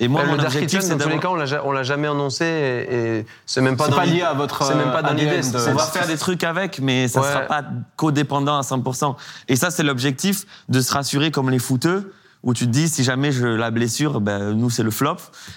Et 0.00 0.08
moi, 0.08 0.22
Euh, 0.22 0.26
mon 0.26 0.32
le 0.32 0.38
Dark 0.38 0.48
objectif, 0.48 0.80
Kitchen, 0.80 0.92
c'est 0.92 0.96
dans 0.96 1.04
tous 1.04 1.10
les 1.10 1.20
cas, 1.20 1.60
on 1.64 1.72
l'a 1.72 1.82
jamais 1.82 2.08
annoncé 2.08 2.44
et, 2.44 3.18
et 3.18 3.26
c'est 3.46 3.60
même 3.60 3.76
pas 3.76 3.84
C'est 3.84 3.90
dans 3.90 3.96
pas 3.96 4.06
lié 4.06 4.22
à 4.22 4.32
votre, 4.32 4.64
C'est 4.64 4.74
même 4.74 4.90
pas 4.92 4.98
euh, 4.98 5.02
dans 5.02 5.12
l'idée. 5.14 5.40
On 5.68 5.74
va 5.74 5.84
faire 5.84 6.06
des 6.06 6.16
trucs 6.18 6.44
avec, 6.44 6.80
mais 6.80 7.08
ça 7.08 7.20
ne 7.20 7.24
Ouais. 7.24 7.30
sera 7.32 7.40
pas 7.42 7.62
codépendant 7.96 8.56
à 8.58 8.62
100%. 8.62 9.14
Et 9.48 9.56
ça, 9.56 9.70
c'est 9.70 9.82
l'objectif, 9.82 10.44
de 10.68 10.80
se 10.80 10.92
rassurer 10.92 11.30
comme 11.30 11.50
les 11.50 11.58
footeux, 11.58 12.12
où 12.42 12.52
tu 12.52 12.66
te 12.66 12.70
dis, 12.70 12.88
si 12.90 13.04
jamais 13.04 13.32
je 13.32 13.46
la 13.46 13.70
blessure, 13.70 14.20
ben, 14.20 14.52
nous, 14.52 14.68
c'est 14.68 14.82
le 14.82 14.90
flop. 14.90 15.16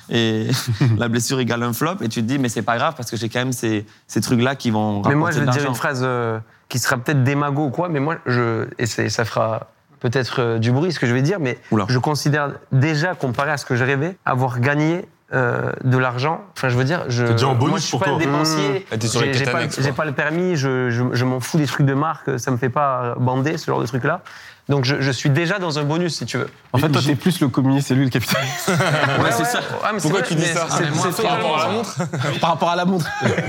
Et 0.10 0.47
la 0.97 1.10
blessure 1.10 1.39
égale 1.39 1.63
un 1.63 1.73
flop. 1.73 1.95
Et 2.02 2.08
tu 2.08 2.21
te 2.21 2.28
dis, 2.28 2.39
mais 2.39 2.47
c'est 2.50 2.62
pas 2.62 2.78
grave, 2.78 2.93
parce 2.95 3.12
que 3.12 3.17
j'ai 3.17 3.28
quand 3.28 3.39
même 3.39 3.52
ces, 3.52 3.86
ces 4.08 4.21
trucs-là 4.21 4.56
qui 4.56 4.71
vont 4.71 5.02
Mais 5.06 5.15
moi, 5.15 5.32
je 5.32 5.39
vais 5.41 5.45
te 5.47 5.52
dire 5.52 5.65
une 5.67 5.76
phrase 5.76 6.02
euh, 6.04 6.39
qui 6.69 6.80
sera 6.80 6.97
peut-être 6.97 7.23
démago 7.23 7.65
ou 7.65 7.69
quoi, 7.71 7.89
mais 7.89 8.00
moi, 8.00 8.15
je, 8.26 8.67
et 8.78 8.86
ça 8.86 9.26
fera 9.26 9.67
peut-être 10.00 10.42
euh, 10.42 10.60
du 10.60 10.72
bruit 10.72 10.92
ce 10.92 11.00
que 11.00 11.08
je 11.08 11.14
vais 11.14 11.22
dire, 11.22 11.40
mais 11.40 11.58
Oula. 11.72 11.86
je 11.90 12.00
considère 12.00 12.52
déjà, 12.72 13.16
comparé 13.16 13.52
à 13.52 13.58
ce 13.58 13.66
que 13.66 13.76
je 13.76 13.84
rêvais, 13.84 14.18
avoir 14.26 14.60
gagné 14.60 15.06
euh, 15.34 15.72
de 15.84 15.98
l'argent. 15.98 16.42
Enfin, 16.56 16.70
je 16.70 16.78
veux 16.78 16.84
dire, 16.84 17.04
je, 17.10 17.26
déjà 17.26 17.48
en 17.48 17.56
bonus 17.56 17.70
moi, 17.70 17.80
je 17.80 17.84
suis 17.84 17.92
pour 17.92 18.00
pas 18.00 18.12
toi. 18.12 18.20
dépensier. 18.20 18.86
Ah, 18.92 18.96
sur 19.06 19.22
les 19.22 19.34
J'ai 19.34 19.92
pas, 19.92 20.06
le 20.06 20.14
permis, 20.14 20.56
je, 20.56 20.90
je, 20.90 21.04
je 21.12 21.26
m'en 21.26 21.40
fous 21.40 21.58
des 21.58 21.66
trucs 21.66 21.86
de 21.86 21.94
marque, 21.94 22.40
ça 22.40 22.52
me 22.52 22.58
fait 22.58 22.70
pas 22.70 23.16
bander, 23.20 23.58
ce 23.58 23.66
genre 23.66 23.82
de 23.82 23.86
trucs-là. 23.86 24.22
Donc, 24.69 24.84
je, 24.84 24.99
je 24.99 25.12
suis 25.12 25.30
déjà 25.30 25.60
dans 25.60 25.80
un 25.80 25.84
bonus, 25.84 26.17
si 26.17 26.25
tu 26.25 26.38
veux. 26.38 26.49
En 26.73 26.77
fait, 26.77 26.89
toi, 26.89 27.01
t'es 27.01 27.15
plus 27.15 27.39
le 27.39 27.47
communiste 27.47 27.89
et 27.91 27.95
lui 27.95 28.03
le 28.03 28.10
capitaliste. 28.10 28.69
Ouais, 29.23 29.32
c'est 29.32 29.45
ça. 29.45 29.62
Ah, 29.84 29.91
mais 29.93 29.99
c'est 29.99 30.10
Pourquoi 30.10 30.19
vrai, 30.19 30.27
tu 30.27 30.36
dis 30.36 30.45
ça 30.45 30.67
c'est- 30.69 30.84
Ah, 30.84 31.10
c'est 31.15 31.23
par 31.23 31.32
rapport 31.32 31.60
à 31.60 31.67
la 31.67 31.71
montre, 31.73 31.95
Par 32.41 32.49
rapport 32.49 32.69
à 32.69 32.75
la 32.75 32.86
montre. 32.86 33.06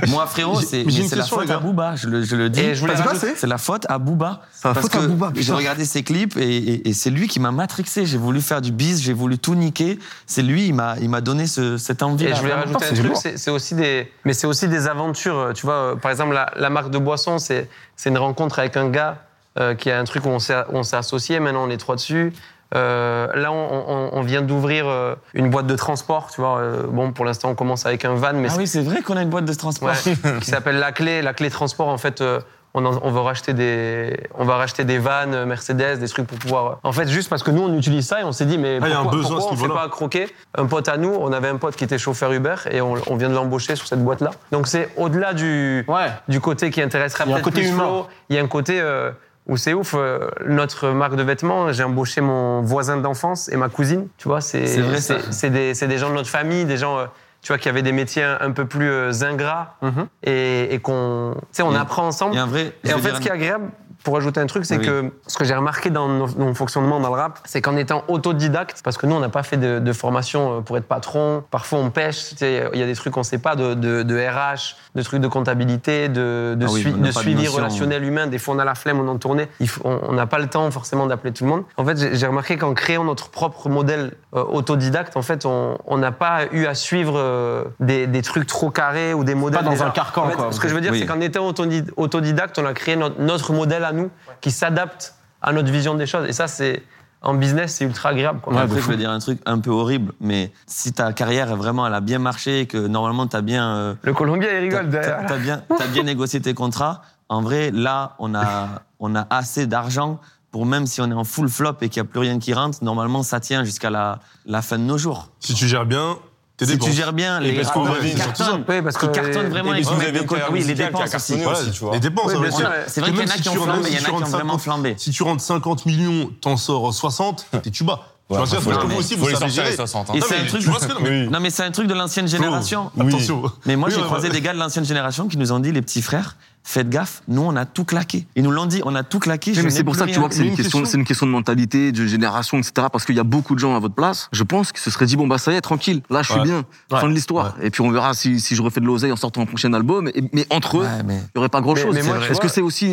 Moi, 0.06 0.26
frérot, 0.26 0.60
c'est 0.60 0.84
la 1.16 1.24
faute 1.24 1.50
à. 1.50 1.58
Booba, 1.58 1.96
je 1.96 2.06
le, 2.08 2.22
je 2.22 2.36
le 2.36 2.48
dis. 2.48 2.60
Rajouter- 2.60 3.18
c'est 3.18 3.36
C'est 3.36 3.46
la 3.48 3.58
faute 3.58 3.84
à 3.88 3.98
Booba. 3.98 4.42
C'est 4.52 4.68
la 4.68 4.74
Parce 4.74 4.86
faute 4.86 4.94
à 4.94 4.98
que 4.98 5.06
Booba, 5.06 5.32
J'ai 5.36 5.52
regardé 5.52 5.84
ses 5.84 6.02
clips 6.04 6.36
et, 6.36 6.56
et- 6.56 6.88
et 6.88 6.92
c'est 6.92 7.10
lui 7.10 7.26
qui 7.26 7.40
m'a 7.40 7.50
matrixé. 7.50 8.06
J'ai 8.06 8.18
voulu 8.18 8.40
faire 8.40 8.60
du 8.60 8.70
biz, 8.70 9.02
j'ai 9.02 9.12
voulu 9.12 9.38
tout 9.38 9.56
niquer. 9.56 9.98
C'est 10.26 10.42
lui, 10.42 10.66
il 10.68 10.74
m'a, 10.74 10.94
il 11.00 11.08
m'a 11.10 11.20
donné 11.20 11.46
ce- 11.48 11.76
cette 11.78 12.02
envie. 12.04 12.26
Et 12.26 12.34
je 12.34 12.40
voulais 12.40 12.54
rajouter 12.54 12.84
un 12.84 12.94
truc, 12.94 13.12
c'est 13.36 13.50
aussi 13.50 13.74
des, 13.74 14.10
mais 14.24 14.32
c'est 14.34 14.46
aussi 14.46 14.68
des 14.68 14.86
aventures. 14.86 15.36
euh, 15.38 15.52
Tu 15.52 15.66
vois, 15.66 15.74
euh, 15.74 15.96
par 15.96 16.10
exemple, 16.12 16.32
la, 16.34 16.50
la 16.56 16.70
marque 16.70 16.90
de 16.90 16.98
boisson, 16.98 17.38
c'est 17.38 17.68
c'est 17.96 18.10
une 18.10 18.18
rencontre 18.18 18.60
avec 18.60 18.76
un 18.76 18.88
gars 18.88 19.16
euh, 19.58 19.74
qui 19.74 19.90
a 19.90 19.98
un 19.98 20.04
truc 20.04 20.24
où 20.24 20.28
on 20.28 20.38
s'est 20.38 20.96
associé. 20.96 21.40
Maintenant, 21.40 21.64
on 21.66 21.70
est 21.70 21.76
trois 21.76 21.96
dessus. 21.96 22.32
Euh, 22.74 23.28
là, 23.34 23.50
on, 23.50 23.84
on- 23.88 24.10
on 24.12 24.22
vient 24.22 24.42
d'ouvrir 24.42 24.86
euh, 24.86 25.14
une 25.32 25.48
boîte 25.48 25.66
de 25.66 25.74
transport. 25.76 26.28
Tu 26.30 26.40
vois, 26.40 26.58
euh, 26.58 26.82
bon, 26.86 27.12
pour 27.12 27.24
l'instant, 27.24 27.48
on 27.50 27.54
commence 27.54 27.86
avec 27.86 28.04
un 28.04 28.14
van, 28.14 28.34
mais 28.34 28.48
Ah 28.50 28.56
oui, 28.58 28.66
c'est 28.66 28.82
vrai 28.82 29.00
qu'on 29.00 29.16
a 29.16 29.22
une 29.22 29.30
boîte 29.30 29.46
de 29.46 29.54
transport. 29.54 29.88
Ouais, 29.88 30.14
qui 30.40 30.50
s'appelle 30.50 30.76
La 30.78 30.92
Clé. 30.92 31.22
La 31.22 31.32
Clé 31.32 31.48
Transport, 31.48 31.88
en 31.88 31.96
fait, 31.96 32.20
euh, 32.20 32.40
on, 32.74 32.84
en- 32.84 33.00
on, 33.02 33.10
va 33.10 33.22
racheter 33.22 33.54
des, 33.54 34.20
on 34.34 34.44
va 34.44 34.56
racheter 34.56 34.84
des 34.84 34.98
vannes 34.98 35.46
Mercedes, 35.46 35.98
des 35.98 36.08
trucs 36.08 36.26
pour 36.26 36.38
pouvoir. 36.38 36.78
En 36.82 36.92
fait, 36.92 37.08
juste 37.08 37.30
parce 37.30 37.42
que 37.42 37.50
nous, 37.50 37.62
on 37.62 37.72
utilise 37.74 38.06
ça 38.06 38.20
et 38.20 38.24
on 38.24 38.32
s'est 38.32 38.44
dit, 38.44 38.58
mais 38.58 38.78
Ah, 38.82 38.86
il 38.86 38.90
y 38.90 38.92
a 38.92 38.98
un 38.98 39.02
pourquoi, 39.04 39.18
besoin 39.18 39.36
pourquoi 39.38 39.52
on 39.54 39.56
fait 39.56 39.62
niveau-là. 39.62 39.80
pas 39.84 39.88
croquer 39.88 40.28
Un 40.58 40.66
pote 40.66 40.88
à 40.90 40.98
nous, 40.98 41.14
on 41.18 41.32
avait 41.32 41.48
un 41.48 41.56
pote 41.56 41.74
qui 41.74 41.84
était 41.84 41.96
chauffeur 41.98 42.30
Uber 42.32 42.56
et 42.70 42.82
on, 42.82 42.96
on 43.06 43.16
vient 43.16 43.30
de 43.30 43.34
l'embaucher 43.34 43.76
sur 43.76 43.86
cette 43.86 44.04
boîte-là. 44.04 44.32
Donc, 44.52 44.66
c'est 44.68 44.90
au-delà 44.98 45.32
du, 45.32 45.86
Ouais. 45.88 46.08
du 46.28 46.40
côté 46.42 46.68
qui 46.70 46.82
intéressera 46.82 47.24
Il 47.24 47.30
y 47.30 47.32
a 47.32 47.36
un 47.36 47.40
peut-être 47.40 47.44
côté 47.54 47.60
plus 47.62 47.70
humain. 47.70 47.84
Flo. 47.84 48.06
Il 48.28 48.36
y 48.36 48.38
a 48.38 48.42
un 48.42 48.46
côté 48.46 48.78
euh, 48.78 49.10
où 49.48 49.56
c'est 49.56 49.74
ouf. 49.74 49.94
euh, 49.96 50.28
notre 50.46 50.90
marque 50.90 51.16
de 51.16 51.22
vêtements, 51.22 51.72
j'ai 51.72 51.82
embauché 51.82 52.20
mon 52.20 52.62
voisin 52.62 52.98
d'enfance 52.98 53.48
et 53.48 53.56
ma 53.56 53.68
cousine. 53.68 54.08
Tu 54.18 54.28
vois, 54.28 54.40
c'est 54.40 55.50
des, 55.50 55.72
des 55.74 55.98
gens 55.98 56.10
de 56.10 56.14
notre 56.14 56.28
famille, 56.30 56.64
des 56.64 56.76
gens. 56.76 56.98
euh, 56.98 57.06
tu 57.40 57.48
vois, 57.52 57.58
qui 57.58 57.68
avaient 57.68 57.82
des 57.82 57.92
métiers 57.92 58.24
un, 58.24 58.50
peu 58.50 58.64
plus 58.64 58.90
euh, 58.90 59.12
ingrats 59.22 59.76
Mhm. 59.80 60.06
et, 60.24 60.74
et 60.74 60.78
qu'on, 60.80 61.34
tu 61.36 61.46
sais, 61.52 61.62
on 61.62 61.72
apprend 61.74 62.04
ensemble. 62.08 62.34
Il 62.34 62.36
y 62.36 62.40
a 62.40 62.42
un 62.42 62.46
vrai. 62.46 62.72
je 62.82 62.90
Et 62.90 62.94
en 62.94 62.98
fait, 62.98 63.02
dire 63.10 63.16
ce 63.16 63.20
qui 63.20 63.28
est 63.28 63.32
agréable, 63.32 63.70
pour 64.04 64.16
ajouter 64.16 64.40
un 64.40 64.46
truc, 64.46 64.64
c'est 64.64 64.78
Oui. 64.78 64.86
que 64.86 65.12
ce 65.26 65.36
que 65.36 65.44
j'ai 65.44 65.54
remarqué 65.54 65.90
dans 65.90 66.08
nos- 66.08 66.28
mon 66.38 66.54
fonctionnement 66.54 67.00
dans 67.00 67.08
le 67.08 67.14
rap, 67.20 67.40
c'est 67.44 67.60
qu'en 67.60 67.76
étant 67.76 68.04
autodidacte, 68.08 68.80
parce 68.84 68.96
que 68.96 69.06
nous, 69.06 69.14
on 69.14 69.20
n'a 69.20 69.28
pas 69.28 69.42
fait 69.42 69.56
de, 69.56 69.78
de 69.80 69.92
formation 69.92 70.58
euh, 70.58 70.60
pour 70.60 70.76
être 70.76 70.86
patron, 70.86 71.44
parfois 71.50 71.78
on 71.80 71.90
pêche, 71.90 72.32
il 72.40 72.78
y 72.78 72.82
a 72.82 72.86
des 72.86 72.94
trucs 72.94 73.12
qu'on 73.12 73.20
ne 73.20 73.24
sait 73.24 73.38
pas, 73.38 73.56
de, 73.56 73.74
de- 73.74 74.02
de 74.02 74.16
RH, 74.16 74.76
de 74.94 75.02
trucs 75.02 75.20
de 75.20 75.28
comptabilité, 75.28 76.08
de, 76.08 76.56
Ah 76.60 76.66
oui, 76.70 76.82
sui- 76.82 76.92
pas 76.92 77.12
suivi 77.12 77.42
notion. 77.44 77.52
relationnel 77.56 78.04
humain. 78.04 78.26
Des 78.26 78.38
fois, 78.38 78.54
on 78.54 78.58
a 78.58 78.64
la 78.64 78.74
flemme, 78.74 79.00
on 79.00 79.08
en 79.08 79.18
tournait. 79.18 79.48
On 79.84 80.12
n'a 80.12 80.26
pas 80.26 80.38
le 80.38 80.46
temps 80.46 80.70
forcément 80.70 81.06
d'appeler 81.06 81.32
tout 81.32 81.44
le 81.44 81.50
monde. 81.50 81.64
En 81.76 81.84
fait, 81.84 82.14
j'ai 82.14 82.26
remarqué 82.26 82.56
qu'en 82.56 82.74
créant 82.74 83.04
notre 83.04 83.28
propre 83.30 83.68
modèle 83.68 84.12
euh, 84.34 84.42
autodidacte, 84.44 85.16
en 85.16 85.22
fait, 85.22 85.44
on 85.46 85.96
n'a 85.98 86.12
pas 86.12 86.40
eu 86.52 86.66
à 86.66 86.74
suivre 86.74 87.14
euh, 87.16 87.64
des, 87.80 88.06
des 88.06 88.22
trucs 88.22 88.46
trop 88.46 88.70
carrés 88.70 89.14
ou 89.14 89.24
des 89.24 89.34
modèles. 89.34 89.64
dans 89.64 89.70
déjà. 89.70 89.86
un 89.86 89.90
carcan, 89.90 90.24
En 90.24 90.28
fait, 90.28 90.36
quoi. 90.36 90.52
Ce 90.52 90.60
que 90.60 90.68
je 90.68 90.74
veux 90.74 90.80
dire, 90.80 90.92
Oui. 90.92 91.00
c'est 91.00 91.06
qu'en 91.06 91.20
étant 91.20 91.46
autodi- 91.48 91.84
autodidacte, 91.96 92.58
on 92.58 92.66
a 92.66 92.72
créé 92.74 92.96
notre, 92.96 93.20
notre 93.20 93.52
modèle 93.52 93.84
nous, 93.92 94.10
qui 94.40 94.50
s'adaptent 94.50 95.14
à 95.42 95.52
notre 95.52 95.70
vision 95.70 95.94
des 95.94 96.06
choses. 96.06 96.28
Et 96.28 96.32
ça, 96.32 96.48
c'est 96.48 96.82
en 97.22 97.34
business, 97.34 97.74
c'est 97.74 97.84
ultra 97.84 98.10
agréable. 98.10 98.40
Quoi. 98.40 98.54
Ouais, 98.54 98.60
après, 98.60 98.80
je 98.80 98.88
vais 98.88 98.96
dire 98.96 99.10
un 99.10 99.18
truc 99.18 99.40
un 99.46 99.58
peu 99.58 99.70
horrible, 99.70 100.12
mais 100.20 100.52
si 100.66 100.92
ta 100.92 101.12
carrière 101.12 101.56
vraiment 101.56 101.86
elle 101.86 101.94
a 101.94 102.00
bien 102.00 102.18
marché 102.18 102.60
et 102.60 102.66
que 102.66 102.78
normalement 102.78 103.26
tu 103.26 103.36
as 103.36 103.42
bien. 103.42 103.68
Euh, 103.76 103.94
Le 104.02 104.12
Colombien, 104.12 104.48
il 104.50 104.58
rigole 104.58 104.88
derrière. 104.88 105.26
Tu 105.26 105.32
as, 105.32 105.86
bien, 105.86 106.02
négocié 106.04 106.40
tes 106.40 106.54
contrats. 106.54 107.02
En 107.28 107.42
vrai, 107.42 107.70
là, 107.72 108.14
on 108.18 108.34
a, 108.34 108.82
on 109.00 109.14
a 109.14 109.26
assez 109.30 109.66
d'argent 109.66 110.20
pour 110.50 110.64
même 110.64 110.86
si 110.86 111.00
on 111.00 111.10
est 111.10 111.14
en 111.14 111.24
full 111.24 111.48
flop 111.48 111.74
et 111.82 111.88
qu'il 111.88 112.02
n'y 112.02 112.08
a 112.08 112.10
plus 112.10 112.20
rien 112.20 112.38
qui 112.38 112.54
rentre, 112.54 112.82
normalement 112.82 113.22
ça 113.22 113.38
tient 113.38 113.64
jusqu'à 113.64 113.90
la, 113.90 114.20
la 114.46 114.62
fin 114.62 114.78
de 114.78 114.84
nos 114.84 114.96
jours. 114.96 115.28
Si 115.40 115.52
tu 115.52 115.66
gères 115.68 115.84
bien, 115.84 116.16
si 116.64 116.78
tu 116.78 116.92
gères 116.92 117.12
bien 117.12 117.40
les 117.40 117.52
parce 117.54 117.68
rapports 117.68 117.98
qui 118.00 118.14
cartonnent, 118.14 118.64
oui, 118.68 118.82
parce 118.82 118.96
que 118.96 119.06
qui 119.06 119.12
cartonnent 119.12 119.48
vraiment 119.48 119.74
et 119.74 119.78
les 119.78 119.82
vous 119.82 119.92
ah 119.92 120.48
oui, 120.50 120.62
les 120.64 120.74
dépenses 120.74 121.14
aussi. 121.14 121.36
Voilà, 121.40 121.58
tu 121.72 121.80
vois. 121.80 121.94
Les 121.94 122.00
dépenses, 122.00 122.32
oui, 122.34 122.40
bien 122.40 122.50
sûr. 122.50 122.70
C'est 122.86 123.00
vrai 123.00 123.10
qu'il 123.12 123.20
y 123.20 123.24
en 123.24 123.34
a 123.34 123.38
qui 123.38 123.48
ont 123.48 123.54
flambé, 123.54 123.88
il 123.90 123.94
y 123.94 123.98
en 123.98 124.02
a 124.02 124.04
qui 124.04 124.10
ont 124.10 124.26
vraiment 124.26 124.58
flambé. 124.58 124.94
Si 124.98 125.10
tu 125.10 125.22
rentres 125.22 125.42
50 125.42 125.86
millions, 125.86 126.30
t'en 126.40 126.56
sors 126.56 126.92
60, 126.92 127.46
t'es 127.62 127.70
tu 127.70 127.84
bas. 127.84 128.00
Tu 128.30 128.36
vois, 128.36 128.46
c'est 128.46 128.56
que 128.56 128.86
vous 128.86 128.98
aussi, 128.98 129.14
vous 129.14 129.26
un 129.26 130.46
truc. 130.46 131.30
Non, 131.30 131.40
mais 131.40 131.48
c'est 131.48 131.62
un 131.62 131.70
truc 131.70 131.86
de 131.86 131.94
l'ancienne 131.94 132.28
génération. 132.28 132.90
Attention. 133.00 133.42
Mais 133.64 133.76
moi, 133.76 133.88
j'ai 133.88 134.02
croisé 134.02 134.28
des 134.28 134.40
gars 134.40 134.52
de 134.52 134.58
l'ancienne 134.58 134.84
génération 134.84 135.28
qui 135.28 135.38
nous 135.38 135.52
ont 135.52 135.60
dit, 135.60 135.72
les 135.72 135.82
petits 135.82 136.02
frères, 136.02 136.36
faites 136.64 136.88
gaffe, 136.88 137.22
nous 137.28 137.42
on 137.42 137.56
a 137.56 137.64
tout 137.64 137.84
claqué. 137.84 138.26
Ils 138.36 138.42
nous 138.42 138.50
l'ont 138.50 138.66
dit, 138.66 138.82
on 138.84 138.94
a 138.94 139.02
tout 139.02 139.18
claqué. 139.18 139.52
Mais, 139.62 139.70
c'est 139.70 139.84
pour 139.84 139.96
ça 139.96 140.06
que 140.06 140.12
tu 140.12 140.18
vois 140.18 140.28
que 140.28 140.34
c'est 140.34 140.46
une, 140.46 140.56
question, 141.04 141.26
de 141.26 141.30
mentalité, 141.30 141.92
de 141.92 142.06
génération, 142.06 142.58
etc. 142.58 142.88
Parce 142.92 143.04
qu'il 143.04 143.16
y 143.16 143.20
a 143.20 143.24
beaucoup 143.24 143.54
de 143.54 143.60
gens 143.60 143.74
à 143.74 143.78
votre 143.78 143.94
place. 143.94 144.28
Je 144.32 144.42
pense 144.42 144.72
que 144.72 144.78
ce 144.78 144.90
serait 144.90 145.06
dit 145.06 145.16
bon 145.16 145.26
bah 145.26 145.38
ça 145.38 145.52
y 145.52 145.56
est, 145.56 145.60
tranquille, 145.60 146.02
là 146.10 146.22
je 146.22 146.32
suis 146.32 146.40
bien, 146.40 146.64
ouais. 146.90 147.00
fin 147.00 147.08
de 147.08 147.14
l'histoire. 147.14 147.56
Et 147.62 147.70
puis 147.70 147.82
on 147.82 147.90
verra 147.90 148.14
si, 148.14 148.38
je 148.38 148.62
refais 148.62 148.80
de 148.80 148.86
l'oseille 148.86 149.12
en 149.12 149.16
sortant 149.16 149.42
un 149.42 149.46
prochain 149.46 149.72
album. 149.72 150.10
Mais 150.32 150.46
entre 150.50 150.78
eux, 150.78 150.86
il 151.00 151.06
mais... 151.06 151.22
y 151.34 151.38
aurait 151.38 151.48
pas 151.48 151.60
grand 151.60 151.76
chose. 151.76 151.96
Est-ce 151.96 152.40
que 152.40 152.48
c'est 152.48 152.60
aussi 152.60 152.86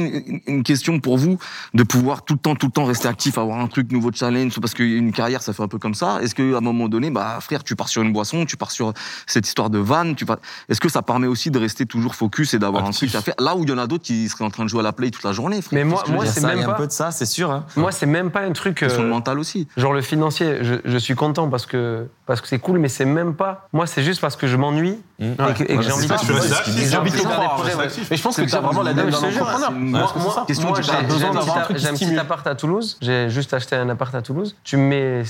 une, 0.48 0.64
question 0.64 1.00
pour 1.00 1.18
vous 1.18 1.38
de 1.74 1.84
pouvoir 1.84 2.24
tout 2.24 2.34
le 2.34 2.40
temps, 2.40 2.56
tout 2.56 2.68
le 2.68 2.72
temps 2.72 2.86
rester 2.86 3.08
actif, 3.08 3.38
avoir 3.38 3.60
un 3.60 3.68
truc 3.68 3.92
nouveau 3.92 4.12
challenge, 4.12 4.60
parce 4.60 4.74
qu'une 4.74 5.12
carrière 5.12 5.42
ça 5.42 5.54
fait 5.54 5.64
un 5.64 5.68
peu 5.68 5.78
comme 5.78 5.94
ça? 5.94 6.20
Est-ce 6.22 6.34
qu'à 6.34 6.44
un 6.44 6.62
moment 6.62 6.88
donné, 6.88 7.10
bah, 7.10 7.38
frère, 7.42 7.64
tu 7.64 7.76
pars 7.76 7.90
sur 7.90 8.02
une 8.02 8.14
boisson, 8.14 8.46
tu 8.46 8.58
pars 8.58 8.72
sur 8.72 8.94
cette 9.28 9.48
histoire 9.48 9.70
de 9.70 9.80
van, 9.80 10.14
tu 10.14 10.26
pars... 10.26 10.38
Est-ce 10.70 10.80
que 10.80 10.90
ça 10.90 11.02
permet 11.02 11.28
aussi 11.28 11.52
de 11.52 11.60
rester 11.60 11.86
toujours 11.86 12.16
focus 12.16 12.54
et 12.54 12.60
d'avoir 12.60 12.86
un 12.86 12.92
truc 12.92 13.14
à 13.14 13.22
faire? 13.22 13.36
Là 13.40 13.55
là 13.56 13.62
où 13.62 13.64
il 13.64 13.70
y 13.70 13.74
en 13.74 13.78
a 13.78 13.88
d'autres 13.88 14.04
qui 14.04 14.28
seraient 14.30 14.46
en 14.46 14.50
train 14.50 14.64
de 14.64 14.70
jouer 14.70 14.82
à 14.82 14.84
la 14.84 14.94
play 14.94 15.12
toute 15.12 15.24
la 15.24 15.32
journée. 15.32 15.60
Mais 15.72 15.84
moi, 15.84 16.04
moi 16.10 16.26
c'est 16.26 16.42
même 16.44 16.64
pas. 16.64 16.72
un 16.72 16.74
peu 16.74 16.88
de 16.88 16.92
ça, 16.92 17.12
c'est 17.12 17.26
sûr. 17.26 17.52
Hein. 17.52 17.66
Moi, 17.76 17.92
c'est 17.92 18.06
même 18.06 18.32
pas 18.32 18.42
un 18.42 18.52
truc. 18.52 18.84
Euh, 18.84 18.90
Sur 18.90 19.04
le 19.04 19.10
mental 19.10 19.40
aussi. 19.40 19.68
Genre 19.78 19.94
le 19.94 20.02
financier, 20.02 20.60
je, 20.62 20.98
suis 20.98 21.16
content 21.16 21.50
parce 21.50 21.66
que 21.66 22.08
parce 22.26 22.42
que 22.42 22.48
c'est 22.48 22.60
cool, 22.60 22.80
mais 22.80 22.90
c'est 22.90 23.06
même 23.06 23.36
pas. 23.36 23.68
Moi, 23.74 23.86
c'est 23.88 24.04
juste 24.04 24.22
parce 24.22 24.36
que 24.36 24.48
je 24.48 24.58
m'ennuie 24.58 24.98
mmh. 25.20 25.24
et 25.24 25.36
que, 25.36 25.44
ouais, 25.44 25.78
que 25.78 25.82
j'ai 25.82 25.92
envie 25.92 27.12
de 27.12 27.18
croire. 27.18 27.64
Mais 28.10 28.18
je 28.18 28.22
pense 28.22 28.36
que 28.38 28.48
c'est 28.48 28.58
vraiment 28.58 28.84
la 28.84 28.94
dame 28.94 29.08
entrepreneur. 29.08 29.72
Moi, 29.72 30.82
j'ai 30.82 31.88
un 31.88 31.94
petit 31.94 32.18
appart 32.18 32.46
à 32.48 32.56
Toulouse. 32.56 32.98
J'ai 33.02 33.30
juste 33.30 33.54
acheté 33.54 33.76
un 33.76 33.90
appart 33.90 34.14
à 34.16 34.22
Toulouse. 34.22 34.56
Tu 34.64 34.78
mets 34.78 35.24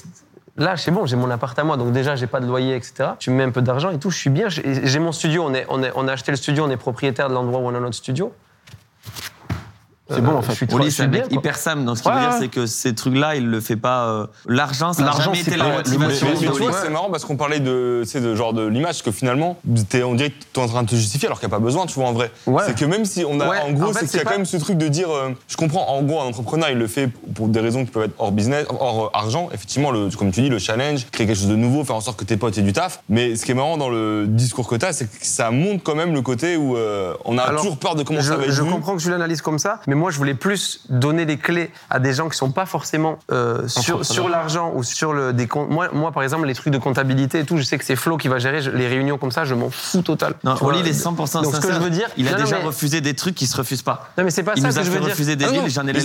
Là, 0.58 0.78
c'est 0.78 0.91
bon, 0.91 1.06
j'ai 1.06 1.18
mon 1.18 1.30
appart 1.30 1.58
à 1.60 1.63
moi, 1.65 1.76
donc 1.76 1.91
déjà, 1.91 2.15
j'ai 2.15 2.28
pas 2.28 2.39
de 2.39 2.48
loyer, 2.48 2.76
etc. 2.76 3.10
Tu 3.20 3.30
me 3.30 3.36
mets 3.36 3.44
un 3.44 3.52
peu 3.52 3.62
d'argent 3.62 3.89
et 3.89 4.00
tout, 4.00 4.10
je 4.10 4.18
suis 4.18 4.30
bien. 4.30 4.48
J'ai 4.50 5.00
mon 5.00 5.12
studio, 5.12 5.50
on, 5.70 5.82
on 5.96 6.08
a 6.08 6.12
acheté 6.13 6.32
le 6.32 6.38
studio, 6.38 6.63
on 6.63 6.70
est 6.70 6.78
propriétaire 6.78 7.28
de 7.28 7.34
l'endroit 7.34 7.60
où 7.60 7.63
on 7.63 7.76
a 7.76 7.80
notre 7.80 7.96
studio. 7.96 8.34
C'est 10.10 10.22
bon, 10.22 10.36
en 10.36 10.41
fait. 10.44 10.54
Je 10.54 10.82
suis 10.82 10.91
c'est 10.91 11.34
hyper 11.34 11.58
sam. 11.58 11.84
Dans 11.84 11.96
ce 11.96 12.04
qu'il 12.04 12.12
veut 12.12 12.20
dire, 12.20 12.34
c'est 12.38 12.48
que 12.48 12.68
ces 12.68 12.94
trucs-là, 12.94 13.36
il 13.36 13.50
le 13.50 13.60
fait 13.60 13.76
pas. 13.76 14.08
Euh, 14.08 14.28
l'argent, 14.48 14.94
c'est 14.94 15.02
été 15.39 15.58
la 15.58 15.78
motivation. 15.78 16.28
c'est 16.72 16.89
marrant 16.89 17.10
parce 17.10 17.26
qu'on 17.26 17.38
parlait 17.38 17.60
de, 17.60 18.04
c'est 18.06 18.22
de 18.22 18.36
genre 18.36 18.54
de 18.54 18.65
l'image 18.68 19.02
que 19.02 19.12
finalement, 19.12 19.58
t'es, 19.89 20.04
on 20.04 20.13
dirait 20.13 20.30
que 20.30 20.44
t'es 20.54 20.62
en 20.62 20.68
train 20.68 20.84
de 20.84 20.89
te 20.89 20.96
justifier 20.96 21.28
alors 21.28 21.39
qu'il 21.39 21.48
n'y 21.48 21.54
a 21.54 21.58
pas 21.58 21.63
besoin, 21.63 21.88
tu 21.88 21.96
vois, 21.96 22.08
en 22.08 22.13
vrai. 22.13 22.32
C'est 22.65 22.78
que 22.78 22.86
même 22.86 23.06
si 23.06 23.26
on 23.26 23.39
a, 23.39 23.63
en 23.63 23.72
gros, 23.72 23.89
en 23.89 23.94
c'est 23.94 24.08
qu'il 24.08 24.18
y 24.18 24.22
a 24.22 24.26
quand 24.26 24.32
même 24.32 24.46
ce 24.46 24.58
truc 24.58 24.78
de 24.78 24.88
dire, 24.88 25.10
euh, 25.10 25.32
je 25.48 25.58
comprends, 25.58 25.88
en 25.89 26.04
gros, 26.04 26.22
un 26.22 26.26
entrepreneur, 26.26 26.70
il 26.70 26.78
le 26.78 26.88
fait 26.88 27.10
pour 27.34 27.48
des 27.48 27.60
raisons 27.60 27.84
qui 27.84 27.91
peuvent 27.91 28.04
être 28.04 28.15
hors 28.20 28.32
business, 28.32 28.68
hors 28.70 29.06
euh, 29.06 29.18
argent. 29.18 29.50
Effectivement, 29.54 29.91
comme 30.18 30.32
tu 30.32 30.41
dis, 30.41 30.50
le 30.50 30.60
challenge, 30.60 31.08
créer 31.12 31.26
quelque 31.26 31.38
chose 31.38 31.48
de 31.48 31.56
nouveau, 31.56 31.84
faire 31.84 31.96
en 31.96 32.02
sorte 32.02 32.20
que 32.20 32.26
tes 32.26 32.38
potes 32.38 32.58
aient 32.58 32.62
du 32.62 32.74
taf. 32.74 33.02
Mais 33.10 33.36
ce 33.36 33.44
qui 33.44 33.52
est 33.52 33.56
marrant 33.56 33.78
dans 33.78 33.89
le 33.89 34.26
discours 34.28 34.68
que 34.68 34.76
t'as, 34.76 34.94
c'est 34.94 35.06
que 35.06 35.26
ça 35.26 35.50
montre 35.50 35.84
quand 35.84 35.96
même 35.96 36.13
le 36.13 36.22
côté 36.22 36.58
où 36.58 36.78
on 37.26 37.38
a 37.39 37.50
toujours 37.56 37.78
peur 37.78 37.96
de 37.96 38.04
comment 38.04 38.22
je, 38.22 38.28
ça 38.30 38.38
va 38.38 38.44
être 38.44 38.52
je 38.52 38.62
comprends 38.62 38.96
que 38.96 39.02
tu 39.02 39.10
l'analyses 39.10 39.41
comme 39.41 39.60
ça, 39.60 39.80
moi, 39.95 40.12
je 40.12 40.17
voulais 40.17 40.34
plus 40.34 40.81
donner 40.89 41.25
les 41.25 41.38
clés 41.38 41.71
à 41.89 41.99
des 41.99 42.13
gens 42.13 42.29
qui 42.29 42.38
sont 42.38 42.51
pas 42.51 42.65
forcément 42.65 43.19
euh, 43.31 43.67
sur, 43.67 44.29
l'argent 44.29 44.71
ou 44.75 44.84
sur 44.84 45.34
des 45.34 45.47
comptes. 45.47 45.69
Moi, 45.69 46.12
par 46.12 46.23
exemple, 46.23 46.45
les 46.47 46.53
trucs 46.53 46.73
de 46.73 46.77
comptabilité 46.77 47.39
et 47.39 47.45
tout, 47.45 47.58
je 47.58 47.63
sais 47.63 47.77
que 47.77 47.86
c'est 47.86 47.95
Flo 47.95 48.17
qui 48.17 48.27
va 48.27 48.39
gérer 48.39 48.62
les 48.62 48.88
réunions 48.88 49.17
comme 49.17 49.31
ça, 49.31 49.45
je 49.45 49.53
m'en 49.53 49.69
fous 49.69 50.01
total. 50.01 50.36
Non, 50.43 50.55
Oli, 50.62 50.79
il 50.79 50.88
est 50.88 50.91
100% 50.91 51.15
Donc, 51.15 51.27
sincère. 51.27 51.55
ce 51.55 51.60
que 51.67 51.73
je 51.73 51.79
veux 51.79 51.89
dire, 51.89 52.08
il 52.17 52.27
a 52.27 52.34
déjà 52.34 52.60
mais... 52.60 52.65
refusé 52.65 53.01
des 53.01 53.13
trucs 53.13 53.36
qui 53.36 53.47
se 53.47 53.58
refusent 53.58 53.81
pas. 53.81 54.10
Non, 54.17 54.23
mais 54.23 54.31
c'est 54.31 54.43
pas 54.43 54.55
ça 54.55 54.69
que 54.69 54.84
je 54.84 54.91
veux 54.91 55.36
dire. 55.36 55.67
j'en 55.67 55.88
ai 55.88 55.93
les 55.93 56.03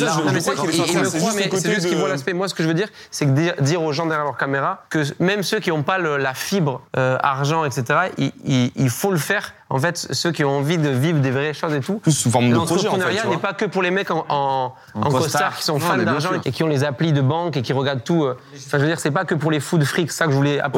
Moi, 2.35 2.49
ce 2.49 2.55
que 2.55 2.63
je 2.63 2.69
veux 2.69 2.75
dire, 2.75 2.89
c'est 3.11 3.27
que 3.27 3.61
dire 3.61 3.83
aux 3.83 3.93
gens 3.93 4.07
derrière 4.07 4.25
leur 4.25 4.37
caméra 4.37 4.85
que 4.91 5.03
même 5.19 5.43
ceux 5.43 5.61
qui 5.61 5.71
n'ont 5.71 5.83
pas 5.83 5.99
la 5.99 6.35
fibre 6.35 6.83
euh, 6.97 7.19
argent, 7.23 7.65
etc., 7.65 8.11
il 8.17 8.91
faut 8.91 9.11
le 9.11 9.19
faire 9.19 9.53
en 9.73 9.79
fait, 9.79 10.09
ceux 10.11 10.33
qui 10.33 10.43
ont 10.45 10.59
envie 10.59 10.79
de 10.79 10.89
vivre 10.89 11.21
des 11.21 11.31
vraies 11.31 11.55
choses 11.55 11.73
et 11.75 11.81
tout. 11.81 12.01
Plus 12.01 12.13
sous 12.13 12.29
forme 12.29 12.51
de 12.51 12.57
projet, 12.57 12.89
n'est 13.29 13.37
pas 13.37 13.53
que 13.53 13.65
pour 13.65 13.83
les 13.83 13.93
mecs 13.93 14.11
en, 14.11 14.27
en, 14.29 14.75
en, 14.95 15.11
costard 15.11 15.57
qui 15.57 15.63
sont 15.63 15.79
fans 15.79 15.97
d'argent 15.97 16.31
et 16.45 16.51
qui 16.51 16.65
ont 16.65 16.67
les 16.67 16.83
applis 16.83 17.13
de 17.13 17.21
banque 17.21 17.57
et 17.57 17.63
qui 17.63 17.73
regardent 17.73 18.03
tout. 18.03 18.25
Euh, 18.25 18.37
enfin, 18.53 18.79
je 18.79 18.83
veux 18.83 18.89
dire, 18.89 18.99
c'est 18.99 19.13
pas 19.13 19.25
que 19.25 19.37
pour 19.37 19.53
les 19.53 19.61
fous 19.61 19.79
de 19.79 19.85
fric, 19.85 20.11
ça 20.11 20.27
que 20.27 20.33
je 20.33 20.37
voulais 20.37 20.61
à. 20.61 20.71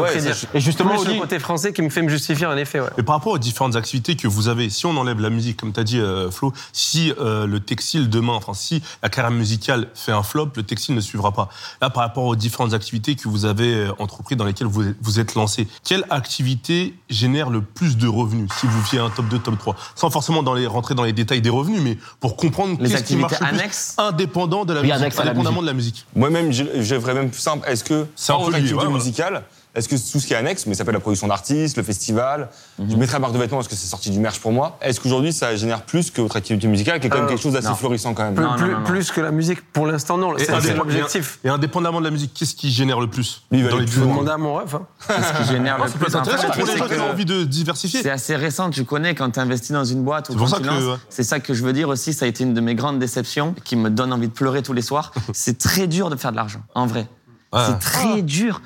Et 0.53 0.61
justement, 0.61 0.95
aussi, 0.95 1.15
le 1.15 1.21
côté 1.21 1.39
français 1.39 1.73
qui 1.73 1.81
me 1.81 1.89
fait 1.89 2.03
me 2.03 2.11
justifier 2.11 2.45
en 2.45 2.57
effet. 2.57 2.81
Ouais. 2.81 2.89
Et 2.99 3.03
par 3.03 3.15
rapport 3.15 3.33
aux 3.33 3.39
différentes 3.39 3.77
activités 3.77 4.15
que 4.15 4.29
vous 4.29 4.49
avez, 4.49 4.69
si 4.69 4.85
on 4.85 4.97
enlève 4.97 5.21
la 5.21 5.31
musique, 5.31 5.59
comme 5.59 5.73
tu 5.73 5.81
as 5.81 5.85
dit, 5.85 5.99
euh, 5.99 6.31
Flo, 6.31 6.53
si 6.73 7.15
euh, 7.19 7.47
le 7.47 7.61
textile 7.61 8.11
demain, 8.11 8.35
enfin, 8.35 8.53
si 8.53 8.83
la 9.03 9.09
carrière 9.09 9.33
musicale 9.33 9.89
fait 9.95 10.13
un 10.13 10.23
flop, 10.23 10.51
le 10.57 10.65
textile 10.65 10.95
ne 10.95 11.01
suivra 11.01 11.33
pas. 11.33 11.49
Là, 11.81 11.89
par 11.89 12.03
rapport 12.03 12.25
aux 12.25 12.37
différentes 12.37 12.75
activités 12.75 13.15
que 13.15 13.29
vous 13.29 13.47
avez 13.47 13.89
entreprises 13.99 14.37
dans 14.37 14.45
lesquelles 14.45 14.67
vous, 14.67 14.85
vous 15.01 15.21
êtes 15.21 15.35
lancé, 15.35 15.67
quelle 15.83 16.05
activité 16.11 16.95
génère 17.09 17.49
le 17.49 17.63
plus 17.63 17.97
de 17.97 18.07
revenus 18.07 18.51
si 18.61 18.67
vous 18.67 18.82
un 18.99 19.11
top 19.11 19.29
2, 19.29 19.39
top 19.39 19.59
3. 19.59 19.77
Sans 19.95 20.11
forcément 20.11 20.43
dans 20.43 20.55
les, 20.55 20.67
rentrer 20.67 20.95
dans 20.95 21.05
les 21.05 21.13
détails 21.13 21.41
des 21.41 21.51
revenus, 21.51 21.81
mais 21.83 21.99
pour 22.21 22.37
comprendre 22.37 22.77
les 22.81 22.91
qu'est-ce 22.91 23.05
qui 23.05 23.17
marche 23.17 23.41
annexes. 23.41 23.95
Plus, 23.97 24.05
indépendant 24.05 24.65
de 24.65 24.73
la 24.75 24.83
musique, 24.83 25.19
indépendamment 25.19 25.43
la 25.43 25.43
musique. 25.43 25.61
de 25.63 25.67
la 25.67 25.73
musique. 25.73 26.07
Moi-même, 26.17 26.83
j'aimerais 26.83 27.15
même 27.15 27.31
plus 27.31 27.41
simple. 27.41 27.69
Est-ce 27.69 27.85
que, 27.85 28.07
c'est 28.17 28.33
un 28.33 28.39
peu 28.39 28.57
lié, 28.57 28.73
ouais, 28.73 28.89
musicale, 28.89 29.43
est-ce 29.75 29.89
que 29.89 29.95
tout 29.95 30.21
ce 30.21 30.27
qui 30.27 30.35
est 30.35 30.37
annexe, 30.37 30.67
mais 30.67 30.75
ça 30.75 30.85
peut 30.85 30.93
la 30.93 31.01
production 31.01 31.29
d'artistes, 31.29 31.79
le 31.79 31.83
festival, 31.83 32.51
mhm. 32.79 32.91
je 32.91 32.97
mettrai 32.97 33.15
la 33.15 33.21
marque 33.21 33.33
de 33.33 33.39
vêtements 33.39 33.57
parce 33.57 33.69
que 33.69 33.75
c'est 33.75 33.87
sorti 33.87 34.11
du 34.11 34.19
merch 34.19 34.39
pour 34.39 34.53
moi. 34.53 34.79
Est-ce 34.83 35.01
qu'aujourd'hui 35.01 35.33
ça 35.33 35.57
génère 35.57 35.83
plus 35.83 36.11
que 36.11 36.21
votre 36.21 36.37
activité 36.37 36.69
musicale, 36.69 37.01
qui 37.01 37.07
est 37.07 37.11
quand 37.11 37.17
même 37.17 37.27
euh, 37.27 37.29
quelque 37.29 37.41
chose 37.41 37.55
d'assez 37.55 37.75
florissant 37.75 38.13
quand 38.13 38.31
même 38.31 38.85
plus, 38.85 39.11
que 39.11 39.21
la 39.21 39.31
musique, 39.31 39.73
pour 39.73 39.87
l'instant 39.87 40.19
non, 40.19 40.35
c'est 40.39 40.75
l'objectif. 40.75 41.39
Et 41.45 41.49
indépendamment 41.49 42.01
de 42.01 42.05
la 42.05 42.11
musique, 42.11 42.35
qu'est-ce 42.35 42.55
qui 42.55 42.71
génère 42.71 43.01
le 43.01 43.07
plus 43.07 43.43
Il 43.51 43.65
va 43.65 43.71
demander 43.71 44.31
à 44.31 44.37
mon 44.37 44.55
rêve. 44.57 44.77
Hein. 44.77 45.15
Qui 45.39 45.53
génère 45.53 45.79
le 45.83 45.91
plus 45.91 46.11
C'est 46.11 46.17
intéressant 46.17 46.51
pour 46.51 46.67
les 46.67 46.77
gens 46.77 46.89
qui 46.89 47.01
ont 47.01 47.11
envie 47.11 47.25
de 47.25 47.45
diversifier. 47.45 48.03
C'est 48.03 48.11
assez 48.11 48.37
récent, 48.37 48.71
tu 48.71 48.85
connais, 48.85 49.15
quand 49.15 49.31
tu 49.31 49.41
investis 49.41 49.73
dans 49.73 49.85
une 49.85 50.03
boîte 50.03 50.29
ou 50.31 50.37
quand 50.37 50.47
tu 50.47 50.63
lances. 50.65 50.99
C'est 51.09 51.25
ça 51.25 51.41
que 51.41 51.55
je 51.55 51.65
veux 51.65 51.73
dire 51.73 51.89
aussi, 51.89 52.13
ça 52.13 52.27
a 52.27 52.29
été 52.29 52.45
une 52.45 52.55
de 52.55 52.61
mes 52.61 52.75
grandes 52.75 52.99
déceptions 52.99 53.55
qui 53.65 53.77
me 53.77 53.89
donne 53.89 54.13
envie 54.13 54.29
de 54.29 54.33
pleurer 54.33 54.63
tous 54.63 54.73
les 54.73 54.83
soirs. 54.83 55.13
C'est 55.33 55.59
très 55.59 55.87
dur 55.87 56.11
de 56.11 56.17
faire 56.17 56.33
de 56.33 56.37
l'argent, 56.37 56.61
en 56.75 56.87
vrai. 56.87 57.07
C'est 57.53 57.73
ah. 57.73 57.79
très 57.81 58.19
ah. 58.19 58.23
dur. 58.23 58.63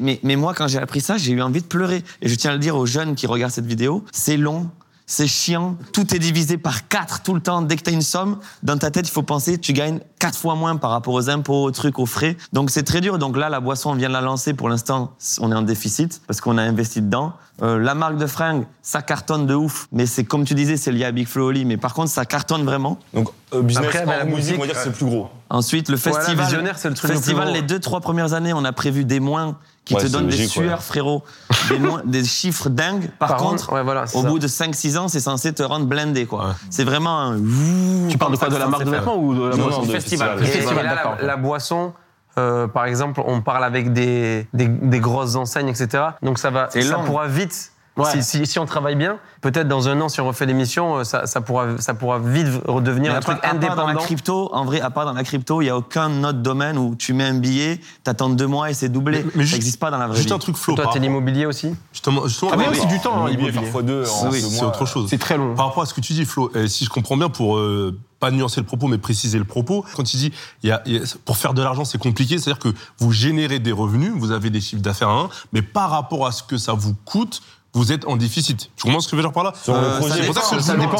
Mais, 0.00 0.20
mais 0.22 0.36
moi 0.36 0.54
quand 0.54 0.68
j'ai 0.68 0.78
appris 0.78 1.00
ça, 1.00 1.18
j'ai 1.18 1.32
eu 1.32 1.42
envie 1.42 1.60
de 1.60 1.66
pleurer 1.66 2.02
et 2.20 2.28
je 2.28 2.34
tiens 2.34 2.50
à 2.50 2.54
le 2.54 2.60
dire 2.60 2.76
aux 2.76 2.86
jeunes 2.86 3.14
qui 3.14 3.26
regardent 3.26 3.52
cette 3.52 3.66
vidéo, 3.66 4.04
c'est 4.12 4.36
long, 4.36 4.70
c'est 5.06 5.26
chiant, 5.26 5.76
tout 5.92 6.14
est 6.14 6.18
divisé 6.18 6.56
par 6.56 6.88
4 6.88 7.22
tout 7.22 7.34
le 7.34 7.40
temps. 7.40 7.60
Dès 7.60 7.76
que 7.76 7.82
tu 7.82 7.90
as 7.90 7.92
une 7.92 8.02
somme, 8.02 8.38
dans 8.62 8.78
ta 8.78 8.90
tête, 8.90 9.06
il 9.06 9.10
faut 9.10 9.22
penser, 9.22 9.58
tu 9.58 9.72
gagnes 9.72 10.00
4 10.18 10.38
fois 10.38 10.54
moins 10.54 10.76
par 10.76 10.90
rapport 10.90 11.12
aux 11.12 11.28
impôts, 11.28 11.64
aux 11.64 11.70
trucs, 11.70 11.98
aux 11.98 12.06
frais. 12.06 12.36
Donc 12.52 12.70
c'est 12.70 12.82
très 12.82 13.00
dur. 13.00 13.18
Donc 13.18 13.36
là, 13.36 13.50
la 13.50 13.60
boisson, 13.60 13.90
on 13.90 13.94
vient 13.94 14.08
de 14.08 14.14
la 14.14 14.22
lancer. 14.22 14.54
Pour 14.54 14.68
l'instant, 14.70 15.14
on 15.40 15.52
est 15.52 15.54
en 15.54 15.62
déficit 15.62 16.22
parce 16.26 16.40
qu'on 16.40 16.56
a 16.56 16.62
investi 16.62 17.02
dedans. 17.02 17.34
Euh, 17.62 17.78
la 17.78 17.94
marque 17.94 18.16
de 18.16 18.26
fringues, 18.26 18.66
ça 18.82 19.02
cartonne 19.02 19.46
de 19.46 19.54
ouf, 19.54 19.86
mais 19.92 20.06
c'est 20.06 20.24
comme 20.24 20.44
tu 20.44 20.54
disais, 20.54 20.76
c'est 20.76 20.90
lié 20.90 21.04
à 21.04 21.12
Big 21.12 21.28
Flow 21.28 21.46
Oli, 21.46 21.64
mais 21.64 21.76
par 21.76 21.94
contre, 21.94 22.10
ça 22.10 22.24
cartonne 22.24 22.64
vraiment. 22.64 22.98
Donc, 23.14 23.28
euh, 23.54 23.62
business 23.62 23.86
Après, 23.86 24.02
en 24.02 24.06
bah, 24.06 24.18
la 24.18 24.24
musique, 24.24 24.38
musique, 24.38 24.56
on 24.56 24.60
va 24.60 24.66
dire 24.66 24.74
que 24.74 24.82
c'est 24.82 24.88
euh, 24.88 24.92
plus 24.92 25.06
gros. 25.06 25.28
Ensuite, 25.48 25.88
le 25.88 25.96
festival. 25.96 26.64
le 26.64 26.94
festival, 26.94 27.52
les 27.52 27.62
deux, 27.62 27.78
trois 27.78 28.00
premières 28.00 28.32
années, 28.32 28.52
on 28.52 28.64
a 28.64 28.72
prévu 28.72 29.04
des 29.04 29.20
moins 29.20 29.58
qui 29.84 29.94
te 29.94 30.06
donnent 30.06 30.26
des 30.26 30.48
sueurs, 30.48 30.82
frérot, 30.82 31.22
des, 32.04 32.24
chiffres 32.24 32.68
dingues. 32.68 33.10
Par, 33.20 33.36
contre, 33.36 33.72
au 34.14 34.22
bout 34.24 34.40
de 34.40 34.48
5-6 34.48 34.98
ans, 34.98 35.08
c'est 35.08 35.20
censé 35.20 35.52
te 35.52 35.62
rendre 35.62 35.86
blindé, 35.86 36.26
quoi. 36.26 36.56
C'est 36.68 36.84
vraiment 36.84 37.20
un. 37.20 37.38
Tu 38.08 38.18
parles 38.18 38.32
de 38.32 38.38
quoi 38.38 38.48
De 38.48 38.56
la 38.56 38.66
marque 38.66 38.84
de 38.84 38.90
vêtements 38.90 39.16
ou 39.16 39.34
de 39.34 39.48
la 39.50 39.56
boisson 39.56 39.82
du 39.82 39.90
festival, 39.90 40.44
festival. 40.44 40.78
Et, 40.80 40.82
là, 40.82 41.16
la 41.20 41.36
boisson 41.36 41.92
euh, 42.38 42.66
par 42.66 42.86
exemple, 42.86 43.20
on 43.24 43.42
parle 43.42 43.64
avec 43.64 43.92
des, 43.92 44.46
des, 44.54 45.00
grosses 45.00 45.36
enseignes, 45.36 45.68
etc. 45.68 46.04
Donc 46.22 46.38
ça 46.38 46.50
va, 46.50 46.70
ça 46.70 46.98
pourra 46.98 47.26
vite 47.26 47.71
si, 48.24 48.58
on 48.58 48.64
travaille 48.64 48.96
bien, 48.96 49.18
peut-être 49.42 49.68
dans 49.68 49.88
un 49.88 50.00
an, 50.00 50.08
si 50.08 50.20
on 50.20 50.26
refait 50.26 50.46
l'émission, 50.46 50.98
euh, 50.98 51.04
ça, 51.04 51.40
pourra, 51.42 51.78
ça 51.78 51.92
pourra 51.92 52.18
vite 52.18 52.48
redevenir 52.66 53.14
un 53.14 53.20
truc 53.20 53.38
indépendant. 53.42 53.82
Dans 53.82 53.86
la 53.88 53.94
crypto, 53.96 54.50
en 54.54 54.64
vrai, 54.64 54.80
à 54.80 54.88
part 54.88 55.04
dans 55.04 55.12
la 55.12 55.24
crypto, 55.24 55.60
il 55.60 55.64
n'y 55.64 55.70
a 55.70 55.76
aucun 55.76 56.24
autre 56.24 56.38
domaine 56.38 56.78
où 56.78 56.94
tu 56.94 57.12
mets 57.12 57.24
un 57.24 57.34
billet, 57.34 57.80
t'attends 58.02 58.30
deux 58.30 58.46
mois 58.46 58.70
et 58.70 58.74
c'est 58.74 58.88
doublé. 58.88 59.24
Mais, 59.34 59.44
ça 59.44 59.52
n'existe 59.52 59.78
pas 59.78 59.90
dans 59.90 59.98
la 59.98 60.06
vraie 60.06 60.16
juste 60.16 60.28
vie. 60.28 60.34
Juste 60.34 60.42
un 60.42 60.52
truc 60.52 60.56
flow. 60.56 60.72
Et 60.74 60.76
toi, 60.76 60.90
t'es 60.92 61.00
l'immobilier 61.00 61.44
aussi 61.44 61.74
Justement, 61.92 62.26
justement 62.26 62.52
ah, 62.54 62.56
mais 62.56 62.68
oui, 62.68 62.86
du 62.86 62.98
temps. 62.98 63.26
Hein, 63.26 63.28
l'immobilier, 63.28 63.52
parfois 63.52 63.82
deux, 63.82 64.04
c'est 64.04 64.64
autre 64.64 64.82
euh, 64.82 64.86
chose. 64.86 65.10
C'est 65.10 65.18
très 65.18 65.36
long. 65.36 65.54
Par 65.54 65.66
rapport 65.66 65.82
à 65.82 65.86
ce 65.86 65.92
que 65.92 66.00
tu 66.00 66.14
dis, 66.14 66.24
Flo, 66.24 66.50
euh, 66.56 66.68
si 66.68 66.86
je 66.86 66.90
comprends 66.90 67.18
bien, 67.18 67.28
pour 67.28 67.58
euh, 67.58 67.98
pas 68.20 68.30
nuancer 68.30 68.60
le 68.60 68.66
propos, 68.66 68.86
mais 68.86 68.98
préciser 68.98 69.36
le 69.36 69.44
propos. 69.44 69.84
Quand 69.94 70.04
tu 70.04 70.16
dis, 70.16 70.32
pour 71.26 71.36
faire 71.36 71.52
de 71.52 71.62
l'argent, 71.62 71.84
c'est 71.84 71.98
compliqué, 71.98 72.38
c'est-à-dire 72.38 72.60
que 72.60 72.72
vous 72.98 73.12
générez 73.12 73.58
des 73.58 73.72
revenus, 73.72 74.12
vous 74.16 74.30
avez 74.30 74.48
des 74.48 74.62
chiffres 74.62 74.82
d'affaires 74.82 75.10
à 75.10 75.20
un, 75.20 75.28
mais 75.52 75.60
par 75.60 75.90
rapport 75.90 76.26
à 76.26 76.32
ce 76.32 76.42
que 76.42 76.56
ça 76.56 76.72
vous 76.72 76.94
coûte, 77.04 77.42
vous 77.74 77.92
êtes 77.92 78.06
en 78.06 78.16
déficit. 78.16 78.70
Tu 78.76 78.84
comprends 78.84 79.00
ce 79.00 79.06
que 79.06 79.12
je 79.12 79.16
veux 79.16 79.22
dire 79.22 79.32
par 79.32 79.44
là 79.44 79.52
euh, 79.68 80.00
ça, 80.00 80.76
dépend, 80.76 80.98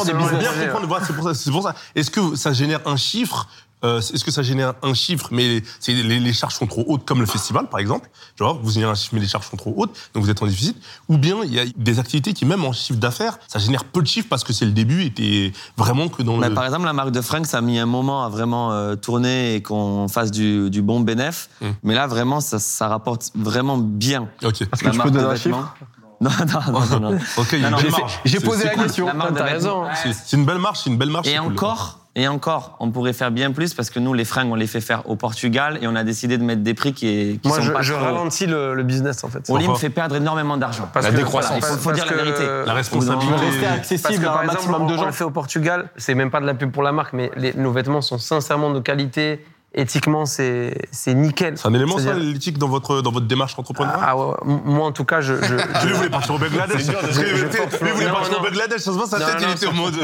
c'est 1.33 1.51
pour 1.51 1.63
ça. 1.63 1.75
Est-ce 1.95 2.09
que 2.09 2.35
ça 2.35 2.53
génère 2.53 2.81
un 2.85 2.97
chiffre 2.97 3.47
euh, 3.83 3.99
est-ce 3.99 4.23
que 4.23 4.31
ça 4.31 4.43
génère 4.43 4.75
un 4.81 4.93
chiffre, 4.93 5.27
mais 5.31 5.61
les, 5.87 6.33
charges 6.33 6.55
sont 6.55 6.67
trop 6.67 6.85
hautes, 6.87 7.03
comme 7.05 7.19
le 7.19 7.25
festival 7.25 7.67
par 7.67 7.81
exemple 7.81 8.09
Genre, 8.39 8.57
vous 8.63 8.71
générez 8.71 8.91
un 8.91 8.95
chiffre, 8.95 9.13
mais 9.13 9.19
les 9.19 9.27
charges 9.27 9.49
sont 9.49 9.57
trop 9.57 9.73
hautes, 9.75 9.93
donc 10.13 10.23
vous 10.23 10.29
êtes 10.29 10.41
en 10.41 10.47
déficit. 10.47 10.77
Ou 11.09 11.17
bien, 11.17 11.43
il 11.43 11.53
y 11.53 11.59
a 11.59 11.65
des 11.75 11.99
activités 11.99 12.33
qui, 12.33 12.45
même 12.45 12.63
en 12.63 12.71
chiffre 12.71 12.99
d'affaires, 12.99 13.37
ça 13.47 13.59
génère 13.59 13.83
peu 13.83 14.01
de 14.01 14.07
chiffres 14.07 14.29
parce 14.29 14.45
que 14.45 14.53
c'est 14.53 14.65
le 14.65 14.71
début 14.71 15.03
et 15.03 15.11
t'es 15.11 15.51
vraiment 15.75 16.07
que 16.07 16.23
dans 16.23 16.37
bah, 16.37 16.47
le. 16.47 16.55
Par 16.55 16.63
exemple, 16.63 16.85
la 16.85 16.93
marque 16.93 17.11
de 17.11 17.19
Frank, 17.19 17.45
ça 17.45 17.57
a 17.57 17.61
mis 17.61 17.77
un 17.77 17.85
moment 17.85 18.23
à 18.23 18.29
vraiment 18.29 18.71
euh, 18.71 18.95
tourner 18.95 19.55
et 19.55 19.61
qu'on 19.61 20.07
fasse 20.07 20.31
du, 20.31 20.81
bon 20.81 21.01
bénéf. 21.01 21.49
Hum. 21.61 21.73
Mais 21.83 21.93
là, 21.93 22.07
vraiment, 22.07 22.39
ça, 22.39 22.59
ça, 22.59 22.87
rapporte 22.87 23.31
vraiment 23.35 23.77
bien. 23.77 24.29
Ok. 24.43 24.61
Est-ce 24.61 24.83
que 24.83 24.89
tu 24.89 24.99
peux 24.99 25.11
donner 25.11 25.27
un 25.27 25.35
chiffre? 25.35 25.75
Non, 26.23 26.29
non, 26.71 26.99
non, 26.99 27.11
non. 27.11 27.17
Ok, 27.37 27.47
il 27.53 27.59
y 27.59 27.65
a 27.65 27.69
une 27.69 27.75
belle. 27.75 27.91
J'ai 28.25 28.39
posé 28.39 28.65
la 28.65 28.71
cool. 28.71 28.83
question. 28.83 29.05
La 29.07 29.13
marque 29.13 29.33
de 29.33 29.41
raison. 29.41 29.83
C'est 30.23 30.35
une 30.37 30.45
belle 30.45 30.59
marche, 30.59 30.81
c'est 30.83 30.89
une 30.89 30.97
belle 30.97 31.09
marche. 31.09 31.27
Et 31.27 31.37
encore, 31.39 31.99
et 32.15 32.27
encore, 32.27 32.75
on 32.79 32.91
pourrait 32.91 33.13
faire 33.13 33.31
bien 33.31 33.51
plus 33.51 33.73
parce 33.73 33.89
que 33.89 33.99
nous, 33.99 34.13
les 34.13 34.23
fringues, 34.25 34.51
on 34.51 34.55
les 34.55 34.67
fait 34.67 34.81
faire 34.81 35.09
au 35.09 35.15
Portugal 35.15 35.79
et 35.81 35.87
on 35.87 35.95
a 35.95 36.03
décidé 36.03 36.37
de 36.37 36.43
mettre 36.43 36.61
des 36.61 36.75
prix 36.75 36.93
qui, 36.93 37.39
qui 37.41 37.47
Moi, 37.47 37.57
sont 37.57 37.63
je, 37.63 37.71
pas 37.71 37.81
je 37.81 37.93
trop- 37.93 38.03
ralentis 38.03 38.45
le, 38.45 38.75
le 38.75 38.83
business 38.83 39.23
en 39.23 39.29
fait. 39.29 39.49
Oli 39.49 39.67
me 39.67 39.73
fait 39.75 39.89
perdre 39.89 40.15
énormément 40.15 40.55
d'argent. 40.57 40.87
La 41.01 41.11
décroissance. 41.11 41.59
voilà, 41.59 41.73
Il 41.75 41.79
faut 41.79 41.89
parce 41.89 42.01
dire 42.01 42.05
la 42.15 42.23
vérité. 42.23 42.45
La 42.67 42.73
responsabilité. 42.73 43.33
Rester 43.35 43.65
accessible 43.65 44.25
à 44.25 44.29
par 44.29 44.37
un 44.39 44.43
exemple, 44.43 44.57
maximum 44.57 44.81
on, 44.83 44.87
de 44.87 44.93
on 44.93 44.97
gens. 44.97 45.05
le 45.07 45.11
fait 45.11 45.23
au 45.23 45.31
Portugal, 45.31 45.89
c'est 45.97 46.13
même 46.15 46.29
pas 46.29 46.39
de 46.39 46.45
la 46.45 46.53
pub 46.53 46.71
pour 46.71 46.83
la 46.83 46.91
marque, 46.91 47.13
mais 47.13 47.31
les- 47.35 47.53
nos 47.53 47.71
vêtements 47.71 48.01
sont 48.01 48.17
sincèrement 48.19 48.69
de 48.71 48.79
qualité. 48.79 49.43
Éthiquement, 49.75 50.27
c'est 50.27 50.77
c'est 50.91 51.15
nickel. 51.15 51.57
C'est 51.57 51.67
un 51.67 51.73
élément, 51.73 51.97
ça, 51.97 52.13
l'éthique, 52.13 52.59
dans 52.59 52.67
votre, 52.67 53.01
dans 53.01 53.11
votre 53.11 53.25
démarche 53.25 53.57
entrepreneuriale 53.57 53.99
Ah 54.05 54.15
ouais, 54.15 54.35
moi 54.45 54.85
en 54.85 54.91
tout 54.91 55.03
cas, 55.03 55.19
je. 55.21 55.33
je, 55.33 55.53
Lui, 55.55 55.61
il 55.85 55.93
voulait 55.93 56.09
partir 56.11 56.35
au 56.35 56.37
Bangladesh. 56.37 56.83
je 57.11 57.21
Lui, 57.21 57.91
voulait 57.91 58.07
partir 58.11 58.39
au. 58.39 58.43
Bangladesh. 58.43 58.81
Ça 58.81 58.91
se 58.91 58.97
voit, 58.97 59.07
sa 59.07 59.17
tête, 59.17 59.37
il 59.41 59.49
était 59.49 59.65
en 59.67 59.73
mode. 59.73 59.95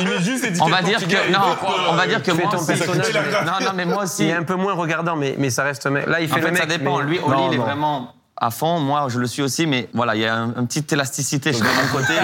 Il 0.00 0.08
met 0.08 0.20
juste 0.20 0.44
On 0.60 0.66
va 0.68 0.82
dire 0.82 0.98
que 0.98 1.32
non, 1.32 1.38
on 1.90 1.94
va 1.94 2.06
dire 2.08 2.22
que 2.22 2.32
moi 2.32 2.50
ton 2.50 2.64
personnage, 2.64 3.12
Non, 3.46 3.64
non, 3.66 3.72
mais 3.76 3.84
moi 3.84 4.02
aussi. 4.02 4.24
il 4.24 4.30
est 4.30 4.34
un 4.34 4.42
peu 4.42 4.56
moins 4.56 4.74
regardant, 4.74 5.14
mais, 5.14 5.36
mais 5.38 5.50
ça 5.50 5.62
reste. 5.62 5.86
Là, 5.86 6.20
il 6.20 6.28
fait 6.28 6.40
le 6.40 6.46
fait, 6.46 6.50
mec. 6.52 6.60
ça 6.60 6.66
dépend. 6.66 7.00
Lui, 7.00 7.20
Oli, 7.24 7.42
il 7.50 7.54
est 7.54 7.58
vraiment 7.58 8.12
à 8.44 8.50
fond. 8.50 8.80
Moi, 8.80 9.06
je 9.08 9.18
le 9.18 9.26
suis 9.26 9.42
aussi, 9.42 9.66
mais 9.66 9.88
voilà, 9.94 10.14
il 10.16 10.20
y 10.22 10.26
a 10.26 10.34
un- 10.34 10.54
une 10.54 10.66
petite 10.66 10.92
élasticité 10.92 11.52
chez 11.52 11.62
mon 11.62 11.68
côté. 11.98 12.14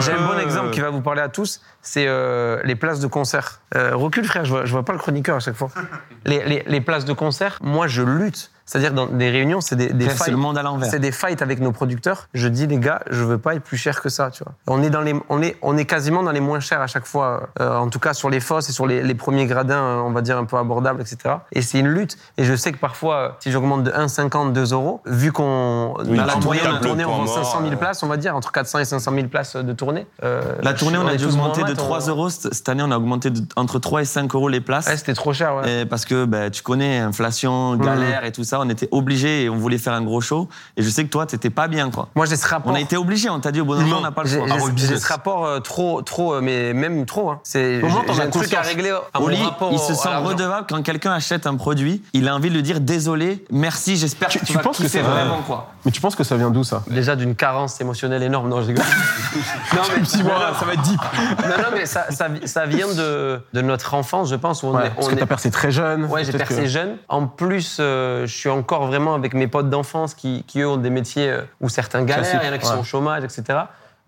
J'ai 0.00 0.12
un 0.12 0.26
bon 0.26 0.38
exemple 0.38 0.70
qui 0.70 0.80
va 0.80 0.90
vous 0.90 1.00
parler 1.00 1.22
à 1.22 1.28
tous, 1.28 1.60
c'est 1.82 2.04
euh, 2.06 2.60
les 2.64 2.76
places 2.76 3.00
de 3.00 3.06
concert. 3.06 3.60
Euh, 3.74 3.96
recule 3.96 4.24
frère, 4.24 4.44
je 4.44 4.50
vois, 4.50 4.64
je 4.64 4.72
vois 4.72 4.84
pas 4.84 4.92
le 4.92 4.98
chroniqueur 4.98 5.36
à 5.36 5.40
chaque 5.40 5.56
fois. 5.56 5.70
Les, 6.26 6.44
les- 6.44 6.64
les 6.66 6.80
places 6.82 7.06
de 7.06 7.14
concert, 7.14 7.58
moi 7.62 7.86
je 7.86 8.02
lutte. 8.02 8.50
C'est-à-dire 8.70 8.92
dans 8.92 9.06
des 9.06 9.30
réunions, 9.30 9.60
c'est 9.60 9.74
des, 9.74 10.08
fights. 10.08 10.28
le 10.30 10.36
monde 10.36 10.56
à 10.56 10.62
l'envers. 10.62 10.88
C'est 10.88 11.00
des 11.00 11.10
fights 11.10 11.42
avec 11.42 11.58
nos 11.58 11.72
producteurs. 11.72 12.28
Je 12.34 12.46
dis 12.46 12.68
les 12.68 12.78
gars, 12.78 13.00
je 13.10 13.24
veux 13.24 13.36
pas 13.38 13.56
être 13.56 13.64
plus 13.64 13.76
cher 13.76 14.00
que 14.00 14.08
ça, 14.08 14.30
tu 14.30 14.44
vois. 14.44 14.52
On 14.68 14.80
est 14.84 14.90
dans 14.90 15.00
les, 15.00 15.12
on 15.28 15.42
est, 15.42 15.56
on 15.62 15.76
est 15.76 15.86
quasiment 15.86 16.22
dans 16.22 16.30
les 16.30 16.38
moins 16.38 16.60
chers 16.60 16.80
à 16.80 16.86
chaque 16.86 17.04
fois. 17.06 17.48
euh, 17.60 17.76
en 17.76 17.88
tout 17.88 17.98
cas 17.98 18.14
sur 18.14 18.30
les 18.30 18.38
fosses 18.38 18.68
et 18.68 18.72
sur 18.72 18.86
les, 18.86 19.02
les 19.02 19.14
premiers 19.16 19.46
gradins, 19.46 19.74
euh, 19.82 19.96
on 20.02 20.12
va 20.12 20.20
dire 20.22 20.38
un 20.38 20.44
peu 20.44 20.56
abordables, 20.56 21.00
etc. 21.00 21.34
Et 21.50 21.62
c'est 21.62 21.80
une 21.80 21.88
lutte. 21.88 22.16
Et 22.38 22.44
je 22.44 22.54
sais 22.54 22.70
que 22.70 22.78
parfois, 22.78 23.14
euh, 23.16 23.28
si 23.40 23.50
j'augmente 23.50 23.82
de 23.82 23.90
1,50, 23.90 24.52
2 24.52 24.72
euros, 24.72 25.00
vu 25.04 25.32
qu'on 25.32 25.94
Oui, 26.06 26.16
dans 26.16 26.24
la 26.26 26.32
tournée, 26.34 26.44
moyenne, 26.46 26.72
la 26.72 26.78
tournée, 26.78 27.04
on 27.04 27.08
vend 27.10 27.24
point 27.24 27.34
mort, 27.34 27.44
500 27.46 27.60
000 27.62 27.72
euh, 27.72 27.76
places, 27.76 28.02
on 28.04 28.06
va 28.06 28.16
dire 28.18 28.36
entre 28.36 28.52
400 28.52 28.78
et 28.78 28.84
500 28.84 29.12
000 29.16 29.26
places 29.26 29.56
de 29.56 29.72
tournée. 29.72 30.06
Euh, 30.22 30.42
La 30.62 30.74
tournée, 30.74 30.98
on 30.98 31.08
a 31.08 31.16
dû 31.16 31.24
augmenter 31.24 31.62
de 31.62 31.68
maths, 31.68 31.76
3 31.76 32.06
on- 32.06 32.10
euros. 32.12 32.30
Cette 32.30 32.68
année, 32.68 32.84
on 32.86 32.92
a 32.92 32.96
augmenté 32.96 33.30
de- 33.30 33.40
entre 33.56 33.80
3 33.80 34.02
et 34.02 34.04
5 34.04 34.32
euros 34.34 34.48
les 34.48 34.60
places. 34.60 34.86
Ouais, 34.86 34.96
c'était 34.96 35.14
trop 35.14 35.32
cher, 35.32 35.56
ouais. 35.56 35.80
Et 35.82 35.86
parce 35.86 36.04
que 36.04 36.24
ben, 36.24 36.50
tu 36.52 36.62
connais, 36.62 36.98
inflation, 36.98 37.72
Mmh. 37.76 37.80
galère 37.84 38.24
et 38.24 38.30
tout 38.32 38.44
ça, 38.44 38.59
on 38.60 38.68
était 38.68 38.88
obligés 38.90 39.44
et 39.44 39.48
on 39.50 39.56
voulait 39.56 39.78
faire 39.78 39.92
un 39.92 40.02
gros 40.02 40.20
show. 40.20 40.48
Et 40.76 40.82
je 40.82 40.88
sais 40.90 41.04
que 41.04 41.10
toi, 41.10 41.26
t'étais 41.26 41.50
pas 41.50 41.68
bien, 41.68 41.90
quoi. 41.90 42.08
Moi, 42.14 42.26
j'ai 42.26 42.36
ce 42.36 42.46
rapport. 42.46 42.72
On 42.72 42.74
a 42.74 42.80
été 42.80 42.96
obligés, 42.96 43.28
on 43.30 43.40
t'a 43.40 43.52
dit 43.52 43.60
au 43.60 43.64
bon 43.64 43.76
moment, 43.80 43.96
on 43.98 44.02
n'a 44.02 44.10
pas 44.12 44.22
le 44.24 44.28
choix. 44.28 44.46
j'ai- 44.48 44.72
business. 44.72 45.02
ce 45.02 45.08
rapport 45.08 45.44
euh, 45.46 45.60
trop, 45.60 46.02
trop, 46.02 46.34
euh, 46.34 46.40
mais 46.42 46.72
même 46.74 47.04
trop. 47.06 47.30
Hein. 47.30 47.40
C'est 47.42 47.80
un 48.20 48.28
truc 48.30 48.52
à 48.54 48.60
régler. 48.62 48.90
à 49.14 49.18
mon 49.20 49.26
Oli, 49.26 49.42
rapport 49.42 49.70
il 49.72 49.78
se 49.78 49.94
sent 49.94 50.08
à 50.08 50.18
redevable 50.18 50.66
quand 50.68 50.82
quelqu'un 50.82 51.12
achète 51.12 51.46
un 51.46 51.56
produit. 51.56 52.02
Il 52.12 52.28
a 52.28 52.34
envie 52.34 52.48
de 52.50 52.54
lui 52.54 52.62
dire 52.62 52.80
désolé, 52.80 53.44
merci, 53.50 53.96
j'espère 53.96 54.28
que 54.28 54.38
Tu- 54.38 54.44
tu, 54.44 54.52
vas 54.52 54.60
penses 54.60 54.78
que 54.78 54.88
c'est- 54.88 55.00
vraiment 55.00 55.38
quoi. 55.46 55.72
Mais 55.84 55.90
tu 55.90 56.00
penses 56.00 56.14
que 56.14 56.24
ça 56.24 56.36
vient 56.36 56.50
d'où 56.50 56.64
ça? 56.64 56.82
Déjà 56.88 57.16
d'une 57.16 57.34
carence 57.34 57.80
émotionnelle 57.80 58.22
énorme. 58.22 58.48
Non, 58.48 58.60
je 58.60 58.66
rigole. 58.68 58.84
non, 59.74 59.80
mais, 59.96 60.04
Six 60.04 60.22
mois, 60.22 60.52
ça 60.58 60.64
va 60.64 60.72
être 60.74 60.82
deep. 60.82 61.00
non, 61.42 61.48
non, 61.56 61.68
mais 61.74 61.86
ça, 61.86 62.06
ça, 62.10 62.26
ça 62.44 62.66
vient 62.66 62.88
de, 62.92 63.40
de 63.52 63.60
notre 63.60 63.94
enfance, 63.94 64.28
je 64.30 64.34
pense. 64.36 64.62
Où 64.62 64.66
on 64.68 64.74
Ouais, 64.74 64.86
est, 64.86 64.90
parce 64.90 65.06
on 65.06 65.10
que 65.10 65.16
est- 65.16 65.18
t'as 65.20 65.26
percé 65.26 65.50
très 65.50 65.70
jeune. 65.70 66.04
Ouais, 66.06 66.24
j'ai 66.24 66.32
percé 66.32 66.54
que- 66.62 66.66
jeune. 66.66 66.96
En 67.08 67.26
plus, 67.26 67.78
euh, 67.80 68.26
je 68.26 68.34
suis 68.36 68.48
encore 68.50 68.86
vraiment 68.86 69.14
avec 69.14 69.34
mes 69.34 69.46
potes 69.46 69.70
d'enfance 69.70 70.14
qui, 70.14 70.44
qui, 70.46 70.60
eux, 70.60 70.68
ont 70.68 70.76
des 70.76 70.90
métiers 70.90 71.28
euh, 71.30 71.42
où 71.60 71.68
certains 71.68 72.02
galèrent, 72.04 72.40
il 72.42 72.46
y 72.46 72.50
en 72.50 72.52
a 72.52 72.58
qui 72.58 72.66
ouais. 72.66 72.72
sont 72.72 72.80
au 72.80 72.84
chômage, 72.84 73.24
etc. 73.24 73.58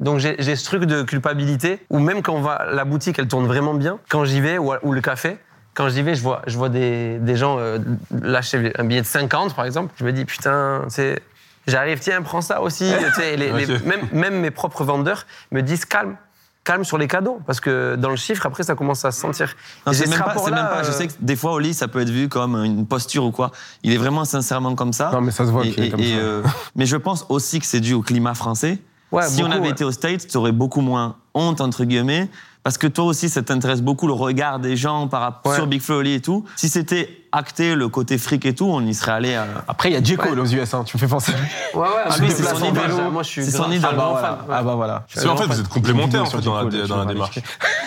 Donc 0.00 0.18
j'ai 0.18 0.56
ce 0.56 0.64
truc 0.64 0.84
de 0.84 1.02
culpabilité 1.02 1.84
où 1.90 1.98
même 2.00 2.22
quand 2.22 2.34
on 2.34 2.40
va, 2.40 2.66
la 2.70 2.84
boutique, 2.84 3.18
elle 3.18 3.28
tourne 3.28 3.46
vraiment 3.46 3.74
bien. 3.74 3.98
Quand 4.08 4.24
j'y 4.24 4.40
vais, 4.40 4.58
ou, 4.58 4.72
ou 4.82 4.92
le 4.92 5.00
café, 5.00 5.36
quand 5.74 5.88
j'y 5.88 6.02
vais, 6.02 6.14
je 6.14 6.22
vois, 6.22 6.42
je 6.46 6.56
vois 6.58 6.68
des, 6.68 7.18
des 7.18 7.36
gens 7.36 7.56
euh, 7.58 7.78
lâcher 8.10 8.72
un 8.78 8.84
billet 8.84 9.00
de 9.02 9.06
50, 9.06 9.54
par 9.54 9.64
exemple. 9.64 9.92
Je 9.96 10.04
me 10.04 10.12
dis, 10.12 10.24
putain, 10.24 10.82
c'est... 10.88 11.20
J'arrive, 11.68 12.00
tiens, 12.00 12.20
prends 12.22 12.40
ça 12.40 12.60
aussi. 12.60 12.92
Tu 12.98 13.20
sais, 13.20 13.36
les- 13.36 13.52
les- 13.66 13.72
Ok. 13.76 13.84
même, 13.84 14.00
même 14.12 14.40
mes 14.40 14.50
propres 14.50 14.82
vendeurs 14.84 15.26
me 15.52 15.60
disent, 15.62 15.84
calme. 15.84 16.16
Calme 16.64 16.84
sur 16.84 16.96
les 16.96 17.08
cadeaux, 17.08 17.40
parce 17.44 17.58
que 17.58 17.96
dans 17.96 18.10
le 18.10 18.14
chiffre, 18.16 18.46
après, 18.46 18.62
ça 18.62 18.76
commence 18.76 19.04
à 19.04 19.10
se 19.10 19.20
sentir. 19.20 19.52
Non, 19.84 19.92
c'est 19.92 20.04
ce 20.04 20.10
même, 20.10 20.20
pas, 20.22 20.36
c'est 20.38 20.50
même 20.52 20.68
pas. 20.68 20.84
Je 20.84 20.92
sais 20.92 21.08
que 21.08 21.12
des 21.20 21.34
fois, 21.34 21.52
au 21.54 21.58
lit, 21.58 21.74
ça 21.74 21.88
peut 21.88 22.00
être 22.00 22.08
vu 22.10 22.28
comme 22.28 22.54
une 22.54 22.86
posture 22.86 23.24
ou 23.24 23.32
quoi. 23.32 23.50
Il 23.82 23.92
est 23.92 23.96
vraiment 23.96 24.24
sincèrement 24.24 24.76
comme 24.76 24.92
ça. 24.92 25.10
Non, 25.12 25.20
mais 25.20 25.32
ça 25.32 25.44
se 25.44 25.50
voit 25.50 25.66
Et- 25.66 25.70
qu'il 25.72 25.82
est 25.84 25.90
comme 25.90 25.98
et, 26.00 26.12
ça. 26.12 26.18
euh, 26.18 26.42
mais 26.76 26.86
je 26.86 26.96
pense 26.96 27.26
aussi 27.28 27.58
que 27.58 27.66
c'est 27.66 27.80
dû 27.80 27.94
au 27.94 28.02
climat 28.02 28.34
français. 28.34 28.78
Ouais, 29.10 29.26
si 29.26 29.42
on 29.42 29.50
avait 29.50 29.60
ouais. 29.60 29.70
été 29.70 29.82
aux 29.84 29.90
States, 29.90 30.26
tu 30.28 30.36
aurais 30.36 30.52
beaucoup 30.52 30.80
moins 30.82 31.16
honte, 31.34 31.60
entre 31.60 31.84
guillemets. 31.84 32.30
Parce 32.64 32.78
que 32.78 32.86
toi 32.86 33.06
aussi, 33.06 33.28
ça 33.28 33.42
t'intéresse 33.42 33.82
beaucoup 33.82 34.06
le 34.06 34.12
regard 34.12 34.60
des 34.60 34.76
gens 34.76 35.08
par 35.08 35.20
rapport 35.20 35.50
Ouais. 35.52 35.58
sur 35.58 35.66
Big 35.66 35.80
Flo 35.82 35.96
et 35.96 35.98
Oli 35.98 36.12
et 36.14 36.20
tout. 36.20 36.44
Si 36.54 36.68
c'était 36.68 37.08
acté 37.32 37.74
le 37.74 37.88
côté 37.88 38.18
fric 38.18 38.46
et 38.46 38.54
tout, 38.54 38.66
on 38.66 38.80
y 38.86 38.94
serait 38.94 39.10
allé. 39.12 39.34
à- 39.34 39.46
Après, 39.66 39.90
il 39.90 39.94
y 39.94 39.96
a 39.96 40.02
J. 40.02 40.12
Ouais. 40.16 40.28
Cole 40.28 40.38
aux 40.38 40.46
US, 40.46 40.72
hein, 40.72 40.84
tu 40.84 40.96
me 40.96 41.00
fais 41.00 41.08
penser. 41.08 41.32
Ouais, 41.74 41.80
ouais, 41.80 41.86
Ah, 42.06 42.12
c'est 42.12 42.30
son 42.44 42.64
idole. 42.64 43.10
Moi, 43.12 43.22
je 43.24 43.28
suis 43.28 43.44
C'est 43.44 43.50
son 43.50 43.70
idole. 43.72 43.90
un 43.92 43.96
bah 43.96 44.08
voilà. 44.12 44.28
fan, 44.28 44.36
ouais. 44.48 44.54
Ah 44.56 44.62
bah 44.62 44.74
voilà. 44.76 45.06
C'est 45.08 45.26
en 45.28 45.36
fait, 45.36 45.46
vous 45.46 45.58
êtes 45.60 45.68
complémentaires 45.68 46.22
en 46.22 46.26
fait, 46.26 46.40
dans 46.40 46.54
la, 46.62 46.86
dans 46.86 46.96
la 46.98 47.06
démarche. 47.06 47.38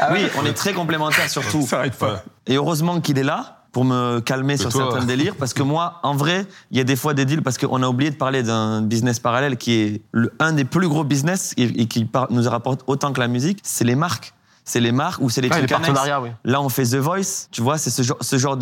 vas 0.02 0.12
Oui, 0.12 0.26
on 0.42 0.46
est 0.46 0.54
très 0.54 0.74
complémentaires 0.74 1.30
surtout. 1.30 1.62
Ça 1.66 1.78
arrête 1.80 1.96
pas. 1.98 2.24
Et 2.46 2.56
heureusement 2.56 3.00
qu'il 3.00 3.18
est 3.18 3.24
là 3.24 3.60
pour 3.72 3.86
me 3.86 4.20
calmer 4.20 4.58
sur 4.58 4.72
toi- 4.72 4.90
certains 4.92 5.06
délires. 5.06 5.36
Parce 5.40 5.54
que 5.54 5.64
moi, 5.64 6.00
en 6.04 6.16
vrai, 6.16 6.46
il 6.72 6.78
y 6.78 6.82
a 6.82 6.84
des 6.84 6.96
fois 6.98 7.14
des 7.14 7.24
deals, 7.24 7.42
parce 7.44 7.58
qu'on 7.58 7.82
a 7.82 7.88
oublié 7.88 8.12
de 8.12 8.16
parler 8.18 8.44
d'un 8.44 8.82
business 8.82 9.20
parallèle 9.20 9.56
qui 9.58 9.74
est 9.74 10.02
le- 10.12 10.34
un 10.40 10.52
des 10.52 10.66
plus 10.66 10.88
gros 10.90 11.04
business 11.06 11.54
et, 11.56 11.64
et 11.82 11.86
qui 11.88 12.04
par- 12.04 12.28
nous 12.30 12.50
rapporte 12.50 12.82
autant 12.88 13.14
que 13.14 13.22
la 13.22 13.28
musique, 13.30 13.60
c'est 13.64 13.86
les 13.86 13.96
marques. 13.96 14.34
C'est 14.68 14.80
les 14.80 14.92
marques 14.92 15.22
ou 15.22 15.30
c'est 15.30 15.42
les 15.42 15.50
Ah, 15.52 15.56
les 15.62 15.68
trucs 15.68 15.72
annexes. 15.74 15.94
partenariats, 15.94 16.22
oui. 16.22 16.30
Là, 16.44 16.60
on 16.60 16.70
fait 16.70 16.84
The 16.86 16.96
Voice, 16.96 17.48
tu 17.52 17.62
vois, 17.62 17.78
c'est 17.78 17.92
ce 17.92 18.02
genre, 18.02 18.18
ce 18.20 18.38
genre 18.40 18.58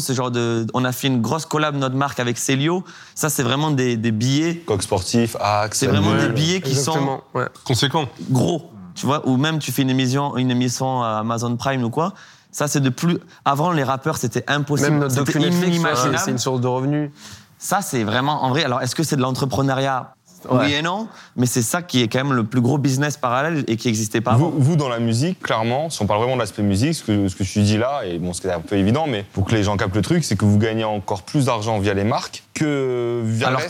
ce 0.00 0.12
genre 0.14 0.30
de. 0.30 0.66
On 0.72 0.84
a 0.86 0.92
fait 0.92 1.08
une 1.08 1.20
grosse 1.20 1.44
collab, 1.44 1.76
notre 1.76 1.96
marque, 1.96 2.18
avec 2.18 2.38
Célio. 2.38 2.82
Ça, 3.14 3.28
c'est 3.28 3.42
vraiment 3.42 3.70
des, 3.70 3.98
des 3.98 4.10
billets. 4.10 4.56
Coq 4.66 4.82
sportif, 4.82 5.36
Axe. 5.38 5.78
C'est 5.80 5.86
vraiment 5.86 6.14
des 6.14 6.30
billets 6.30 6.62
qui 6.62 6.74
sont 6.74 7.20
ouais. 7.34 7.46
Conséquent. 7.64 8.08
gros, 8.30 8.70
tu 8.94 9.04
vois, 9.04 9.28
ou 9.28 9.36
même 9.36 9.58
tu 9.58 9.70
fais 9.70 9.82
une 9.82 9.90
émission, 9.90 10.36
une 10.38 10.50
émission 10.50 11.02
à 11.02 11.18
Amazon 11.18 11.54
Prime 11.56 11.84
ou 11.84 11.90
quoi. 11.90 12.14
Ça, 12.50 12.66
c'est 12.66 12.80
de 12.80 12.88
plus. 12.88 13.18
Avant, 13.44 13.70
les 13.72 13.84
rappeurs, 13.84 14.16
c'était 14.16 14.44
impossible. 14.48 14.92
Même 14.92 15.00
notre 15.00 15.14
docu 15.14 15.38
Netflix, 15.38 15.78
c'est 16.24 16.30
une 16.30 16.38
source 16.38 16.62
de 16.62 16.66
revenus. 16.66 17.10
Ça, 17.58 17.82
c'est 17.82 18.02
vraiment 18.02 18.44
en 18.44 18.48
vrai. 18.48 18.64
Alors, 18.64 18.80
est-ce 18.80 18.94
que 18.94 19.02
c'est 19.02 19.16
de 19.16 19.20
l'entrepreneuriat 19.20 20.14
Ouais. 20.50 20.66
Oui 20.66 20.74
et 20.74 20.82
non, 20.82 21.08
mais 21.36 21.46
c'est 21.46 21.62
ça 21.62 21.82
qui 21.82 22.02
est 22.02 22.08
quand 22.08 22.22
même 22.22 22.32
le 22.32 22.44
plus 22.44 22.60
gros 22.60 22.78
business 22.78 23.16
parallèle 23.16 23.64
et 23.66 23.76
qui 23.76 23.88
n'existait 23.88 24.20
pas 24.20 24.32
avant. 24.32 24.52
Vous, 24.56 24.76
dans 24.76 24.88
la 24.88 24.98
musique, 24.98 25.40
clairement, 25.40 25.90
si 25.90 26.02
on 26.02 26.06
parle 26.06 26.20
vraiment 26.20 26.34
de 26.34 26.40
l'aspect 26.40 26.62
musique, 26.62 26.94
ce 26.94 27.04
que, 27.04 27.28
ce 27.28 27.36
que 27.36 27.44
tu 27.44 27.60
dis 27.62 27.78
là, 27.78 28.02
et 28.04 28.18
bon, 28.18 28.32
ce 28.32 28.40
qui 28.40 28.46
est 28.46 28.52
un 28.52 28.60
peu 28.60 28.76
évident, 28.76 29.06
mais 29.08 29.24
pour 29.32 29.44
que 29.44 29.54
les 29.54 29.62
gens 29.62 29.76
captent 29.76 29.96
le 29.96 30.02
truc, 30.02 30.24
c'est 30.24 30.36
que 30.36 30.44
vous 30.44 30.58
gagnez 30.58 30.84
encore 30.84 31.22
plus 31.22 31.46
d'argent 31.46 31.78
via 31.78 31.94
les 31.94 32.04
marques 32.04 32.44
que 32.58 33.22
Alors, 33.44 33.60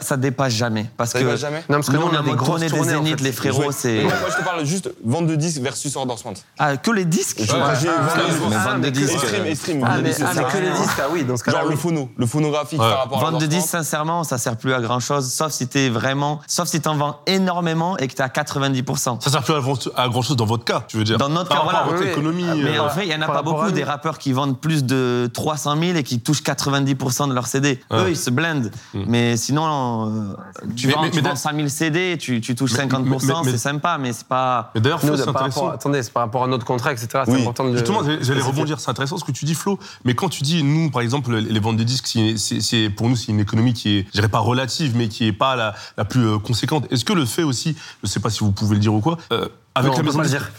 ça 0.00 0.16
dépasse 0.16 0.52
jamais. 0.54 0.90
Parce 0.96 1.10
Ça 1.10 1.18
que 1.18 1.24
dépasse 1.24 1.40
jamais 1.40 1.64
Non, 1.68 1.76
parce 1.76 1.88
que 1.88 1.96
nous, 1.96 2.02
on 2.02 2.14
a 2.14 2.22
des 2.22 2.30
des 2.30 2.36
tournées, 2.36 2.72
en 2.72 2.84
zéniths, 2.84 3.18
fait. 3.18 3.24
les 3.24 3.32
frérots, 3.32 3.72
c'est. 3.72 4.02
Moi, 4.02 4.12
moi, 4.20 4.28
je 4.30 4.36
te 4.36 4.44
parle 4.44 4.64
juste 4.64 4.90
vente 5.04 5.26
de 5.26 5.34
disques 5.34 5.60
versus 5.60 5.94
endorsement. 5.96 6.34
Ah, 6.58 6.76
que 6.76 6.90
les 6.90 7.04
disques 7.04 7.38
j'ai- 7.40 7.52
ah, 7.52 7.74
vente 7.74 8.80
de 8.80 8.88
ah, 8.88 8.90
disques. 8.90 9.12
ah, 9.16 9.46
et 9.46 9.54
stream. 9.54 9.82
Ah, 9.84 9.88
vente 9.88 9.96
de 9.98 10.02
mais, 10.02 10.08
disques, 10.10 10.22
ah, 10.24 10.28
mais 10.34 10.34
sert 10.34 10.48
que 10.48 10.58
les 10.58 10.70
disques, 10.70 10.98
ah 10.98 11.08
oui, 11.12 11.24
dans 11.24 11.36
ce 11.36 11.44
cas-là. 11.44 11.60
Genre 11.60 11.68
le 11.68 11.76
phono, 11.76 12.10
le 12.16 12.26
phonographique 12.26 12.80
Ouais. 12.80 12.88
par 12.88 12.98
rapport 12.98 13.26
à 13.26 13.30
Vente 13.30 13.40
de 13.40 13.46
disques, 13.46 13.68
sincèrement, 13.68 14.24
ça 14.24 14.38
sert 14.38 14.56
plus 14.56 14.72
à 14.72 14.80
grand 14.80 15.00
chose, 15.00 15.32
sauf 15.32 15.52
si 15.52 15.66
t'es 15.68 15.88
vraiment, 15.88 16.40
sauf 16.46 16.68
si 16.68 16.80
t'en 16.80 16.94
vends 16.96 17.20
énormément 17.26 17.96
et 17.98 18.08
que 18.08 18.14
t'es 18.14 18.22
à 18.22 18.28
90%. 18.28 19.20
Ça 19.20 19.30
sert 19.30 19.42
plus 19.42 19.54
à, 19.54 20.08
grand 20.08 20.22
chose 20.22 20.36
dans 20.36 20.46
votre 20.46 20.64
cas, 20.64 20.84
tu 20.86 20.96
veux 20.96 21.04
dire. 21.04 21.18
Dans 21.18 21.28
notre 21.28 21.50
cas, 21.50 21.62
voilà. 21.62 21.86
économie. 22.10 22.44
Mais 22.62 22.78
euh, 22.78 22.82
en 22.84 22.88
fait, 22.88 23.04
il 23.04 23.12
y 23.12 23.14
en 23.14 23.22
a 23.22 23.26
pas 23.26 23.42
beaucoup 23.42 23.70
des 23.70 23.84
rappeurs 23.84 24.18
qui 24.18 24.32
vendent 24.32 24.58
plus 24.58 24.84
de 24.84 25.30
300 25.32 25.76
000 25.80 25.96
et 25.98 26.02
qui 26.02 26.20
touchent 26.20 26.42
90% 26.42 27.28
de 27.28 27.34
leurs 27.34 27.46
CD. 27.46 27.80
Eux, 27.92 28.06
ils 28.10 28.16
se 28.28 28.32
blendent. 28.34 28.70
Mais 28.94 29.36
sinon, 29.36 30.06
euh, 30.06 30.34
tu 30.76 30.86
Mais- 30.86 30.92
vends, 30.92 31.02
mais- 31.02 31.10
tu 31.10 31.16
mais 31.16 31.22
vends 31.22 31.28
d'a- 31.30 31.36
100 31.36 31.54
000 31.56 31.68
CD, 31.68 32.16
tu, 32.18 32.40
tu 32.40 32.54
touches 32.54 32.72
Mais- 32.72 32.78
50%, 32.78 33.40
mais- 33.40 33.46
mais- 33.46 33.50
c'est 33.52 33.58
sympa, 33.58 33.98
mais 33.98 34.12
c'est 34.12 34.26
pas. 34.26 34.70
Mais 34.74 34.80
d'ailleurs, 34.80 35.00
Nous, 35.02 35.08
Flo, 35.08 35.16
c'est 35.16 35.28
intéressant. 35.28 35.60
rapport, 35.62 35.74
attendez, 35.74 36.02
c'est 36.02 36.12
par 36.12 36.22
rapport 36.24 36.44
à 36.44 36.46
notre 36.46 36.64
contrat, 36.64 36.92
etc. 36.92 37.08
C'est 37.24 37.32
Oui. 37.32 37.40
important 37.42 37.64
de. 37.64 37.72
Justement, 37.72 38.00
j'allais- 38.20 38.40
rebondir. 38.42 38.80
C'est 38.80 38.90
intéressant 38.90 39.16
ce 39.18 39.24
que 39.24 39.32
tu 39.32 39.44
dis, 39.44 39.54
Flo. 39.54 39.78
Mais 40.04 40.14
quand 40.14 40.28
tu 40.28 40.42
dis, 40.42 40.62
nous, 40.62 40.90
par 40.90 41.02
exemple, 41.02 41.34
les 41.36 41.60
ventes 41.60 41.76
de 41.76 41.84
disques, 41.84 42.06
c'est- 42.36 42.90
pour 42.90 43.08
nous, 43.08 43.16
c'est 43.16 43.32
une 43.32 43.40
économie 43.40 43.72
qui 43.74 43.98
est, 43.98 44.06
je 44.08 44.12
dirais 44.12 44.28
pas 44.28 44.38
relative, 44.38 44.96
mais 44.96 45.08
qui 45.08 45.26
est 45.26 45.32
pas 45.32 45.56
la, 45.56 45.74
la 45.96 46.04
plus 46.04 46.26
euh, 46.26 46.38
conséquente. 46.38 46.86
Est-ce 46.90 47.04
que 47.04 47.12
le 47.12 47.24
fait 47.26 47.42
aussi, 47.42 47.76
je 48.02 48.08
sais 48.08 48.20
pas 48.20 48.30
si 48.30 48.40
vous 48.40 48.52
pouvez 48.52 48.74
le 48.74 48.80
dire 48.80 48.94
ou 48.94 49.00
quoi, 49.00 49.18
euh, 49.32 49.48
avec 49.74 49.90
Non, 49.90 49.92
la 49.92 49.92
on 49.92 49.96
peut 49.96 50.02
maison 50.04 50.18
pas 50.18 50.24
le 50.24 50.30
de 50.30 50.36
dire. 50.36 50.50